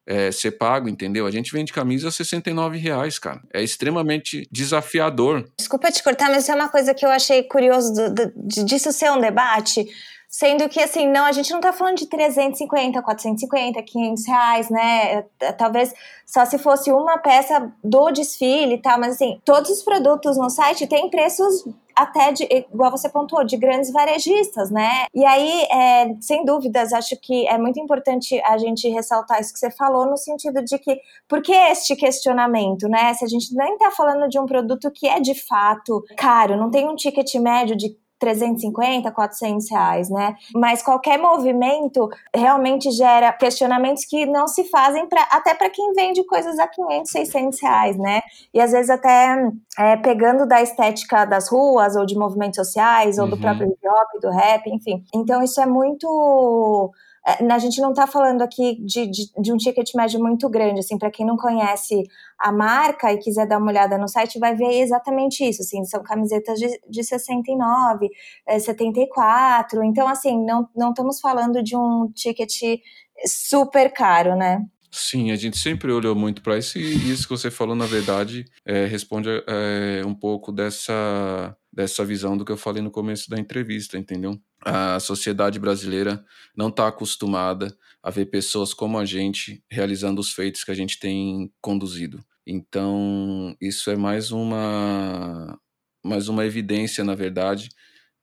é, 0.05 0.31
ser 0.31 0.51
pago, 0.51 0.89
entendeu? 0.89 1.25
A 1.25 1.31
gente 1.31 1.51
vende 1.51 1.73
camisa 1.73 2.07
a 2.07 2.11
69 2.11 2.77
reais, 2.77 3.19
cara. 3.19 3.41
É 3.53 3.61
extremamente 3.63 4.47
desafiador. 4.51 5.47
Desculpa 5.57 5.91
te 5.91 6.03
cortar, 6.03 6.29
mas 6.29 6.43
isso 6.43 6.51
é 6.51 6.55
uma 6.55 6.69
coisa 6.69 6.93
que 6.93 7.05
eu 7.05 7.09
achei 7.09 7.43
curioso 7.43 7.93
do, 7.93 8.13
do, 8.13 8.65
disso 8.65 8.91
ser 8.91 9.11
um 9.11 9.21
debate. 9.21 9.85
Sendo 10.35 10.67
que, 10.67 10.79
assim, 10.79 11.07
não, 11.07 11.25
a 11.25 11.31
gente 11.31 11.51
não 11.51 11.61
tá 11.61 11.71
falando 11.71 11.97
de 11.97 12.07
350, 12.07 13.03
450, 13.03 13.83
500 13.83 14.25
reais, 14.25 14.67
né? 14.67 15.25
É, 15.39 15.51
talvez 15.51 15.93
só 16.25 16.43
se 16.43 16.57
fosse 16.57 16.91
uma 16.91 17.19
peça 17.19 17.71
do 17.83 18.09
desfile 18.09 18.73
e 18.73 18.81
tal, 18.81 18.99
mas, 18.99 19.13
assim, 19.13 19.39
todos 19.45 19.69
os 19.69 19.83
produtos 19.83 20.35
no 20.35 20.49
site 20.49 20.87
têm 20.87 21.07
preços 21.07 21.63
até 21.95 22.31
de, 22.31 22.47
igual 22.51 22.89
você 22.89 23.07
pontuou, 23.09 23.43
de 23.43 23.55
grandes 23.57 23.91
varejistas, 23.91 24.71
né? 24.71 25.05
E 25.13 25.23
aí, 25.23 25.67
é, 25.71 26.15
sem 26.19 26.43
dúvidas, 26.43 26.93
acho 26.93 27.15
que 27.21 27.47
é 27.47 27.59
muito 27.59 27.79
importante 27.79 28.41
a 28.43 28.57
gente 28.57 28.89
ressaltar 28.89 29.39
isso 29.39 29.53
que 29.53 29.59
você 29.59 29.69
falou, 29.69 30.07
no 30.07 30.17
sentido 30.17 30.63
de 30.63 30.79
que, 30.79 30.99
por 31.27 31.43
que 31.43 31.53
este 31.53 31.95
questionamento, 31.95 32.89
né? 32.89 33.13
Se 33.13 33.23
a 33.23 33.27
gente 33.27 33.55
nem 33.55 33.77
tá 33.77 33.91
falando 33.91 34.27
de 34.27 34.39
um 34.39 34.47
produto 34.47 34.89
que 34.89 35.07
é 35.07 35.19
de 35.19 35.35
fato 35.35 36.03
caro, 36.17 36.57
não 36.57 36.71
tem 36.71 36.89
um 36.89 36.95
ticket 36.95 37.35
médio 37.35 37.75
de 37.75 37.95
350, 38.23 39.11
400 39.11 39.69
reais, 39.69 40.09
né? 40.09 40.35
Mas 40.55 40.81
qualquer 40.81 41.19
movimento 41.19 42.07
realmente 42.33 42.89
gera 42.91 43.33
questionamentos 43.33 44.05
que 44.05 44.25
não 44.25 44.47
se 44.47 44.63
fazem 44.69 45.07
pra, 45.07 45.27
até 45.29 45.53
para 45.53 45.69
quem 45.69 45.91
vende 45.91 46.23
coisas 46.23 46.57
a 46.57 46.67
500, 46.67 47.11
600 47.11 47.61
reais, 47.61 47.97
né? 47.97 48.21
E 48.53 48.61
às 48.61 48.71
vezes 48.71 48.89
até 48.89 49.51
é, 49.77 49.97
pegando 49.97 50.47
da 50.47 50.61
estética 50.61 51.25
das 51.25 51.49
ruas 51.49 51.97
ou 51.97 52.05
de 52.05 52.17
movimentos 52.17 52.55
sociais 52.55 53.17
ou 53.17 53.25
uhum. 53.25 53.31
do 53.31 53.37
próprio 53.37 53.67
hip 53.67 53.87
hop, 53.87 54.21
do 54.21 54.29
rap, 54.29 54.67
enfim. 54.67 55.03
Então 55.13 55.43
isso 55.43 55.59
é 55.59 55.65
muito 55.65 56.93
a 57.25 57.57
gente 57.57 57.79
não 57.79 57.91
está 57.91 58.05
falando 58.05 58.41
aqui 58.41 58.75
de, 58.83 59.07
de, 59.07 59.31
de, 59.41 59.53
um 59.53 59.57
ticket 59.57 59.89
médio 59.95 60.19
muito 60.19 60.49
grande, 60.49 60.79
assim, 60.79 60.97
para 60.97 61.09
quem 61.09 61.25
não 61.25 61.37
conhece 61.37 62.03
a 62.37 62.51
marca 62.51 63.13
e 63.13 63.17
quiser 63.17 63.47
dar 63.47 63.59
uma 63.59 63.71
olhada 63.71 63.97
no 63.97 64.09
site, 64.09 64.39
vai 64.39 64.53
ver 64.55 64.81
exatamente 64.81 65.47
isso, 65.47 65.61
assim, 65.61 65.85
são 65.85 66.03
camisetas 66.03 66.59
de, 66.59 66.67
de 66.89 67.03
69, 67.03 68.09
é, 68.45 68.59
74, 68.59 69.83
então, 69.85 70.07
assim, 70.07 70.43
não, 70.43 70.67
não 70.75 70.89
estamos 70.89 71.21
falando 71.21 71.63
de 71.63 71.77
um 71.77 72.11
ticket 72.13 72.79
super 73.25 73.91
caro, 73.93 74.35
né? 74.35 74.65
Sim, 74.95 75.31
a 75.31 75.35
gente 75.35 75.57
sempre 75.57 75.91
olhou 75.91 76.13
muito 76.13 76.43
para 76.43 76.55
isso 76.55 76.77
e 76.77 77.11
isso 77.11 77.23
que 77.23 77.35
você 77.35 77.49
falou, 77.49 77.75
na 77.75 77.87
verdade, 77.87 78.45
é, 78.63 78.85
responde 78.85 79.27
é, 79.47 80.03
um 80.05 80.13
pouco 80.13 80.51
dessa, 80.51 81.57
dessa 81.71 82.05
visão 82.05 82.37
do 82.37 82.45
que 82.45 82.51
eu 82.51 82.57
falei 82.57 82.83
no 82.83 82.91
começo 82.91 83.27
da 83.27 83.39
entrevista, 83.39 83.97
entendeu? 83.97 84.39
A 84.65 84.99
sociedade 84.99 85.59
brasileira 85.59 86.23
não 86.55 86.69
está 86.69 86.87
acostumada 86.87 87.75
a 88.01 88.09
ver 88.09 88.25
pessoas 88.25 88.73
como 88.73 88.97
a 88.97 89.05
gente 89.05 89.63
realizando 89.69 90.19
os 90.19 90.31
feitos 90.31 90.63
que 90.63 90.71
a 90.71 90.75
gente 90.75 90.99
tem 90.99 91.51
conduzido. 91.61 92.23
Então, 92.45 93.55
isso 93.61 93.89
é 93.89 93.95
mais 93.95 94.31
uma, 94.31 95.57
mais 96.03 96.27
uma 96.27 96.45
evidência, 96.45 97.03
na 97.03 97.15
verdade, 97.15 97.69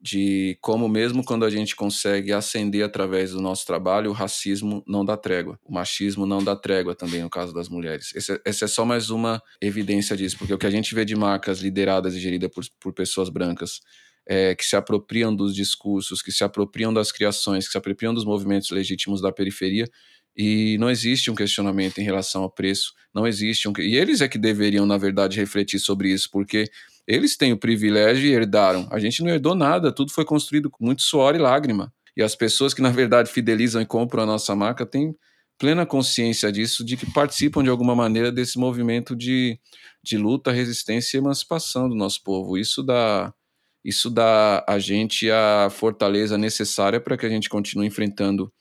de 0.01 0.57
como 0.63 0.89
mesmo 0.89 1.25
quando 1.25 1.45
a 1.45 1.51
gente 1.51 1.77
consegue 1.77 2.33
ascender 2.33 2.85
através 2.85 3.33
do 3.33 3.41
nosso 3.41 3.67
trabalho, 3.67 4.11
o 4.11 4.15
racismo 4.15 4.83
não 4.87 5.05
dá 5.05 5.17
trégua, 5.17 5.59
o 5.63 5.73
machismo 5.73 6.25
não 6.25 6.43
dá 6.43 6.57
trégua 6.57 6.95
também 6.95 7.23
no 7.23 7.29
caso 7.29 7.53
das 7.53 7.69
mulheres. 7.69 8.15
Essa, 8.15 8.41
essa 8.45 8.65
é 8.65 8.69
só 8.69 8.85
mais 8.85 9.11
uma 9.11 9.43
evidência 9.61 10.17
disso, 10.17 10.39
porque 10.39 10.55
o 10.55 10.59
que 10.59 10.67
a 10.67 10.71
gente 10.71 10.95
vê 10.95 11.05
de 11.05 11.15
marcas 11.15 11.61
lideradas 11.61 12.15
e 12.15 12.21
geridas 12.21 12.51
por, 12.51 12.65
por 12.81 12.93
pessoas 12.95 13.29
brancas 13.29 13.81
é, 14.31 14.55
que 14.55 14.65
se 14.65 14.77
apropriam 14.77 15.35
dos 15.35 15.53
discursos, 15.53 16.23
que 16.23 16.31
se 16.31 16.45
apropriam 16.45 16.95
das 16.95 17.11
criações, 17.11 17.67
que 17.67 17.73
se 17.73 17.79
apropriam 17.79 18.15
dos 18.15 18.25
movimentos 18.25 18.71
legítimos 18.71 19.21
da 19.21 19.33
periferia, 19.33 19.89
e 20.37 20.79
não 20.79 20.89
existe 20.89 21.33
um 21.33 21.35
questionamento 21.35 21.99
em 21.99 22.05
relação 22.05 22.45
ao 22.45 22.51
preço, 22.51 22.95
não 23.13 23.27
existe 23.27 23.69
um. 23.69 23.73
E 23.81 23.97
eles 23.97 24.21
é 24.21 24.29
que 24.29 24.39
deveriam, 24.39 24.87
na 24.87 24.97
verdade, 24.97 25.37
refletir 25.37 25.81
sobre 25.81 26.13
isso, 26.13 26.31
porque 26.31 26.71
eles 27.09 27.37
têm 27.37 27.53
o 27.53 27.59
privilégio 27.59 28.25
e 28.25 28.33
herdaram. 28.33 28.89
A 28.93 29.01
gente 29.01 29.21
não 29.21 29.31
herdou 29.31 29.57
nada, 29.57 29.91
tudo 29.91 30.13
foi 30.13 30.25
construído 30.25 30.71
com 30.71 30.85
muito 30.85 31.03
suor 31.03 31.35
e 31.35 31.39
lágrima. 31.39 31.93
E 32.17 32.23
as 32.23 32.37
pessoas 32.37 32.73
que, 32.73 32.81
na 32.81 32.91
verdade, 32.91 33.33
fidelizam 33.33 33.83
e 33.83 33.87
compram 33.87 34.23
a 34.23 34.27
nossa 34.27 34.55
marca 34.55 34.87
têm 34.87 35.13
plena 35.59 35.85
consciência 35.85 36.53
disso, 36.53 36.85
de 36.85 36.97
que 36.97 37.13
participam 37.13 37.65
de 37.65 37.69
alguma 37.69 37.97
maneira 37.97 38.31
desse 38.31 38.61
movimento 38.61 39.17
de, 39.17 39.59
de 40.05 40.17
luta, 40.17 40.53
resistência 40.53 41.17
e 41.17 41.21
emancipação 41.21 41.89
do 41.89 41.97
nosso 41.97 42.23
povo. 42.23 42.57
Isso 42.57 42.81
dá, 42.81 43.35
isso 43.85 44.11
dá 44.11 44.65
a 44.69 44.79
gente 44.79 45.31
a 45.31 45.69
fortaleza 45.71 46.37
necessária 46.37 47.01
para 47.01 47.17
que 47.17 47.27
a 47.27 47.29
gente 47.29 47.49
continue 47.49 47.87
enfrentando 47.87 48.53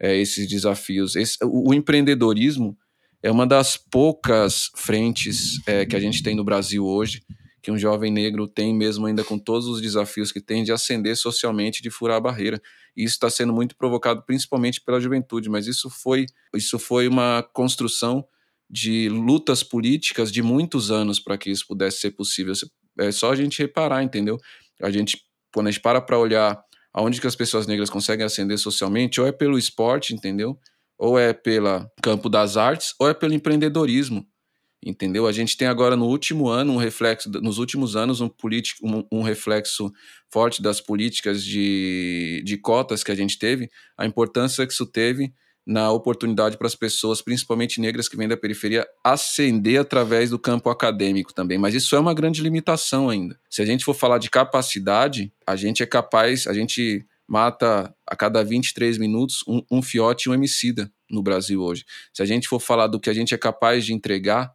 é, 0.00 0.16
esses 0.16 0.48
desafios. 0.48 1.14
Esse, 1.16 1.36
o, 1.42 1.70
o, 1.70 1.74
empreendedorismo 1.74 2.76
é 3.22 3.30
uma 3.30 3.46
das 3.46 3.76
poucas 3.76 4.70
frentes 4.76 5.60
é, 5.66 5.86
que 5.86 5.96
a 5.96 6.00
gente 6.00 6.22
tem 6.22 6.34
no 6.34 6.44
Brasil 6.44 6.84
hoje, 6.84 7.22
que 7.62 7.70
um 7.70 7.78
jovem 7.78 8.12
negro 8.12 8.46
tem, 8.46 8.74
mesmo 8.74 9.06
ainda 9.06 9.24
com 9.24 9.38
todos 9.38 9.66
os 9.66 9.80
desafios 9.80 10.30
que 10.30 10.40
tem, 10.40 10.62
de 10.62 10.72
ascender 10.72 11.16
socialmente, 11.16 11.82
de 11.82 11.90
furar 11.90 12.18
a 12.18 12.20
barreira. 12.20 12.60
E 12.96 13.04
isso 13.04 13.14
está 13.14 13.30
sendo 13.30 13.52
muito 13.52 13.76
provocado 13.76 14.22
principalmente 14.26 14.80
pela 14.82 15.00
juventude, 15.00 15.48
mas 15.48 15.66
isso 15.66 15.88
foi, 15.88 16.26
isso 16.54 16.78
foi 16.78 17.08
uma 17.08 17.42
construção 17.54 18.26
de 18.68 19.08
lutas 19.08 19.62
políticas 19.62 20.30
de 20.30 20.42
muitos 20.42 20.90
anos 20.90 21.18
para 21.18 21.38
que 21.38 21.50
isso 21.50 21.66
pudesse 21.66 22.00
ser 22.00 22.10
possível. 22.10 22.52
É 22.98 23.10
só 23.10 23.32
a 23.32 23.36
gente 23.36 23.60
reparar, 23.62 24.02
entendeu? 24.02 24.38
A 24.82 24.90
gente, 24.90 25.18
quando 25.52 25.68
a 25.68 25.70
gente 25.70 25.80
para 25.80 26.00
para 26.00 26.18
olhar 26.18 26.62
aonde 26.92 27.20
que 27.20 27.26
as 27.26 27.34
pessoas 27.34 27.66
negras 27.66 27.90
conseguem 27.90 28.24
ascender 28.24 28.58
socialmente, 28.58 29.20
ou 29.20 29.26
é 29.26 29.32
pelo 29.32 29.58
esporte, 29.58 30.14
entendeu? 30.14 30.58
Ou 30.96 31.18
é 31.18 31.32
pelo 31.32 31.90
campo 32.00 32.28
das 32.28 32.56
artes, 32.56 32.94
ou 33.00 33.08
é 33.08 33.12
pelo 33.12 33.34
empreendedorismo, 33.34 34.24
entendeu? 34.80 35.26
A 35.26 35.32
gente 35.32 35.56
tem 35.56 35.66
agora 35.66 35.96
no 35.96 36.06
último 36.06 36.48
ano 36.48 36.72
um 36.72 36.76
reflexo, 36.76 37.28
nos 37.28 37.58
últimos 37.58 37.96
anos 37.96 38.20
um, 38.20 38.28
político, 38.28 38.86
um, 38.86 39.04
um 39.10 39.22
reflexo 39.22 39.92
forte 40.30 40.62
das 40.62 40.80
políticas 40.80 41.42
de, 41.42 42.42
de 42.44 42.56
cotas 42.56 43.02
que 43.02 43.10
a 43.10 43.14
gente 43.14 43.38
teve, 43.38 43.68
a 43.98 44.06
importância 44.06 44.64
que 44.64 44.72
isso 44.72 44.86
teve 44.86 45.32
na 45.66 45.90
oportunidade 45.90 46.56
para 46.58 46.66
as 46.66 46.74
pessoas, 46.74 47.22
principalmente 47.22 47.80
negras 47.80 48.08
que 48.08 48.16
vêm 48.16 48.28
da 48.28 48.36
periferia, 48.36 48.86
ascender 49.02 49.80
através 49.80 50.30
do 50.30 50.38
campo 50.38 50.68
acadêmico 50.68 51.32
também. 51.32 51.58
Mas 51.58 51.74
isso 51.74 51.96
é 51.96 51.98
uma 51.98 52.12
grande 52.12 52.42
limitação 52.42 53.08
ainda. 53.08 53.38
Se 53.48 53.62
a 53.62 53.64
gente 53.66 53.84
for 53.84 53.94
falar 53.94 54.18
de 54.18 54.28
capacidade, 54.28 55.32
a 55.46 55.56
gente 55.56 55.82
é 55.82 55.86
capaz, 55.86 56.46
a 56.46 56.52
gente 56.52 57.06
mata 57.26 57.94
a 58.06 58.14
cada 58.14 58.44
23 58.44 58.98
minutos 58.98 59.42
um, 59.48 59.62
um 59.70 59.80
fiote 59.80 60.28
e 60.28 60.30
um 60.30 60.34
homicida 60.34 60.92
no 61.10 61.22
Brasil 61.22 61.60
hoje. 61.62 61.84
Se 62.12 62.22
a 62.22 62.26
gente 62.26 62.48
for 62.48 62.60
falar 62.60 62.86
do 62.86 63.00
que 63.00 63.08
a 63.08 63.14
gente 63.14 63.34
é 63.34 63.38
capaz 63.38 63.86
de 63.86 63.94
entregar, 63.94 64.52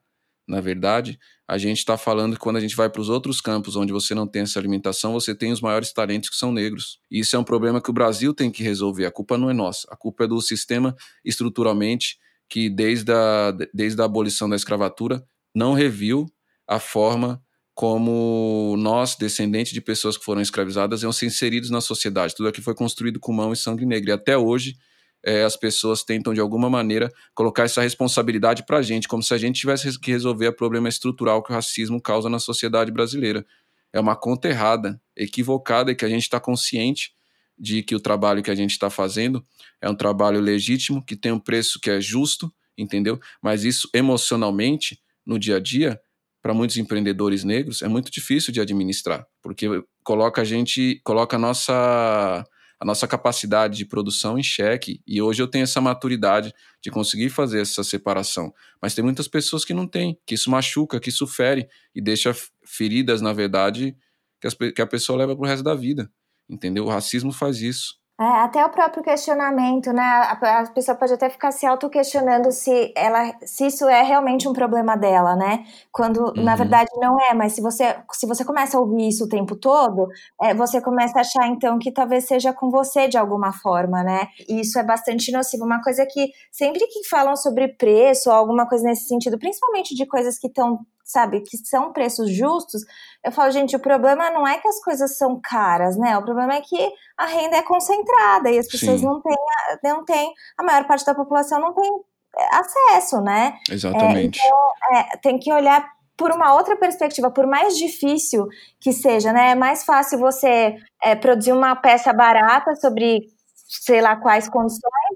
na 0.49 0.59
verdade, 0.59 1.19
a 1.47 1.59
gente 1.59 1.77
está 1.77 1.95
falando 1.95 2.33
que 2.33 2.39
quando 2.39 2.57
a 2.57 2.59
gente 2.59 2.75
vai 2.75 2.89
para 2.89 2.99
os 3.01 3.07
outros 3.07 3.39
campos 3.39 3.75
onde 3.75 3.93
você 3.93 4.15
não 4.15 4.25
tem 4.25 4.41
essa 4.41 4.57
alimentação, 4.57 5.13
você 5.13 5.35
tem 5.35 5.51
os 5.51 5.61
maiores 5.61 5.93
talentos 5.93 6.27
que 6.29 6.35
são 6.35 6.51
negros. 6.51 6.99
E 7.09 7.19
isso 7.19 7.35
é 7.35 7.39
um 7.39 7.43
problema 7.43 7.79
que 7.79 7.91
o 7.91 7.93
Brasil 7.93 8.33
tem 8.33 8.49
que 8.49 8.63
resolver. 8.63 9.05
A 9.05 9.11
culpa 9.11 9.37
não 9.37 9.49
é 9.49 9.53
nossa, 9.53 9.87
a 9.91 9.95
culpa 9.95 10.23
é 10.23 10.27
do 10.27 10.41
sistema 10.41 10.95
estruturalmente 11.23 12.17
que, 12.49 12.67
desde 12.67 13.11
a, 13.11 13.55
desde 13.71 14.01
a 14.01 14.05
abolição 14.05 14.49
da 14.49 14.55
escravatura, 14.55 15.23
não 15.53 15.73
reviu 15.73 16.25
a 16.67 16.79
forma 16.79 17.39
como 17.75 18.75
nós, 18.77 19.15
descendentes 19.15 19.71
de 19.71 19.81
pessoas 19.81 20.17
que 20.17 20.25
foram 20.25 20.41
escravizadas, 20.41 21.03
iam 21.03 21.11
ser 21.11 21.27
inseridos 21.27 21.69
na 21.69 21.79
sociedade. 21.79 22.35
Tudo 22.35 22.49
aqui 22.49 22.59
foi 22.59 22.73
construído 22.73 23.19
com 23.19 23.31
mão 23.31 23.53
e 23.53 23.55
sangue 23.55 23.85
negro. 23.85 24.09
E 24.09 24.13
até 24.13 24.35
hoje, 24.35 24.75
é, 25.23 25.43
as 25.43 25.55
pessoas 25.57 26.03
tentam, 26.03 26.33
de 26.33 26.39
alguma 26.39 26.69
maneira, 26.69 27.11
colocar 27.33 27.63
essa 27.63 27.81
responsabilidade 27.81 28.65
para 28.65 28.77
a 28.77 28.81
gente, 28.81 29.07
como 29.07 29.21
se 29.21 29.33
a 29.33 29.37
gente 29.37 29.59
tivesse 29.59 29.99
que 29.99 30.11
resolver 30.11 30.47
o 30.47 30.53
problema 30.53 30.87
estrutural 30.87 31.43
que 31.43 31.51
o 31.51 31.55
racismo 31.55 32.01
causa 32.01 32.29
na 32.29 32.39
sociedade 32.39 32.91
brasileira. 32.91 33.45
É 33.91 33.99
uma 33.99 34.15
conta 34.15 34.47
errada, 34.47 35.01
equivocada, 35.15 35.91
e 35.91 35.95
que 35.95 36.05
a 36.05 36.09
gente 36.09 36.23
está 36.23 36.39
consciente 36.39 37.13
de 37.57 37.83
que 37.83 37.95
o 37.95 37.99
trabalho 37.99 38.41
que 38.41 38.51
a 38.51 38.55
gente 38.55 38.71
está 38.71 38.89
fazendo 38.89 39.45
é 39.81 39.89
um 39.89 39.95
trabalho 39.95 40.39
legítimo, 40.39 41.03
que 41.03 41.15
tem 41.15 41.31
um 41.31 41.39
preço 41.39 41.79
que 41.79 41.89
é 41.89 41.99
justo, 41.99 42.51
entendeu? 42.77 43.19
Mas 43.41 43.63
isso 43.65 43.89
emocionalmente, 43.93 45.01
no 45.25 45.37
dia 45.37 45.57
a 45.57 45.59
dia, 45.59 45.99
para 46.41 46.53
muitos 46.53 46.77
empreendedores 46.77 47.43
negros, 47.43 47.81
é 47.81 47.87
muito 47.89 48.09
difícil 48.09 48.53
de 48.53 48.61
administrar, 48.61 49.27
porque 49.41 49.67
coloca 50.03 50.41
a 50.41 50.45
gente, 50.45 51.01
coloca 51.03 51.35
a 51.35 51.39
nossa 51.39 52.45
a 52.79 52.85
nossa 52.85 53.07
capacidade 53.07 53.77
de 53.77 53.85
produção 53.85 54.39
em 54.39 54.43
xeque. 54.43 55.01
E 55.05 55.21
hoje 55.21 55.41
eu 55.41 55.47
tenho 55.47 55.63
essa 55.63 55.81
maturidade 55.81 56.53
de 56.81 56.89
conseguir 56.89 57.29
fazer 57.29 57.61
essa 57.61 57.83
separação. 57.83 58.53
Mas 58.81 58.95
tem 58.95 59.03
muitas 59.03 59.27
pessoas 59.27 59.65
que 59.65 59.73
não 59.73 59.85
têm, 59.85 60.17
que 60.25 60.35
isso 60.35 60.49
machuca, 60.49 60.99
que 60.99 61.09
isso 61.09 61.27
fere 61.27 61.67
e 61.93 62.01
deixa 62.01 62.33
feridas, 62.65 63.21
na 63.21 63.33
verdade, 63.33 63.97
que, 64.39 64.47
as, 64.47 64.53
que 64.53 64.81
a 64.81 64.87
pessoa 64.87 65.19
leva 65.19 65.35
para 65.35 65.43
o 65.43 65.47
resto 65.47 65.63
da 65.63 65.75
vida. 65.75 66.09
Entendeu? 66.49 66.85
O 66.85 66.89
racismo 66.89 67.33
faz 67.33 67.61
isso. 67.61 67.99
É, 68.19 68.23
até 68.23 68.65
o 68.65 68.69
próprio 68.69 69.01
questionamento, 69.01 69.93
né? 69.93 70.03
A, 70.03 70.59
a 70.59 70.67
pessoa 70.71 70.93
pode 70.97 71.13
até 71.13 71.29
ficar 71.29 71.53
se 71.53 71.65
auto-questionando 71.65 72.51
se, 72.51 72.91
ela, 72.93 73.33
se 73.45 73.67
isso 73.67 73.87
é 73.87 74.03
realmente 74.03 74.45
um 74.45 74.51
problema 74.51 74.97
dela, 74.97 75.37
né? 75.37 75.65
Quando 75.89 76.17
uhum. 76.17 76.43
na 76.43 76.53
verdade 76.53 76.89
não 76.97 77.17
é, 77.17 77.33
mas 77.33 77.53
se 77.53 77.61
você, 77.61 77.95
se 78.11 78.27
você 78.27 78.43
começa 78.43 78.77
a 78.77 78.81
ouvir 78.81 79.07
isso 79.07 79.23
o 79.23 79.29
tempo 79.29 79.55
todo, 79.55 80.09
é, 80.41 80.53
você 80.53 80.81
começa 80.81 81.17
a 81.17 81.21
achar 81.21 81.47
então 81.47 81.79
que 81.79 81.93
talvez 81.93 82.25
seja 82.25 82.51
com 82.51 82.69
você 82.69 83.07
de 83.07 83.17
alguma 83.17 83.53
forma, 83.53 84.03
né? 84.03 84.27
E 84.49 84.59
isso 84.59 84.77
é 84.77 84.83
bastante 84.83 85.31
nocivo. 85.31 85.63
Uma 85.63 85.81
coisa 85.81 86.05
que 86.05 86.29
sempre 86.51 86.85
que 86.87 87.07
falam 87.07 87.37
sobre 87.37 87.69
preço 87.69 88.29
ou 88.29 88.35
alguma 88.35 88.67
coisa 88.67 88.83
nesse 88.83 89.07
sentido, 89.07 89.39
principalmente 89.39 89.95
de 89.95 90.05
coisas 90.05 90.37
que 90.37 90.47
estão 90.47 90.79
sabe, 91.09 91.41
que 91.41 91.57
são 91.57 91.91
preços 91.91 92.29
justos, 92.31 92.83
eu 93.25 93.31
falo, 93.31 93.51
gente, 93.51 93.75
o 93.75 93.79
problema 93.79 94.29
não 94.29 94.47
é 94.47 94.57
que 94.59 94.67
as 94.67 94.81
coisas 94.83 95.17
são 95.17 95.39
caras, 95.41 95.97
né? 95.97 96.17
O 96.17 96.23
problema 96.23 96.53
é 96.53 96.61
que 96.61 96.91
a 97.17 97.25
renda 97.25 97.57
é 97.57 97.61
concentrada 97.63 98.49
e 98.51 98.59
as 98.59 98.67
pessoas 98.67 99.01
não 99.01 99.21
têm, 99.21 99.35
não 99.83 100.05
têm, 100.05 100.31
a 100.57 100.63
maior 100.63 100.85
parte 100.85 101.05
da 101.05 101.15
população 101.15 101.59
não 101.59 101.73
tem 101.73 101.91
é, 102.37 102.55
acesso, 102.55 103.21
né? 103.21 103.57
Exatamente. 103.69 104.39
É, 104.39 104.45
então, 104.45 104.97
é, 104.97 105.17
tem 105.17 105.39
que 105.39 105.51
olhar 105.51 105.85
por 106.15 106.31
uma 106.31 106.53
outra 106.53 106.75
perspectiva, 106.75 107.31
por 107.31 107.47
mais 107.47 107.77
difícil 107.77 108.47
que 108.79 108.91
seja, 108.91 109.33
né? 109.33 109.51
É 109.51 109.55
mais 109.55 109.83
fácil 109.83 110.19
você 110.19 110.75
é, 111.01 111.15
produzir 111.15 111.53
uma 111.53 111.75
peça 111.75 112.13
barata 112.13 112.75
sobre 112.75 113.21
sei 113.67 114.01
lá 114.01 114.15
quais 114.15 114.49
condições 114.49 115.08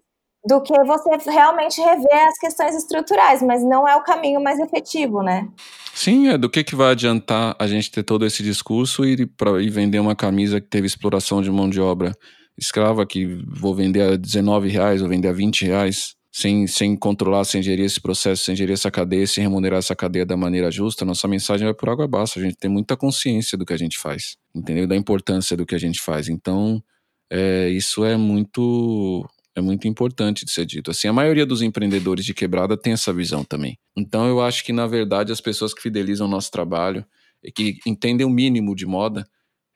do 0.45 0.61
que 0.61 0.73
você 0.83 1.29
realmente 1.29 1.79
rever 1.81 2.27
as 2.27 2.37
questões 2.37 2.75
estruturais, 2.75 3.41
mas 3.41 3.63
não 3.63 3.87
é 3.87 3.95
o 3.95 4.03
caminho 4.03 4.41
mais 4.41 4.59
efetivo, 4.59 5.21
né? 5.21 5.47
Sim, 5.93 6.27
é 6.27 6.37
do 6.37 6.49
que, 6.49 6.63
que 6.63 6.75
vai 6.75 6.91
adiantar 6.91 7.55
a 7.57 7.67
gente 7.67 7.89
ter 7.89 8.03
todo 8.03 8.25
esse 8.25 8.43
discurso 8.43 9.05
e, 9.05 9.25
pra, 9.25 9.61
e 9.61 9.69
vender 9.69 9.99
uma 9.99 10.15
camisa 10.15 10.59
que 10.59 10.67
teve 10.67 10.87
exploração 10.87 11.41
de 11.41 11.49
mão 11.49 11.69
de 11.69 11.79
obra 11.79 12.11
escrava, 12.57 13.05
que 13.05 13.25
vou 13.47 13.73
vender 13.73 14.01
a 14.01 14.15
19 14.15 14.69
reais, 14.69 15.01
vou 15.01 15.09
vender 15.09 15.27
a 15.27 15.33
20 15.33 15.65
reais, 15.65 16.15
sem, 16.31 16.67
sem 16.67 16.95
controlar, 16.95 17.45
sem 17.45 17.61
gerir 17.61 17.85
esse 17.85 18.01
processo, 18.01 18.43
sem 18.43 18.55
gerir 18.55 18.73
essa 18.73 18.89
cadeia, 18.89 19.25
sem 19.27 19.43
remunerar 19.43 19.79
essa 19.79 19.95
cadeia 19.95 20.25
da 20.25 20.35
maneira 20.35 20.71
justa, 20.71 21.05
nossa 21.05 21.27
mensagem 21.27 21.65
vai 21.65 21.73
por 21.73 21.89
água 21.89 22.05
abaixo. 22.05 22.39
A 22.39 22.41
gente 22.41 22.55
tem 22.55 22.69
muita 22.69 22.97
consciência 22.97 23.57
do 23.57 23.65
que 23.65 23.73
a 23.73 23.77
gente 23.77 23.97
faz, 23.99 24.35
entendeu? 24.53 24.87
Da 24.87 24.95
importância 24.95 25.55
do 25.55 25.65
que 25.65 25.75
a 25.75 25.79
gente 25.79 26.01
faz. 26.01 26.29
Então, 26.29 26.83
é, 27.31 27.69
isso 27.69 28.03
é 28.03 28.17
muito 28.17 29.27
é 29.55 29.61
muito 29.61 29.87
importante 29.87 30.45
de 30.45 30.51
ser 30.51 30.65
dito. 30.65 30.91
Assim, 30.91 31.07
a 31.07 31.13
maioria 31.13 31.45
dos 31.45 31.61
empreendedores 31.61 32.25
de 32.25 32.33
quebrada 32.33 32.75
tem 32.75 32.93
essa 32.93 33.13
visão 33.13 33.43
também. 33.43 33.77
Então, 33.95 34.27
eu 34.27 34.41
acho 34.41 34.63
que, 34.63 34.73
na 34.73 34.87
verdade, 34.87 35.31
as 35.31 35.39
pessoas 35.39 35.73
que 35.73 35.81
fidelizam 35.81 36.27
o 36.27 36.29
nosso 36.29 36.49
trabalho 36.49 37.05
e 37.43 37.51
que 37.51 37.77
entendem 37.85 38.25
o 38.25 38.29
mínimo 38.29 38.75
de 38.75 38.85
moda, 38.85 39.27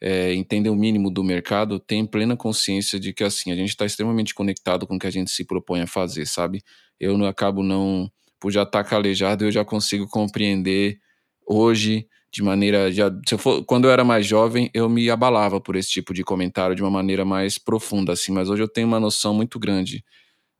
é, 0.01 0.33
entendem 0.33 0.71
o 0.71 0.75
mínimo 0.75 1.11
do 1.11 1.23
mercado, 1.23 1.79
têm 1.79 2.05
plena 2.05 2.35
consciência 2.35 2.99
de 2.99 3.13
que, 3.13 3.23
assim, 3.23 3.51
a 3.51 3.55
gente 3.55 3.69
está 3.69 3.85
extremamente 3.85 4.33
conectado 4.33 4.87
com 4.87 4.95
o 4.95 4.99
que 4.99 5.07
a 5.07 5.11
gente 5.11 5.29
se 5.29 5.45
propõe 5.45 5.81
a 5.81 5.87
fazer, 5.87 6.25
sabe? 6.25 6.63
Eu 6.99 7.17
não 7.17 7.25
acabo 7.25 7.63
não... 7.63 8.11
Por 8.39 8.51
já 8.51 8.63
estar 8.63 8.83
tá 8.83 8.89
calejado, 8.89 9.45
eu 9.45 9.51
já 9.51 9.65
consigo 9.65 10.07
compreender 10.07 10.99
hoje 11.47 12.07
de 12.37 12.43
maneira. 12.43 12.91
Já, 12.91 13.09
se 13.27 13.33
eu 13.33 13.37
for, 13.39 13.65
quando 13.65 13.85
eu 13.85 13.91
era 13.91 14.03
mais 14.03 14.23
jovem, 14.23 14.69
eu 14.71 14.87
me 14.87 15.09
abalava 15.09 15.59
por 15.59 15.75
esse 15.75 15.89
tipo 15.89 16.13
de 16.13 16.23
comentário 16.23 16.75
de 16.75 16.83
uma 16.83 16.91
maneira 16.91 17.25
mais 17.25 17.57
profunda, 17.57 18.13
assim, 18.13 18.31
mas 18.31 18.47
hoje 18.47 18.61
eu 18.61 18.67
tenho 18.67 18.87
uma 18.87 18.99
noção 18.99 19.33
muito 19.33 19.57
grande 19.57 20.05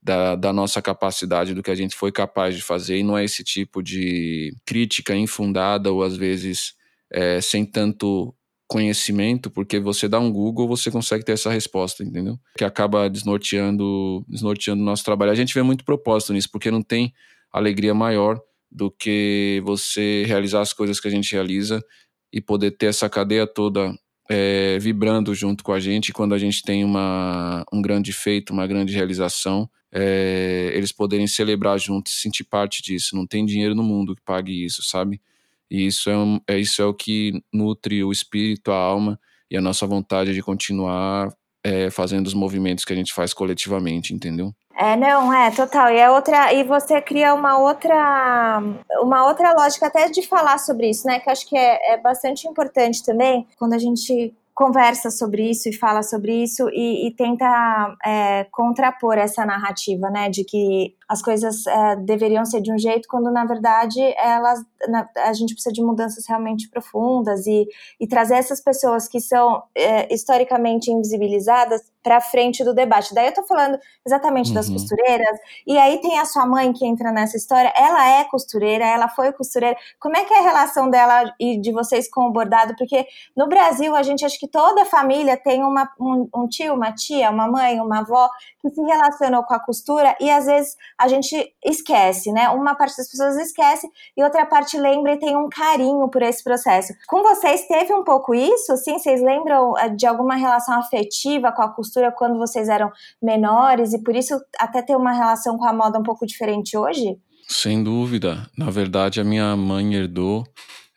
da, 0.02 0.36
da 0.36 0.52
nossa 0.52 0.82
capacidade, 0.82 1.54
do 1.54 1.62
que 1.62 1.70
a 1.70 1.76
gente 1.76 1.96
foi 1.96 2.12
capaz 2.12 2.56
de 2.56 2.64
fazer, 2.64 2.98
e 2.98 3.04
não 3.04 3.16
é 3.16 3.24
esse 3.24 3.44
tipo 3.44 3.84
de 3.84 4.56
crítica 4.66 5.16
infundada 5.16 5.92
ou 5.92 6.02
às 6.02 6.18
vezes 6.18 6.74
é, 7.12 7.40
sem 7.42 7.64
tanto 7.64 8.34
conhecimento, 8.68 9.52
porque 9.52 9.80
você 9.80 10.08
dá 10.08 10.20
um 10.20 10.32
Google, 10.32 10.68
você 10.68 10.90
consegue 10.90 11.24
ter 11.24 11.34
essa 11.34 11.52
resposta, 11.52 12.04
entendeu? 12.04 12.40
Que 12.58 12.66
acaba 12.66 13.08
desnorteando, 13.08 14.26
desnorteando 14.28 14.82
o 14.82 14.86
nosso 14.86 15.06
trabalho. 15.06 15.32
A 15.32 15.36
gente 15.36 15.54
vê 15.54 15.62
muito 15.62 15.86
propósito 15.86 16.34
nisso, 16.34 16.50
porque 16.52 16.72
não 16.72 16.82
tem 16.82 17.14
alegria 17.54 17.94
maior 17.94 18.42
do 18.72 18.92
que 18.92 19.62
você 19.66 20.24
realizar 20.26 20.62
as 20.62 20.74
coisas 20.74 21.00
que 21.00 21.08
a 21.08 21.12
gente 21.12 21.32
realiza 21.34 21.84
e 22.32 22.42
poder 22.42 22.72
ter 22.72 22.88
essa 22.88 23.10
cadeia 23.10 23.48
toda 23.48 23.94
é, 24.30 24.78
vibrando 24.80 25.34
junto 25.34 25.64
com 25.64 25.72
a 25.72 25.80
gente 25.80 26.12
quando 26.12 26.34
a 26.36 26.38
gente 26.38 26.62
tem 26.62 26.84
uma, 26.84 27.64
um 27.72 27.82
grande 27.82 28.12
feito, 28.12 28.52
uma 28.52 28.68
grande 28.68 28.94
realização, 28.94 29.70
é, 29.92 30.72
eles 30.74 30.92
poderem 30.92 31.28
celebrar 31.28 31.80
juntos, 31.80 32.22
sentir 32.22 32.44
parte 32.44 32.82
disso. 32.82 33.16
Não 33.16 33.26
tem 33.26 33.46
dinheiro 33.46 33.74
no 33.74 33.84
mundo 33.84 34.16
que 34.16 34.22
pague 34.22 34.66
isso, 34.66 34.84
sabe? 34.84 35.22
E 35.70 35.86
isso 35.86 36.10
é, 36.10 36.18
um, 36.18 36.40
é, 36.48 36.60
isso 36.60 36.82
é 36.82 36.86
o 36.86 36.94
que 36.94 37.42
nutre 37.54 38.04
o 38.04 38.12
espírito, 38.12 38.72
a 38.72 38.78
alma 38.78 39.20
e 39.50 39.58
a 39.58 39.62
nossa 39.62 39.88
vontade 39.88 40.34
de 40.34 40.42
continuar 40.42 41.30
é, 41.64 41.90
fazendo 41.90 42.28
os 42.28 42.34
movimentos 42.34 42.86
que 42.86 42.94
a 42.94 42.96
gente 42.96 43.14
faz 43.14 43.34
coletivamente, 43.34 44.14
entendeu? 44.14 44.54
É, 44.80 44.96
não, 44.96 45.34
é, 45.34 45.50
total. 45.50 45.90
E 45.90 45.98
é 45.98 46.10
outra, 46.10 46.54
e 46.54 46.64
você 46.64 47.02
cria 47.02 47.34
uma 47.34 47.58
outra, 47.58 48.62
uma 49.02 49.26
outra 49.26 49.52
lógica 49.54 49.88
até 49.88 50.08
de 50.08 50.22
falar 50.28 50.60
sobre 50.60 50.90
isso, 50.90 51.08
né? 51.08 51.20
Que 51.20 51.32
acho 51.32 51.48
que 51.48 51.58
é, 51.58 51.94
é 51.94 51.98
bastante 51.98 52.48
importante 52.48 53.04
também 53.04 53.48
quando 53.58 53.74
a 53.74 53.80
gente 53.80 54.36
conversa 54.58 55.12
sobre 55.12 55.52
isso 55.52 55.70
e 55.70 55.74
fala 55.74 56.02
sobre 56.02 56.44
isso 56.44 56.68
e, 56.72 57.08
e 57.08 57.12
tenta 57.12 57.96
é, 58.04 58.44
contrapor 58.52 59.16
essa 59.16 59.46
narrativa, 59.46 60.10
né, 60.10 60.30
de 60.30 60.44
que 60.44 60.96
as 61.08 61.22
coisas 61.22 61.68
é, 61.68 61.96
deveriam 61.98 62.44
ser 62.44 62.62
de 62.62 62.74
um 62.74 62.78
jeito, 62.80 63.08
quando 63.08 63.32
na 63.32 63.46
verdade 63.46 64.02
elas, 64.18 64.60
na, 64.88 65.08
a 65.18 65.34
gente 65.34 65.54
precisa 65.54 65.74
de 65.74 65.82
mudanças 65.82 66.26
realmente 66.28 66.70
profundas 66.70 67.46
e, 67.48 67.68
e 68.00 68.08
trazer 68.08 68.36
essas 68.36 68.62
pessoas 68.62 69.08
que 69.08 69.20
são 69.20 69.64
é, 69.76 70.14
historicamente 70.14 70.92
invisibilizadas 70.92 71.82
para 72.04 72.22
frente 72.22 72.64
do 72.64 72.74
debate. 72.74 73.14
Daí 73.14 73.28
eu 73.28 73.34
tô 73.34 73.44
falando 73.44 73.78
exatamente 74.06 74.50
uhum. 74.50 74.54
das 74.54 74.70
costureiras, 74.70 75.38
e 75.66 75.78
aí 75.78 76.00
tem 76.00 76.18
a 76.18 76.26
sua 76.26 76.46
mãe 76.46 76.72
que 76.72 76.86
entra 76.86 77.12
nessa 77.12 77.36
história, 77.36 77.74
ela 77.76 78.08
é 78.10 78.24
costureira, 78.24 78.86
ela 78.86 79.10
foi 79.10 79.34
costureira. 79.34 79.76
Como 80.00 80.16
é 80.16 80.24
que 80.24 80.34
é 80.34 80.40
a 80.40 80.42
relação 80.42 80.90
dela 80.90 81.34
e 81.38 81.60
de 81.60 81.72
vocês 81.72 82.10
com 82.10 82.22
o 82.22 82.32
bordado? 82.32 82.76
Porque 82.78 83.06
no 83.36 83.48
Brasil 83.48 83.94
a 83.94 84.04
gente 84.04 84.26
acha 84.26 84.38
que 84.40 84.48
toda 84.48 84.86
família 84.86 85.36
tem 85.36 85.64
uma, 85.64 85.90
um, 86.00 86.30
um 86.34 86.48
tio, 86.48 86.74
uma 86.74 86.94
tia, 86.94 87.30
uma 87.30 87.48
mãe, 87.48 87.80
uma 87.82 88.00
avó 88.00 88.30
que 88.62 88.70
se 88.70 88.82
relacionou 88.82 89.44
com 89.44 89.54
a 89.54 89.60
costura 89.60 90.16
e 90.20 90.30
às 90.30 90.46
vezes 90.46 90.76
a 90.98 91.08
gente 91.08 91.54
esquece, 91.64 92.32
né? 92.32 92.50
Uma 92.50 92.76
parte 92.76 92.98
das 92.98 93.10
pessoas 93.10 93.36
esquece 93.38 93.88
e 94.16 94.24
outra 94.24 94.46
parte 94.46 94.67
lembra 94.76 95.14
e 95.14 95.20
tem 95.20 95.38
um 95.38 95.48
carinho 95.48 96.10
por 96.10 96.24
esse 96.24 96.44
processo. 96.44 96.94
Com 97.08 97.22
vocês 97.22 97.68
teve 97.68 97.94
um 97.94 98.04
pouco 98.04 98.34
isso, 98.34 98.74
assim? 98.74 98.98
Vocês 98.98 99.22
lembram 99.22 99.78
eh, 99.78 99.90
de 99.90 100.08
alguma 100.08 100.36
relação 100.36 100.78
afetiva 100.80 101.52
com 101.52 101.62
a 101.62 101.70
costura 101.70 102.12
quando 102.12 102.40
vocês 102.40 102.68
eram 102.68 102.92
menores 103.22 103.94
e 103.94 104.02
por 104.04 104.16
isso 104.16 104.36
até 104.60 104.82
ter 104.82 104.96
uma 104.96 105.14
relação 105.14 105.58
com 105.58 105.66
a 105.66 105.74
moda 105.74 106.00
um 106.00 106.04
pouco 106.04 106.26
diferente 106.26 106.76
hoje? 106.76 107.18
Sem 107.48 107.84
dúvida. 107.84 108.46
Na 108.58 108.72
verdade, 108.72 109.22
a 109.22 109.24
minha 109.24 109.56
mãe 109.56 109.94
herdou 109.94 110.44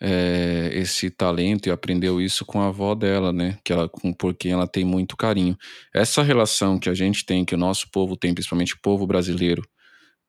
é, 0.01 0.71
esse 0.73 1.11
talento 1.11 1.69
e 1.69 1.71
aprendeu 1.71 2.21
isso 2.21 2.45
com 2.45 2.61
a 2.61 2.69
avó 2.69 2.95
dela, 2.95 3.33
né? 3.33 3.59
Que 3.63 3.73
ela, 3.73 3.89
com, 3.89 4.13
por 4.13 4.35
quem 4.35 4.53
ela 4.53 4.67
tem 4.67 4.85
muito 4.85 5.17
carinho. 5.17 5.57
Essa 5.95 6.23
relação 6.23 6.79
que 6.79 6.89
a 6.89 6.95
gente 6.95 7.25
tem, 7.27 7.45
que 7.45 7.55
o 7.55 7.59
nosso 7.59 7.91
povo 7.91 8.17
tem, 8.17 8.33
principalmente 8.33 8.75
o 8.75 8.81
povo 8.81 9.07
brasileiro, 9.07 9.63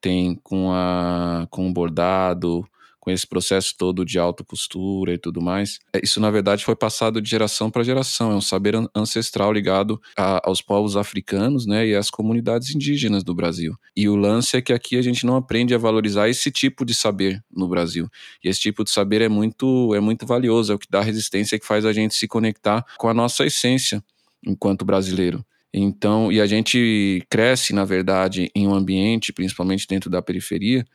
tem 0.01 0.37
com, 0.43 0.71
a, 0.73 1.47
com 1.49 1.69
o 1.69 1.73
bordado, 1.73 2.67
com 3.01 3.09
esse 3.09 3.27
processo 3.27 3.73
todo 3.75 4.05
de 4.05 4.19
autocostura 4.19 5.11
e 5.13 5.17
tudo 5.17 5.41
mais. 5.41 5.79
É, 5.91 5.99
isso, 6.03 6.21
na 6.21 6.29
verdade, 6.29 6.63
foi 6.63 6.75
passado 6.75 7.19
de 7.19 7.27
geração 7.27 7.69
para 7.69 7.83
geração. 7.83 8.31
É 8.31 8.35
um 8.35 8.41
saber 8.41 8.75
ancestral 8.95 9.51
ligado 9.51 9.99
a, 10.15 10.47
aos 10.47 10.61
povos 10.61 10.95
africanos 10.95 11.65
né, 11.65 11.87
e 11.87 11.95
às 11.95 12.11
comunidades 12.11 12.73
indígenas 12.73 13.23
do 13.23 13.33
Brasil. 13.33 13.75
E 13.97 14.07
o 14.07 14.15
lance 14.15 14.55
é 14.55 14.61
que 14.61 14.71
aqui 14.71 14.97
a 14.97 15.01
gente 15.01 15.25
não 15.25 15.35
aprende 15.35 15.73
a 15.73 15.79
valorizar 15.79 16.29
esse 16.29 16.51
tipo 16.51 16.85
de 16.85 16.93
saber 16.93 17.43
no 17.51 17.67
Brasil. 17.67 18.07
E 18.43 18.47
esse 18.47 18.61
tipo 18.61 18.83
de 18.83 18.91
saber 18.91 19.21
é 19.21 19.27
muito, 19.27 19.95
é 19.95 19.99
muito 19.99 20.25
valioso, 20.25 20.71
é 20.71 20.75
o 20.75 20.79
que 20.79 20.87
dá 20.89 21.01
resistência, 21.01 21.55
é 21.55 21.59
que 21.59 21.65
faz 21.65 21.85
a 21.85 21.91
gente 21.91 22.13
se 22.13 22.27
conectar 22.27 22.85
com 22.99 23.09
a 23.09 23.13
nossa 23.15 23.43
essência 23.43 24.03
enquanto 24.45 24.85
brasileiro. 24.85 25.43
Então, 25.73 26.31
e 26.31 26.39
a 26.41 26.45
gente 26.45 27.25
cresce, 27.29 27.73
na 27.73 27.85
verdade, 27.85 28.51
em 28.53 28.67
um 28.67 28.75
ambiente, 28.75 29.31
principalmente 29.31 29.87
dentro 29.87 30.09
da 30.09 30.21
periferia, 30.21 30.85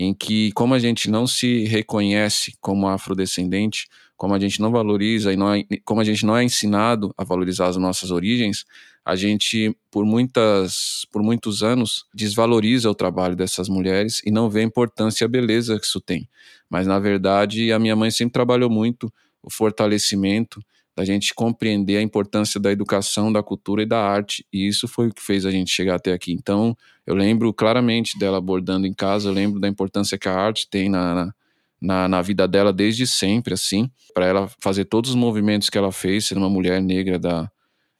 em 0.00 0.14
que, 0.14 0.52
como 0.52 0.74
a 0.74 0.78
gente 0.78 1.10
não 1.10 1.26
se 1.26 1.64
reconhece 1.64 2.54
como 2.60 2.86
afrodescendente, 2.86 3.88
como 4.16 4.32
a 4.32 4.38
gente 4.38 4.60
não 4.60 4.70
valoriza 4.70 5.32
e 5.32 5.36
não 5.36 5.52
é, 5.52 5.64
como 5.84 6.00
a 6.00 6.04
gente 6.04 6.24
não 6.24 6.36
é 6.36 6.44
ensinado 6.44 7.12
a 7.18 7.24
valorizar 7.24 7.66
as 7.66 7.76
nossas 7.76 8.12
origens, 8.12 8.64
a 9.04 9.16
gente, 9.16 9.76
por, 9.90 10.04
muitas, 10.04 11.04
por 11.10 11.20
muitos 11.20 11.64
anos, 11.64 12.04
desvaloriza 12.14 12.88
o 12.88 12.94
trabalho 12.94 13.34
dessas 13.34 13.68
mulheres 13.68 14.22
e 14.24 14.30
não 14.30 14.48
vê 14.48 14.60
a 14.60 14.64
importância 14.64 15.24
e 15.24 15.26
a 15.26 15.28
beleza 15.28 15.76
que 15.80 15.86
isso 15.86 16.00
tem. 16.00 16.28
Mas, 16.70 16.86
na 16.86 17.00
verdade, 17.00 17.72
a 17.72 17.78
minha 17.80 17.96
mãe 17.96 18.12
sempre 18.12 18.34
trabalhou 18.34 18.70
muito 18.70 19.12
o 19.42 19.50
fortalecimento 19.50 20.62
da 20.98 21.04
gente 21.04 21.32
compreender 21.32 21.96
a 21.96 22.02
importância 22.02 22.58
da 22.58 22.72
educação, 22.72 23.32
da 23.32 23.40
cultura 23.40 23.84
e 23.84 23.86
da 23.86 24.00
arte. 24.00 24.44
E 24.52 24.66
isso 24.66 24.88
foi 24.88 25.06
o 25.06 25.14
que 25.14 25.22
fez 25.22 25.46
a 25.46 25.50
gente 25.52 25.70
chegar 25.70 25.94
até 25.94 26.12
aqui. 26.12 26.32
Então, 26.32 26.76
eu 27.06 27.14
lembro 27.14 27.54
claramente 27.54 28.18
dela 28.18 28.38
abordando 28.38 28.84
em 28.84 28.92
casa, 28.92 29.28
eu 29.28 29.32
lembro 29.32 29.60
da 29.60 29.68
importância 29.68 30.18
que 30.18 30.28
a 30.28 30.34
arte 30.34 30.68
tem 30.68 30.88
na, 30.88 31.32
na, 31.80 32.08
na 32.08 32.20
vida 32.20 32.48
dela 32.48 32.72
desde 32.72 33.06
sempre, 33.06 33.54
assim, 33.54 33.88
para 34.12 34.26
ela 34.26 34.50
fazer 34.58 34.86
todos 34.86 35.10
os 35.10 35.16
movimentos 35.16 35.70
que 35.70 35.78
ela 35.78 35.92
fez, 35.92 36.26
ser 36.26 36.36
uma 36.36 36.50
mulher 36.50 36.82
negra 36.82 37.16
da, 37.16 37.48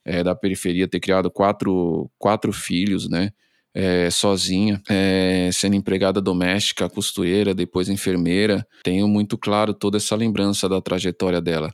é, 0.03 0.21
da 0.21 0.35
periferia, 0.35 0.85
ter 0.85 0.99
criado 0.99 1.31
quatro, 1.31 2.11
quatro 2.19 2.51
filhos, 2.51 3.09
né? 3.09 3.31
É, 3.73 4.09
sozinha, 4.09 4.81
é, 4.89 5.49
sendo 5.53 5.77
empregada 5.77 6.19
doméstica, 6.19 6.89
costureira, 6.89 7.53
depois 7.53 7.87
enfermeira. 7.87 8.67
Tenho 8.83 9.07
muito 9.07 9.37
claro 9.37 9.73
toda 9.73 9.95
essa 9.95 10.17
lembrança 10.17 10.67
da 10.67 10.81
trajetória 10.81 11.39
dela. 11.39 11.73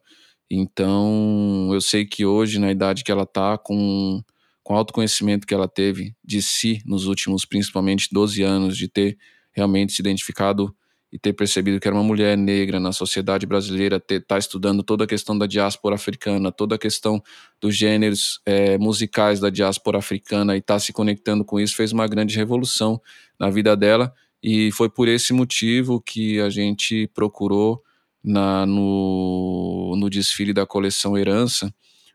Então, 0.50 1.70
eu 1.74 1.82
sei 1.82 2.06
que 2.06 2.26
hoje, 2.26 2.60
na 2.60 2.72
idade 2.72 3.04
que 3.04 3.12
ela 3.12 3.24
está, 3.24 3.58
com, 3.58 4.24
com 4.64 4.74
o 4.74 4.78
autoconhecimento 4.78 5.48
que 5.48 5.54
ela 5.54 5.68
teve 5.68 6.16
de 6.24 6.42
si 6.42 6.82
nos 6.86 7.08
últimos, 7.08 7.46
principalmente, 7.46 8.10
12 8.12 8.44
anos, 8.44 8.78
de 8.78 8.88
ter 8.88 9.18
realmente 9.52 9.94
se 9.94 10.02
identificado 10.02 10.76
e 11.12 11.18
ter 11.18 11.32
percebido 11.32 11.80
que 11.80 11.88
era 11.88 11.96
uma 11.96 12.04
mulher 12.04 12.38
negra 12.38 12.78
na 12.78 12.92
sociedade 12.92 13.46
brasileira, 13.46 13.96
estar 13.96 14.20
tá 14.22 14.38
estudando 14.38 14.84
toda 14.84 15.06
a 15.06 15.08
questão 15.08 15.38
da 15.38 15.48
diáspora 15.48 15.96
africana, 15.96 16.52
toda 16.52 16.76
a 16.76 16.78
questão 16.78 17.24
dos 17.62 17.74
gêneros 17.74 18.42
é, 18.46 18.78
musicais 18.78 19.40
da 19.40 19.50
diáspora 19.50 20.00
africana 20.00 20.56
e 20.56 20.60
estar 20.60 20.74
tá 20.74 20.80
se 20.80 20.92
conectando 20.92 21.46
com 21.46 21.58
isso, 21.58 21.74
fez 21.74 21.94
uma 21.94 22.06
grande 22.06 22.36
revolução 22.36 23.02
na 23.40 23.50
vida 23.50 23.78
dela. 23.78 24.14
E 24.44 24.72
foi 24.74 24.90
por 24.90 25.08
esse 25.08 25.32
motivo 25.32 26.02
que 26.02 26.42
a 26.42 26.50
gente 26.50 27.10
procurou 27.14 27.82
na, 28.26 28.66
no, 28.66 29.96
no 29.96 30.10
desfile 30.10 30.52
da 30.52 30.66
coleção 30.66 31.16
Herança, 31.16 31.72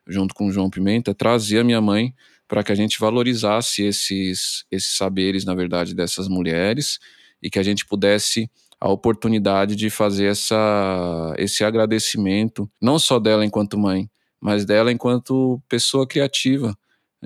junto 0.06 0.34
com 0.34 0.48
o 0.48 0.52
João 0.52 0.68
Pimenta, 0.68 1.14
trazer 1.14 1.60
a 1.60 1.64
minha 1.64 1.80
mãe 1.80 2.12
para 2.48 2.64
que 2.64 2.72
a 2.72 2.74
gente 2.74 2.98
valorizasse 2.98 3.84
esses, 3.84 4.64
esses 4.70 4.96
saberes, 4.96 5.44
na 5.44 5.54
verdade, 5.54 5.94
dessas 5.94 6.26
mulheres 6.26 6.98
e 7.40 7.48
que 7.48 7.60
a 7.60 7.62
gente 7.62 7.86
pudesse 7.86 8.50
a 8.80 8.88
oportunidade 8.88 9.76
de 9.76 9.88
fazer 9.88 10.24
essa, 10.26 11.34
esse 11.38 11.62
agradecimento, 11.62 12.68
não 12.82 12.98
só 12.98 13.20
dela 13.20 13.44
enquanto 13.44 13.78
mãe, 13.78 14.10
mas 14.40 14.64
dela 14.64 14.90
enquanto 14.90 15.62
pessoa 15.68 16.08
criativa 16.08 16.76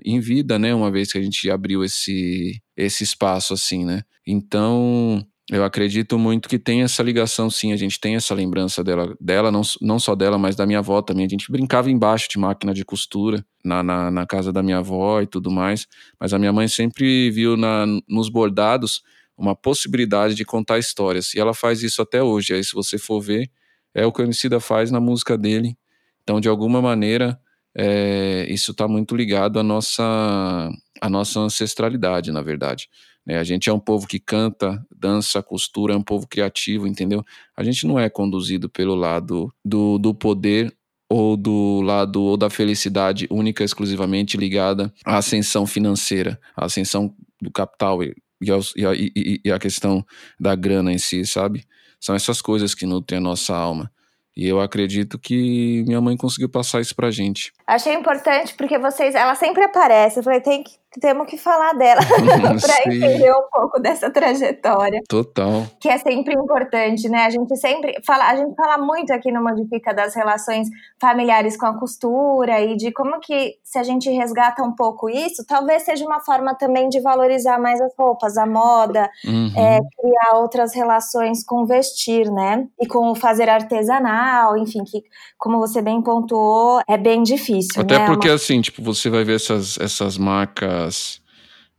em 0.05 0.21
vida, 0.21 0.59
né? 0.59 0.75
Uma 0.75 0.91
vez 0.91 1.11
que 1.11 1.19
a 1.19 1.23
gente 1.23 1.49
abriu 1.49 1.85
esse, 1.85 2.61
esse 2.77 3.05
espaço 3.05 3.55
assim, 3.55 3.85
né? 3.85 4.03
Então, 4.27 5.25
eu 5.51 5.63
acredito 5.63 6.19
muito 6.19 6.49
que 6.49 6.59
tem 6.59 6.83
essa 6.83 7.03
ligação, 7.03 7.51
sim. 7.51 7.73
A 7.73 7.77
gente 7.77 8.01
tem 8.01 8.17
essa 8.17 8.35
lembrança 8.35 8.83
dela, 8.83 9.15
dela 9.21 9.51
não, 9.51 9.61
não 9.81 9.99
só 9.99 10.15
dela, 10.15 10.39
mas 10.39 10.57
da 10.57 10.65
minha 10.67 10.79
avó 10.79 11.03
também. 11.03 11.27
A 11.27 11.29
gente 11.29 11.53
brincava 11.53 11.91
embaixo 11.91 12.29
de 12.31 12.39
máquina 12.39 12.73
de 12.73 12.83
costura 12.83 13.45
na, 13.63 13.83
na, 13.83 14.11
na 14.11 14.27
casa 14.27 14.51
da 14.51 14.63
minha 14.63 14.79
avó 14.79 15.21
e 15.21 15.27
tudo 15.27 15.51
mais. 15.51 15.87
Mas 16.19 16.33
a 16.33 16.39
minha 16.39 16.53
mãe 16.53 16.67
sempre 16.67 17.31
viu 17.31 17.59
na, 17.59 17.85
nos 18.09 18.31
bordados 18.31 19.03
uma 19.37 19.55
possibilidade 19.55 20.35
de 20.35 20.47
contar 20.47 20.79
histórias. 20.79 21.35
E 21.35 21.41
ela 21.41 21.53
faz 21.53 21.83
isso 21.83 22.01
até 22.01 22.23
hoje. 22.23 22.55
Aí, 22.55 22.65
se 22.65 22.73
você 22.73 22.97
for 22.97 23.21
ver, 23.21 23.51
é 23.95 24.07
o 24.07 24.13
que 24.13 24.23
o 24.23 24.25
Emicida 24.25 24.59
faz 24.61 24.91
na 24.91 25.01
música 25.01 25.37
dele. 25.37 25.77
Então, 26.23 26.41
de 26.41 26.49
alguma 26.49 26.81
maneira, 26.81 27.39
é, 27.77 28.47
isso 28.49 28.71
está 28.71 28.89
muito 28.89 29.15
ligado 29.15 29.59
à 29.59 29.63
nossa, 29.63 30.71
à 31.01 31.11
nossa 31.11 31.41
ancestralidade, 31.41 32.33
na 32.33 32.41
verdade. 32.41 32.89
Né? 33.27 33.39
A 33.39 33.45
gente 33.45 33.69
é 33.69 33.73
um 33.73 33.79
povo 33.79 34.07
que 34.07 34.19
canta, 34.19 34.85
dança, 34.95 35.43
costura, 35.43 35.95
é 35.95 35.97
um 35.97 36.03
povo 36.03 36.27
criativo, 36.27 36.87
entendeu? 36.87 37.25
A 37.57 37.63
gente 37.65 37.87
não 37.87 37.99
é 37.99 38.09
conduzido 38.11 38.69
pelo 38.69 38.95
lado 38.95 39.53
do, 39.65 39.99
do 39.99 40.15
poder 40.15 40.75
ou 41.09 41.37
do 41.37 41.81
lado 41.83 42.23
ou 42.23 42.37
da 42.37 42.51
felicidade 42.51 43.27
única 43.31 43.63
exclusivamente 43.63 44.37
ligada 44.37 44.93
à 45.05 45.19
ascensão 45.19 45.67
financeira, 45.67 46.41
à 46.57 46.65
ascensão 46.65 47.15
do 47.41 47.51
capital 47.51 48.03
e, 48.03 49.41
e, 49.45 49.53
a 49.53 49.59
questão 49.59 50.05
da 50.39 50.55
grana 50.55 50.93
em 50.93 50.99
si, 50.99 51.25
sabe? 51.25 51.65
São 52.01 52.15
essas 52.15 52.43
coisas 52.43 52.75
que 52.75 52.87
nutrem 52.87 53.19
a 53.19 53.23
nossa 53.23 53.55
alma. 53.55 53.91
E 54.37 54.47
eu 54.47 54.61
acredito 54.61 55.19
que 55.19 55.85
minha 55.87 56.01
mãe 56.01 56.17
conseguiu 56.17 56.49
passar 56.49 56.81
isso 56.81 56.95
pra 56.95 57.11
gente. 57.11 57.53
Achei 57.67 57.95
importante 57.95 58.55
porque 58.55 58.79
vocês, 58.79 59.15
ela 59.15 59.35
sempre 59.35 59.65
aparece. 59.65 60.19
Eu 60.19 60.23
falei, 60.23 60.41
tem 60.41 60.63
que, 60.63 60.73
temos 61.01 61.27
que 61.27 61.39
falar 61.39 61.73
dela 61.73 62.01
para 62.61 62.93
entender 62.93 63.33
um 63.33 63.49
pouco 63.51 63.81
dessa 63.81 64.11
trajetória. 64.11 65.01
Total. 65.09 65.65
Que 65.81 65.89
é 65.89 65.97
sempre 65.97 66.35
importante, 66.35 67.09
né? 67.09 67.25
A 67.25 67.31
gente 67.31 67.57
sempre 67.57 67.95
fala, 68.07 68.29
a 68.29 68.37
gente 68.37 68.55
fala 68.55 68.77
muito 68.77 69.13
aqui 69.13 69.33
no 69.33 69.43
Modifica 69.43 69.95
das 69.95 70.15
relações 70.15 70.69
familiares 71.01 71.57
com 71.57 71.65
a 71.65 71.79
costura 71.79 72.61
e 72.61 72.77
de 72.77 72.93
como 72.93 73.19
que 73.19 73.55
se 73.63 73.79
a 73.79 73.83
gente 73.83 74.11
resgata 74.11 74.63
um 74.63 74.75
pouco 74.75 75.09
isso, 75.09 75.45
talvez 75.47 75.85
seja 75.85 76.05
uma 76.05 76.21
forma 76.21 76.55
também 76.55 76.91
de 76.91 77.01
valorizar 77.01 77.59
mais 77.59 77.81
as 77.81 77.93
roupas, 77.99 78.37
a 78.37 78.47
moda, 78.47 79.11
uhum. 79.25 79.53
é, 79.57 79.81
criar 79.99 80.37
outras 80.39 80.75
relações 80.75 81.43
com 81.43 81.65
vestir, 81.65 82.31
né? 82.31 82.67
E 82.79 82.87
com 82.87 83.11
o 83.11 83.15
fazer 83.15 83.49
artesanal, 83.49 84.57
enfim, 84.59 84.85
que 84.85 85.03
como 85.39 85.59
você 85.59 85.81
bem 85.81 86.03
pontuou, 86.03 86.81
é 86.87 86.99
bem 86.99 87.23
difícil. 87.23 87.54
Até 87.77 87.99
né? 87.99 88.07
porque, 88.07 88.29
assim, 88.29 88.61
tipo, 88.61 88.83
você 88.83 89.11
vai 89.11 89.25
ver 89.25 89.37
essas, 89.37 89.79
essas 89.79 90.17
marcas 90.19 91.21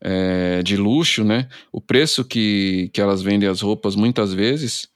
é, 0.01 0.61
de 0.63 0.77
luxo, 0.77 1.23
né? 1.23 1.47
O 1.71 1.81
preço 1.81 2.23
que, 2.23 2.89
que 2.93 3.01
elas 3.01 3.21
vendem 3.21 3.49
as 3.49 3.61
roupas 3.61 3.95
muitas 3.95 4.33
vezes 4.33 4.87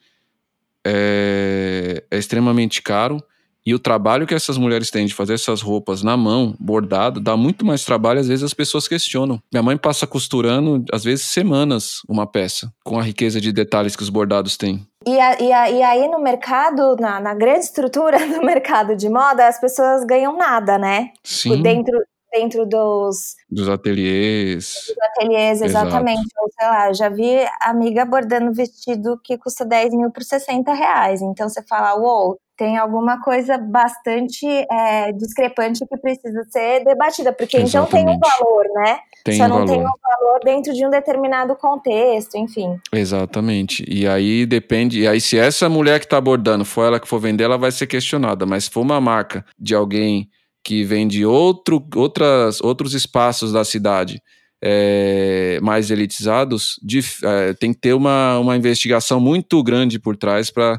é, 0.85 2.03
é 2.11 2.17
extremamente 2.17 2.81
caro. 2.81 3.21
E 3.65 3.73
o 3.73 3.79
trabalho 3.79 4.25
que 4.25 4.33
essas 4.33 4.57
mulheres 4.57 4.89
têm 4.89 5.05
de 5.05 5.13
fazer 5.13 5.33
essas 5.33 5.61
roupas 5.61 6.01
na 6.01 6.15
mão, 6.15 6.55
bordado, 6.59 7.19
dá 7.19 7.35
muito 7.35 7.65
mais 7.65 7.83
trabalho, 7.83 8.19
às 8.19 8.27
vezes 8.27 8.43
as 8.43 8.53
pessoas 8.53 8.87
questionam. 8.87 9.39
Minha 9.51 9.61
mãe 9.61 9.77
passa 9.77 10.07
costurando, 10.07 10.83
às 10.91 11.03
vezes, 11.03 11.25
semanas 11.25 12.01
uma 12.07 12.25
peça, 12.25 12.73
com 12.83 12.97
a 12.97 13.03
riqueza 13.03 13.39
de 13.39 13.51
detalhes 13.51 13.95
que 13.95 14.01
os 14.01 14.09
bordados 14.09 14.57
têm. 14.57 14.87
E, 15.05 15.19
a, 15.19 15.39
e, 15.39 15.53
a, 15.53 15.69
e 15.69 15.81
aí 15.81 16.07
no 16.09 16.19
mercado, 16.19 16.95
na, 16.97 17.19
na, 17.19 17.33
grande 17.33 17.61
estrutura 17.61 18.17
do 18.27 18.45
mercado 18.45 18.95
de 18.95 19.09
moda, 19.09 19.47
as 19.47 19.59
pessoas 19.59 20.03
ganham 20.03 20.35
nada, 20.35 20.77
né? 20.77 21.11
Sim. 21.23 21.61
Dentro, 21.61 21.97
dentro 22.31 22.65
dos... 22.65 23.35
Dos 23.49 23.69
ateliês. 23.69 24.73
Dos 24.87 24.97
ateliês, 25.09 25.61
exatamente. 25.61 26.19
Exato. 26.19 26.41
Ou 26.41 26.49
sei 26.51 26.67
lá, 26.67 26.93
já 26.93 27.09
vi 27.09 27.47
amiga 27.61 28.05
bordando 28.05 28.53
vestido 28.53 29.19
que 29.23 29.37
custa 29.37 29.65
10 29.65 29.93
mil 29.93 30.11
por 30.11 30.23
60 30.23 30.73
reais. 30.73 31.21
Então 31.21 31.47
você 31.47 31.63
fala, 31.63 31.95
uou, 31.95 32.27
wow, 32.27 32.39
tem 32.57 32.77
alguma 32.77 33.21
coisa 33.21 33.57
bastante 33.57 34.45
é, 34.45 35.13
discrepante 35.13 35.85
que 35.87 35.97
precisa 35.97 36.43
ser 36.51 36.83
debatida, 36.83 37.31
porque 37.31 37.55
Exatamente. 37.55 37.69
então 37.69 37.87
tem 37.87 38.15
um 38.15 38.19
valor, 38.19 38.65
né? 38.73 38.99
Tem 39.23 39.37
Só 39.37 39.47
não 39.47 39.57
valor. 39.57 39.67
tem 39.67 39.79
um 39.79 39.83
valor 39.83 40.39
dentro 40.43 40.73
de 40.73 40.85
um 40.85 40.89
determinado 40.89 41.55
contexto, 41.55 42.35
enfim. 42.35 42.79
Exatamente. 42.91 43.83
E 43.87 44.07
aí 44.07 44.45
depende. 44.45 45.01
E 45.01 45.07
aí, 45.07 45.19
se 45.19 45.37
essa 45.37 45.67
mulher 45.67 45.99
que 45.99 46.05
está 46.05 46.17
abordando 46.17 46.63
for 46.63 46.85
ela 46.85 46.99
que 46.99 47.07
for 47.07 47.19
vender, 47.19 47.43
ela 47.43 47.57
vai 47.57 47.71
ser 47.71 47.87
questionada. 47.87 48.45
Mas 48.45 48.65
se 48.65 48.69
for 48.69 48.81
uma 48.81 49.01
marca 49.01 49.45
de 49.57 49.75
alguém 49.75 50.29
que 50.63 50.83
vende 50.83 51.25
outro, 51.25 51.85
outras, 51.95 52.61
outros 52.61 52.93
espaços 52.93 53.51
da 53.51 53.63
cidade. 53.63 54.21
É, 54.61 55.57
mais 55.61 55.89
elitizados, 55.89 56.77
de, 56.83 56.99
é, 57.23 57.53
tem 57.53 57.73
que 57.73 57.79
ter 57.79 57.93
uma, 57.93 58.37
uma 58.39 58.57
investigação 58.57 59.17
muito 59.17 59.63
grande 59.63 59.97
por 59.97 60.17
trás 60.17 60.51
para 60.51 60.77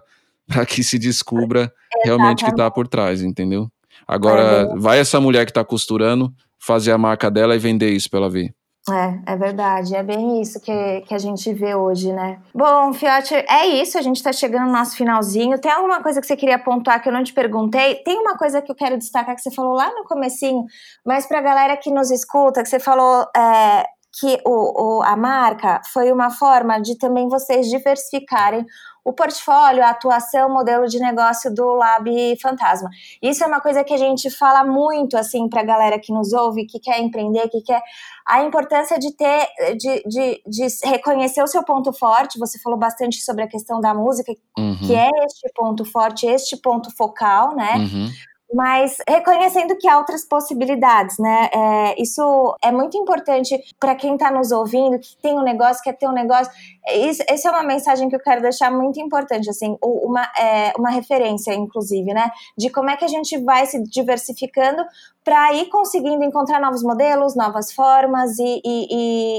que 0.68 0.84
se 0.84 0.98
descubra 0.98 1.72
realmente 2.04 2.42
o 2.42 2.44
que 2.44 2.50
está 2.50 2.70
por 2.70 2.86
trás, 2.86 3.22
entendeu? 3.22 3.70
Agora, 4.06 4.42
é 4.42 4.76
vai 4.76 4.98
essa 4.98 5.18
mulher 5.18 5.46
que 5.46 5.50
está 5.50 5.64
costurando 5.64 6.30
fazer 6.60 6.92
a 6.92 6.98
marca 6.98 7.30
dela 7.30 7.56
e 7.56 7.58
vender 7.58 7.90
isso 7.90 8.10
para 8.10 8.20
ela 8.20 8.30
ver. 8.30 8.54
É, 8.88 9.34
é 9.34 9.36
verdade, 9.36 9.94
é 9.94 10.02
bem 10.02 10.40
isso 10.40 10.58
que, 10.58 11.02
que 11.02 11.14
a 11.14 11.18
gente 11.18 11.52
vê 11.52 11.74
hoje, 11.74 12.12
né? 12.12 12.40
Bom, 12.54 12.92
Fiote, 12.94 13.34
é 13.34 13.66
isso, 13.66 13.98
a 13.98 14.02
gente 14.02 14.16
está 14.16 14.32
chegando 14.32 14.66
no 14.66 14.72
nosso 14.72 14.96
finalzinho. 14.96 15.60
Tem 15.60 15.70
alguma 15.70 16.02
coisa 16.02 16.20
que 16.20 16.26
você 16.26 16.34
queria 16.34 16.58
pontuar 16.58 17.00
que 17.02 17.08
eu 17.08 17.12
não 17.12 17.22
te 17.22 17.32
perguntei? 17.32 17.96
Tem 17.96 18.18
uma 18.18 18.38
coisa 18.38 18.62
que 18.62 18.72
eu 18.72 18.74
quero 18.74 18.96
destacar 18.96 19.34
que 19.36 19.42
você 19.42 19.50
falou 19.50 19.74
lá 19.74 19.92
no 19.94 20.04
comecinho, 20.04 20.64
mas 21.04 21.26
para 21.26 21.38
a 21.38 21.42
galera 21.42 21.76
que 21.76 21.90
nos 21.90 22.10
escuta, 22.10 22.62
que 22.62 22.68
você 22.68 22.80
falou 22.80 23.26
é, 23.36 23.84
que 24.18 24.40
o, 24.44 24.98
o, 24.98 25.02
a 25.02 25.16
marca 25.16 25.80
foi 25.92 26.10
uma 26.10 26.30
forma 26.30 26.80
de 26.80 26.96
também 26.96 27.28
vocês 27.28 27.68
diversificarem 27.68 28.64
o 29.04 29.12
portfólio, 29.12 29.82
a 29.82 29.90
atuação, 29.90 30.48
o 30.48 30.52
modelo 30.52 30.86
de 30.86 30.98
negócio 30.98 31.52
do 31.52 31.74
Lab 31.74 32.10
Fantasma. 32.40 32.88
Isso 33.22 33.42
é 33.42 33.46
uma 33.46 33.60
coisa 33.60 33.82
que 33.82 33.94
a 33.94 33.98
gente 33.98 34.30
fala 34.30 34.64
muito 34.64 35.16
assim 35.16 35.48
para 35.48 35.62
a 35.62 35.64
galera 35.64 35.98
que 35.98 36.12
nos 36.12 36.32
ouve, 36.32 36.66
que 36.66 36.78
quer 36.78 37.00
empreender, 37.00 37.48
que 37.48 37.62
quer 37.62 37.82
a 38.26 38.42
importância 38.42 38.98
de 38.98 39.12
ter, 39.16 39.48
de, 39.76 40.02
de, 40.04 40.42
de 40.46 40.66
reconhecer 40.84 41.42
o 41.42 41.46
seu 41.46 41.64
ponto 41.64 41.92
forte. 41.92 42.38
Você 42.38 42.58
falou 42.60 42.78
bastante 42.78 43.20
sobre 43.22 43.42
a 43.42 43.48
questão 43.48 43.80
da 43.80 43.94
música, 43.94 44.32
uhum. 44.58 44.78
que 44.78 44.94
é 44.94 45.08
este 45.24 45.50
ponto 45.54 45.84
forte, 45.84 46.26
este 46.26 46.56
ponto 46.56 46.94
focal, 46.96 47.54
né? 47.56 47.76
Uhum 47.76 48.10
mas 48.52 48.96
reconhecendo 49.08 49.76
que 49.76 49.88
há 49.88 49.98
outras 49.98 50.24
possibilidades, 50.24 51.18
né? 51.18 51.48
É, 51.52 52.02
isso 52.02 52.56
é 52.62 52.72
muito 52.72 52.96
importante 52.96 53.56
para 53.78 53.94
quem 53.94 54.14
está 54.14 54.30
nos 54.30 54.50
ouvindo, 54.50 54.98
que 54.98 55.16
tem 55.22 55.34
um 55.34 55.42
negócio, 55.42 55.82
quer 55.82 55.96
ter 55.96 56.08
um 56.08 56.12
negócio. 56.12 56.52
Isso, 56.94 57.22
essa 57.28 57.48
é 57.48 57.50
uma 57.50 57.62
mensagem 57.62 58.08
que 58.08 58.16
eu 58.16 58.20
quero 58.20 58.42
deixar 58.42 58.70
muito 58.70 59.00
importante, 59.00 59.48
assim, 59.48 59.76
uma, 59.82 60.22
é, 60.38 60.72
uma 60.76 60.90
referência, 60.90 61.54
inclusive, 61.54 62.12
né? 62.12 62.30
De 62.58 62.70
como 62.70 62.90
é 62.90 62.96
que 62.96 63.04
a 63.04 63.08
gente 63.08 63.38
vai 63.38 63.66
se 63.66 63.82
diversificando 63.84 64.82
para 65.24 65.52
ir 65.54 65.66
conseguindo 65.68 66.24
encontrar 66.24 66.60
novos 66.60 66.82
modelos, 66.82 67.36
novas 67.36 67.72
formas 67.72 68.38
e, 68.38 68.62
e, 68.64 68.86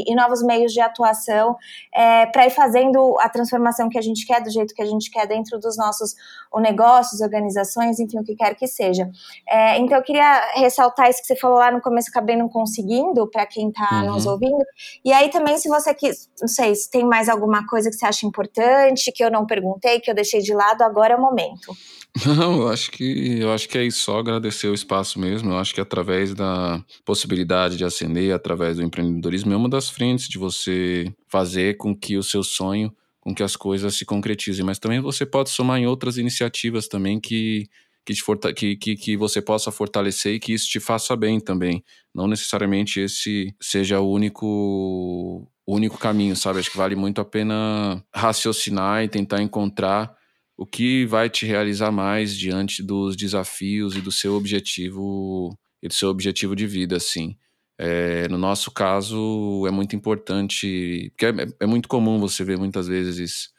e, 0.06 0.12
e 0.12 0.16
novos 0.16 0.44
meios 0.44 0.72
de 0.72 0.80
atuação, 0.80 1.56
é, 1.94 2.28
para 2.28 2.46
ir 2.46 2.52
fazendo 2.52 3.18
a 3.20 3.28
transformação 3.28 3.90
que 3.90 3.98
a 3.98 4.02
gente 4.02 4.26
quer, 4.26 4.42
do 4.42 4.52
jeito 4.52 4.76
que 4.76 4.82
a 4.82 4.86
gente 4.86 5.10
quer, 5.10 5.28
dentro 5.28 5.60
dos 5.60 5.76
nossos 5.78 6.16
negócios, 6.58 7.22
organizações, 7.22 8.00
enfim, 8.00 8.20
o 8.20 8.24
que 8.24 8.36
quer 8.36 8.56
que 8.56 8.68
seja. 8.68 9.10
É, 9.48 9.80
então, 9.80 9.98
eu 9.98 10.04
queria 10.04 10.54
ressaltar 10.56 11.10
isso 11.10 11.22
que 11.22 11.28
você 11.28 11.36
falou 11.36 11.58
lá 11.58 11.72
no 11.72 11.82
começo, 11.82 12.10
acabei 12.10 12.36
não 12.36 12.48
conseguindo, 12.48 13.28
para 13.28 13.46
quem 13.46 13.70
está 13.70 14.04
uhum. 14.04 14.14
nos 14.14 14.26
ouvindo. 14.26 14.64
E 15.04 15.12
aí 15.12 15.30
também, 15.30 15.58
se 15.58 15.68
você 15.68 15.94
quis, 15.94 16.30
não 16.40 16.48
sei, 16.48 16.76
se 16.76 16.90
tem 16.92 17.04
mais 17.04 17.28
alguma 17.28 17.66
coisa 17.66 17.90
que 17.90 17.96
você 17.96 18.06
acha 18.06 18.26
importante, 18.26 19.12
que 19.12 19.24
eu 19.24 19.32
não 19.32 19.46
perguntei, 19.46 20.00
que 20.00 20.12
eu 20.12 20.16
deixei 20.16 20.42
de 20.42 20.54
lado, 20.54 20.84
agora 20.84 21.14
é 21.14 21.18
o 21.18 21.22
momento. 21.22 21.74
Não, 22.26 22.62
eu 22.62 22.68
acho 22.68 22.92
que 22.92 23.40
eu 23.40 23.54
acho 23.54 23.70
que 23.70 23.78
é 23.78 23.90
só 23.90 24.20
agradecer 24.20 24.68
o 24.68 24.74
espaço 24.74 25.18
mesmo. 25.18 25.52
Eu 25.52 25.58
acho 25.58 25.71
que 25.74 25.82
através 25.82 26.34
da 26.34 26.84
possibilidade 27.06 27.78
de 27.78 27.86
ascender, 27.86 28.34
através 28.34 28.78
do 28.78 28.84
empreendedorismo, 28.84 29.54
é 29.54 29.56
uma 29.58 29.70
das 29.70 29.90
frentes 29.90 30.28
de 30.28 30.38
você 30.38 31.14
fazer 31.28 31.78
com 31.78 31.96
que 31.96 32.18
o 32.18 32.24
seu 32.24 32.44
sonho, 32.44 32.94
com 33.20 33.34
que 33.34 33.44
as 33.44 33.56
coisas 33.56 33.96
se 33.96 34.06
concretizem. 34.06 34.66
Mas 34.66 34.80
também 34.80 35.00
você 35.00 35.26
pode 35.26 35.50
somar 35.50 35.80
em 35.80 35.88
outras 35.88 36.18
iniciativas 36.18 36.88
também 36.88 37.20
que 37.20 37.70
que, 38.06 38.14
que, 38.54 38.76
que, 38.76 38.96
que 38.96 39.18
você 39.18 39.42
possa 39.42 39.72
fortalecer 39.72 40.36
e 40.36 40.40
que 40.40 40.54
isso 40.54 40.68
te 40.68 40.80
faça 40.80 41.16
bem 41.16 41.40
também. 41.40 41.84
Não 42.14 42.28
necessariamente 42.28 43.00
esse 43.00 43.56
seja 43.62 44.00
o 44.00 44.12
único, 44.12 45.48
único 45.68 45.98
caminho, 45.98 46.36
sabe? 46.36 46.60
Acho 46.60 46.72
que 46.72 46.78
vale 46.78 46.96
muito 46.96 47.22
a 47.22 47.26
pena 47.26 48.04
raciocinar 48.14 49.04
e 49.04 49.08
tentar 49.08 49.42
encontrar 49.42 50.16
o 50.58 50.66
que 50.66 51.06
vai 51.06 51.30
te 51.30 51.46
realizar 51.46 51.92
mais 51.92 52.38
diante 52.38 52.84
dos 52.84 53.16
desafios 53.16 53.96
e 53.96 54.02
do 54.02 54.12
seu 54.12 54.36
objetivo 54.36 55.58
e 55.82 55.88
do 55.88 55.94
seu 55.94 56.10
objetivo 56.10 56.56
de 56.56 56.68
vida, 56.68 56.98
assim. 56.98 57.36
É, 57.78 58.28
no 58.28 58.38
nosso 58.38 58.72
caso, 58.72 59.66
é 59.68 59.72
muito 59.72 59.96
importante, 59.96 61.12
porque 61.12 61.26
é, 61.26 61.48
é 61.62 61.66
muito 61.66 61.90
comum 61.90 62.20
você 62.20 62.44
ver 62.44 62.58
muitas 62.58 62.88
vezes 62.88 63.50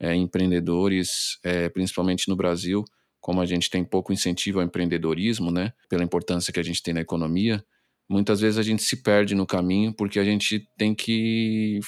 é, 0.00 0.14
empreendedores, 0.14 1.38
é, 1.44 1.68
principalmente 1.68 2.28
no 2.28 2.36
Brasil, 2.36 2.84
como 3.20 3.40
a 3.40 3.46
gente 3.46 3.70
tem 3.70 3.84
pouco 3.84 4.12
incentivo 4.12 4.58
ao 4.58 4.64
empreendedorismo, 4.64 5.50
né, 5.50 5.72
pela 5.88 6.04
importância 6.04 6.52
que 6.52 6.60
a 6.60 6.62
gente 6.62 6.82
tem 6.82 6.94
na 6.94 7.00
economia, 7.00 7.64
muitas 8.08 8.40
vezes 8.40 8.58
a 8.58 8.62
gente 8.62 8.82
se 8.82 9.02
perde 9.02 9.34
no 9.34 9.46
caminho 9.46 9.92
porque 9.92 10.18
a 10.18 10.24
gente 10.24 10.66
tem 10.76 10.94
que 10.94 11.80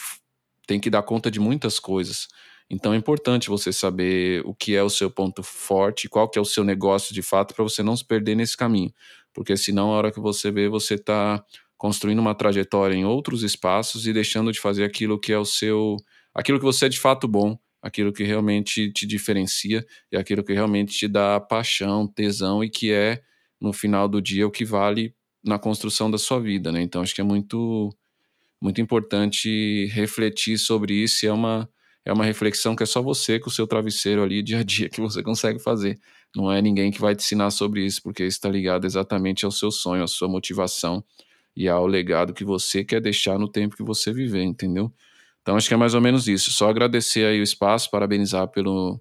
tem 0.66 0.78
que 0.78 0.91
dar 0.91 1.03
conta 1.03 1.30
de 1.30 1.41
muitas 1.41 1.80
coisas. 1.80 2.28
Então 2.70 2.95
é 2.95 2.97
importante 2.97 3.49
você 3.49 3.72
saber 3.72 4.43
o 4.47 4.55
que 4.55 4.76
é 4.76 4.82
o 4.82 4.91
seu 4.91 5.11
ponto 5.11 5.43
forte, 5.43 6.09
qual 6.09 6.28
que 6.28 6.38
é 6.38 6.43
o 6.43 6.45
seu 6.45 6.62
negócio 6.62 7.12
de 7.12 7.22
fato, 7.22 7.55
para 7.55 7.64
você 7.64 7.82
não 7.82 7.97
se 7.97 8.05
perder 8.05 8.36
nesse 8.36 8.57
caminho. 8.57 8.93
Porque 9.35 9.57
senão, 9.57 9.93
a 9.93 9.97
hora 9.97 10.12
que 10.12 10.20
você 10.20 10.51
vê, 10.51 10.68
você 10.68 10.95
está 10.95 11.43
construindo 11.76 12.18
uma 12.18 12.35
trajetória 12.35 12.95
em 12.95 13.05
outros 13.05 13.43
espaços 13.43 14.07
e 14.07 14.12
deixando 14.12 14.53
de 14.53 14.61
fazer 14.61 14.85
aquilo 14.85 15.18
que 15.18 15.33
é 15.33 15.39
o 15.39 15.45
seu. 15.45 15.97
aquilo 16.35 16.59
que 16.59 16.64
você 16.64 16.87
é 16.87 16.89
de 16.89 16.99
fato 17.01 17.26
bom, 17.28 17.59
aquilo 17.83 18.12
que 18.12 18.24
realmente 18.24 18.93
te 18.93 19.07
diferencia 19.07 19.85
e 20.12 20.16
aquilo 20.16 20.45
que 20.45 20.53
realmente 20.53 20.93
te 20.97 21.09
dá 21.09 21.41
paixão, 21.41 22.07
tesão 22.07 22.62
e 22.62 22.68
que 22.70 22.93
é, 22.93 23.22
no 23.61 23.72
final 23.72 24.09
do 24.09 24.20
dia, 24.20 24.47
o 24.47 24.51
que 24.51 24.64
vale 24.64 25.14
na 25.45 25.59
construção 25.59 26.11
da 26.11 26.18
sua 26.18 26.39
vida, 26.41 26.70
né? 26.72 26.83
Então 26.83 27.03
acho 27.03 27.14
que 27.14 27.20
é 27.20 27.24
muito 27.24 27.91
muito 28.61 28.81
importante 28.81 29.87
refletir 29.87 30.59
sobre 30.59 30.95
isso 30.95 31.24
e 31.24 31.28
é 31.28 31.33
uma 31.33 31.68
é 32.05 32.12
uma 32.12 32.24
reflexão 32.24 32.74
que 32.74 32.83
é 32.83 32.87
só 32.87 33.03
você 33.03 33.39
com 33.39 33.51
o 33.51 33.53
seu 33.53 33.66
travesseiro 33.66 34.22
ali 34.22 34.43
dia 34.43 34.61
a 34.61 34.62
dia 34.64 34.89
que 34.89 35.01
você 35.01 35.22
consegue 35.22 35.59
fazer. 35.61 36.01
Não 36.35 36.51
é 36.51 36.62
ninguém 36.62 36.91
que 36.91 37.01
vai 37.01 37.14
te 37.16 37.22
ensinar 37.24 37.51
sobre 37.51 37.85
isso, 37.85 38.03
porque 38.03 38.22
está 38.24 38.49
ligado 38.49 38.85
exatamente 38.87 39.45
ao 39.45 39.51
seu 39.51 39.70
sonho, 39.70 40.05
à 40.05 40.07
sua 40.07 40.28
motivação 40.28 41.05
e 41.57 41.68
ao 41.68 41.87
legado 41.87 42.33
que 42.33 42.45
você 42.45 42.85
quer 42.85 43.01
deixar 43.01 43.39
no 43.39 43.49
tempo 43.49 43.76
que 43.76 43.83
você 43.83 44.12
viver, 44.12 44.43
entendeu? 44.43 44.93
Então 45.43 45.57
acho 45.57 45.68
que 45.68 45.74
é 45.74 45.76
mais 45.76 45.95
ou 45.95 46.01
menos 46.01 46.28
isso. 46.28 46.53
Só 46.53 46.68
agradecer 46.70 47.26
aí 47.26 47.41
o 47.41 47.43
espaço, 47.43 47.91
parabenizar 47.91 48.49
pelo, 48.49 49.01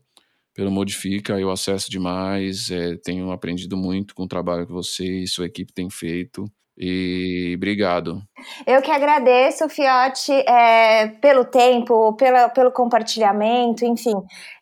pelo 0.53 0.71
Modifica, 0.71 1.39
eu 1.39 1.51
acesso 1.51 1.91
demais, 1.91 2.71
é, 2.71 2.97
tenho 2.97 3.31
aprendido 3.31 3.77
muito 3.77 4.15
com 4.15 4.23
o 4.23 4.27
trabalho 4.27 4.65
que 4.67 4.73
você 4.73 5.23
e 5.23 5.27
sua 5.27 5.45
equipe 5.45 5.73
têm 5.73 5.89
feito. 5.89 6.51
E 6.79 7.53
obrigado. 7.57 8.21
Eu 8.65 8.81
que 8.81 8.89
agradeço, 8.89 9.67
Fiote, 9.67 10.31
é, 10.31 11.07
pelo 11.21 11.43
tempo, 11.43 12.13
pela, 12.13 12.47
pelo 12.47 12.71
compartilhamento, 12.71 13.83
enfim. 13.83 14.15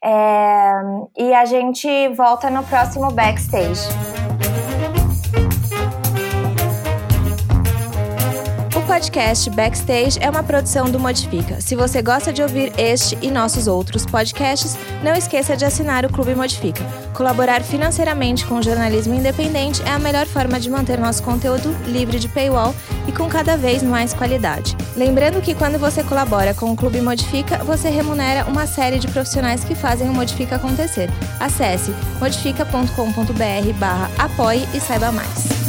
É, 0.04 0.72
e 1.16 1.32
a 1.34 1.46
gente 1.46 1.88
volta 2.16 2.50
no 2.50 2.64
próximo 2.64 3.12
backstage. 3.12 4.27
Podcast 8.98 9.50
Backstage 9.52 10.18
é 10.20 10.28
uma 10.28 10.42
produção 10.42 10.90
do 10.90 11.00
Modifica. 11.00 11.62
Se 11.62 11.76
você 11.76 12.02
gosta 12.02 12.34
de 12.34 12.42
ouvir 12.42 12.74
este 12.80 13.16
e 13.22 13.30
nossos 13.30 13.68
outros 13.68 14.08
podcasts, 14.08 14.76
não 15.04 15.14
esqueça 15.14 15.56
de 15.56 15.64
assinar 15.64 16.04
o 16.04 16.12
Clube 16.12 16.34
Modifica. 16.34 16.84
Colaborar 17.14 17.62
financeiramente 17.62 18.44
com 18.48 18.56
o 18.56 18.64
jornalismo 18.64 19.14
independente 19.14 19.84
é 19.84 19.92
a 19.92 20.00
melhor 20.00 20.26
forma 20.26 20.60
de 20.60 20.68
manter 20.68 20.98
nosso 20.98 21.22
conteúdo 21.22 21.70
livre 21.86 22.18
de 22.18 22.28
paywall 22.28 22.74
e 23.08 23.12
com 23.12 23.30
cada 23.30 23.56
vez 23.56 23.84
mais 23.84 24.16
qualidade. 24.16 24.76
Lembrando 24.96 25.44
que 25.44 25.54
quando 25.54 25.78
você 25.78 26.04
colabora 26.04 26.56
com 26.56 26.72
o 26.72 26.76
Clube 26.76 27.00
Modifica, 27.00 27.64
você 27.64 27.90
remunera 27.90 28.46
uma 28.46 28.66
série 28.66 28.98
de 28.98 29.08
profissionais 29.10 29.64
que 29.64 29.76
fazem 29.76 30.10
o 30.10 30.14
Modifica 30.14 30.56
acontecer. 30.56 31.08
Acesse 31.40 31.94
modifica.com.br/apoie 32.20 34.68
e 34.74 34.80
saiba 34.80 35.12
mais. 35.12 35.67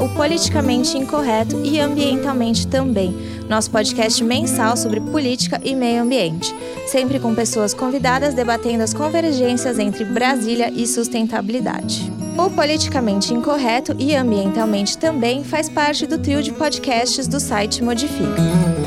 O 0.00 0.08
Politicamente 0.10 0.96
Incorreto 0.96 1.60
e 1.64 1.80
Ambientalmente 1.80 2.66
também, 2.66 3.14
nosso 3.48 3.70
podcast 3.70 4.22
mensal 4.22 4.76
sobre 4.76 5.00
política 5.00 5.60
e 5.62 5.74
meio 5.74 6.02
ambiente, 6.02 6.54
sempre 6.86 7.18
com 7.18 7.34
pessoas 7.34 7.74
convidadas 7.74 8.34
debatendo 8.34 8.82
as 8.82 8.94
convergências 8.94 9.78
entre 9.78 10.04
Brasília 10.04 10.70
e 10.70 10.86
sustentabilidade. 10.86 12.12
O 12.38 12.50
Politicamente 12.50 13.34
Incorreto 13.34 13.94
e 13.98 14.14
Ambientalmente 14.14 14.96
também 14.96 15.44
faz 15.44 15.68
parte 15.68 16.06
do 16.06 16.18
trio 16.18 16.42
de 16.42 16.52
podcasts 16.52 17.26
do 17.26 17.38
site 17.38 17.82
Modifica. 17.82 18.81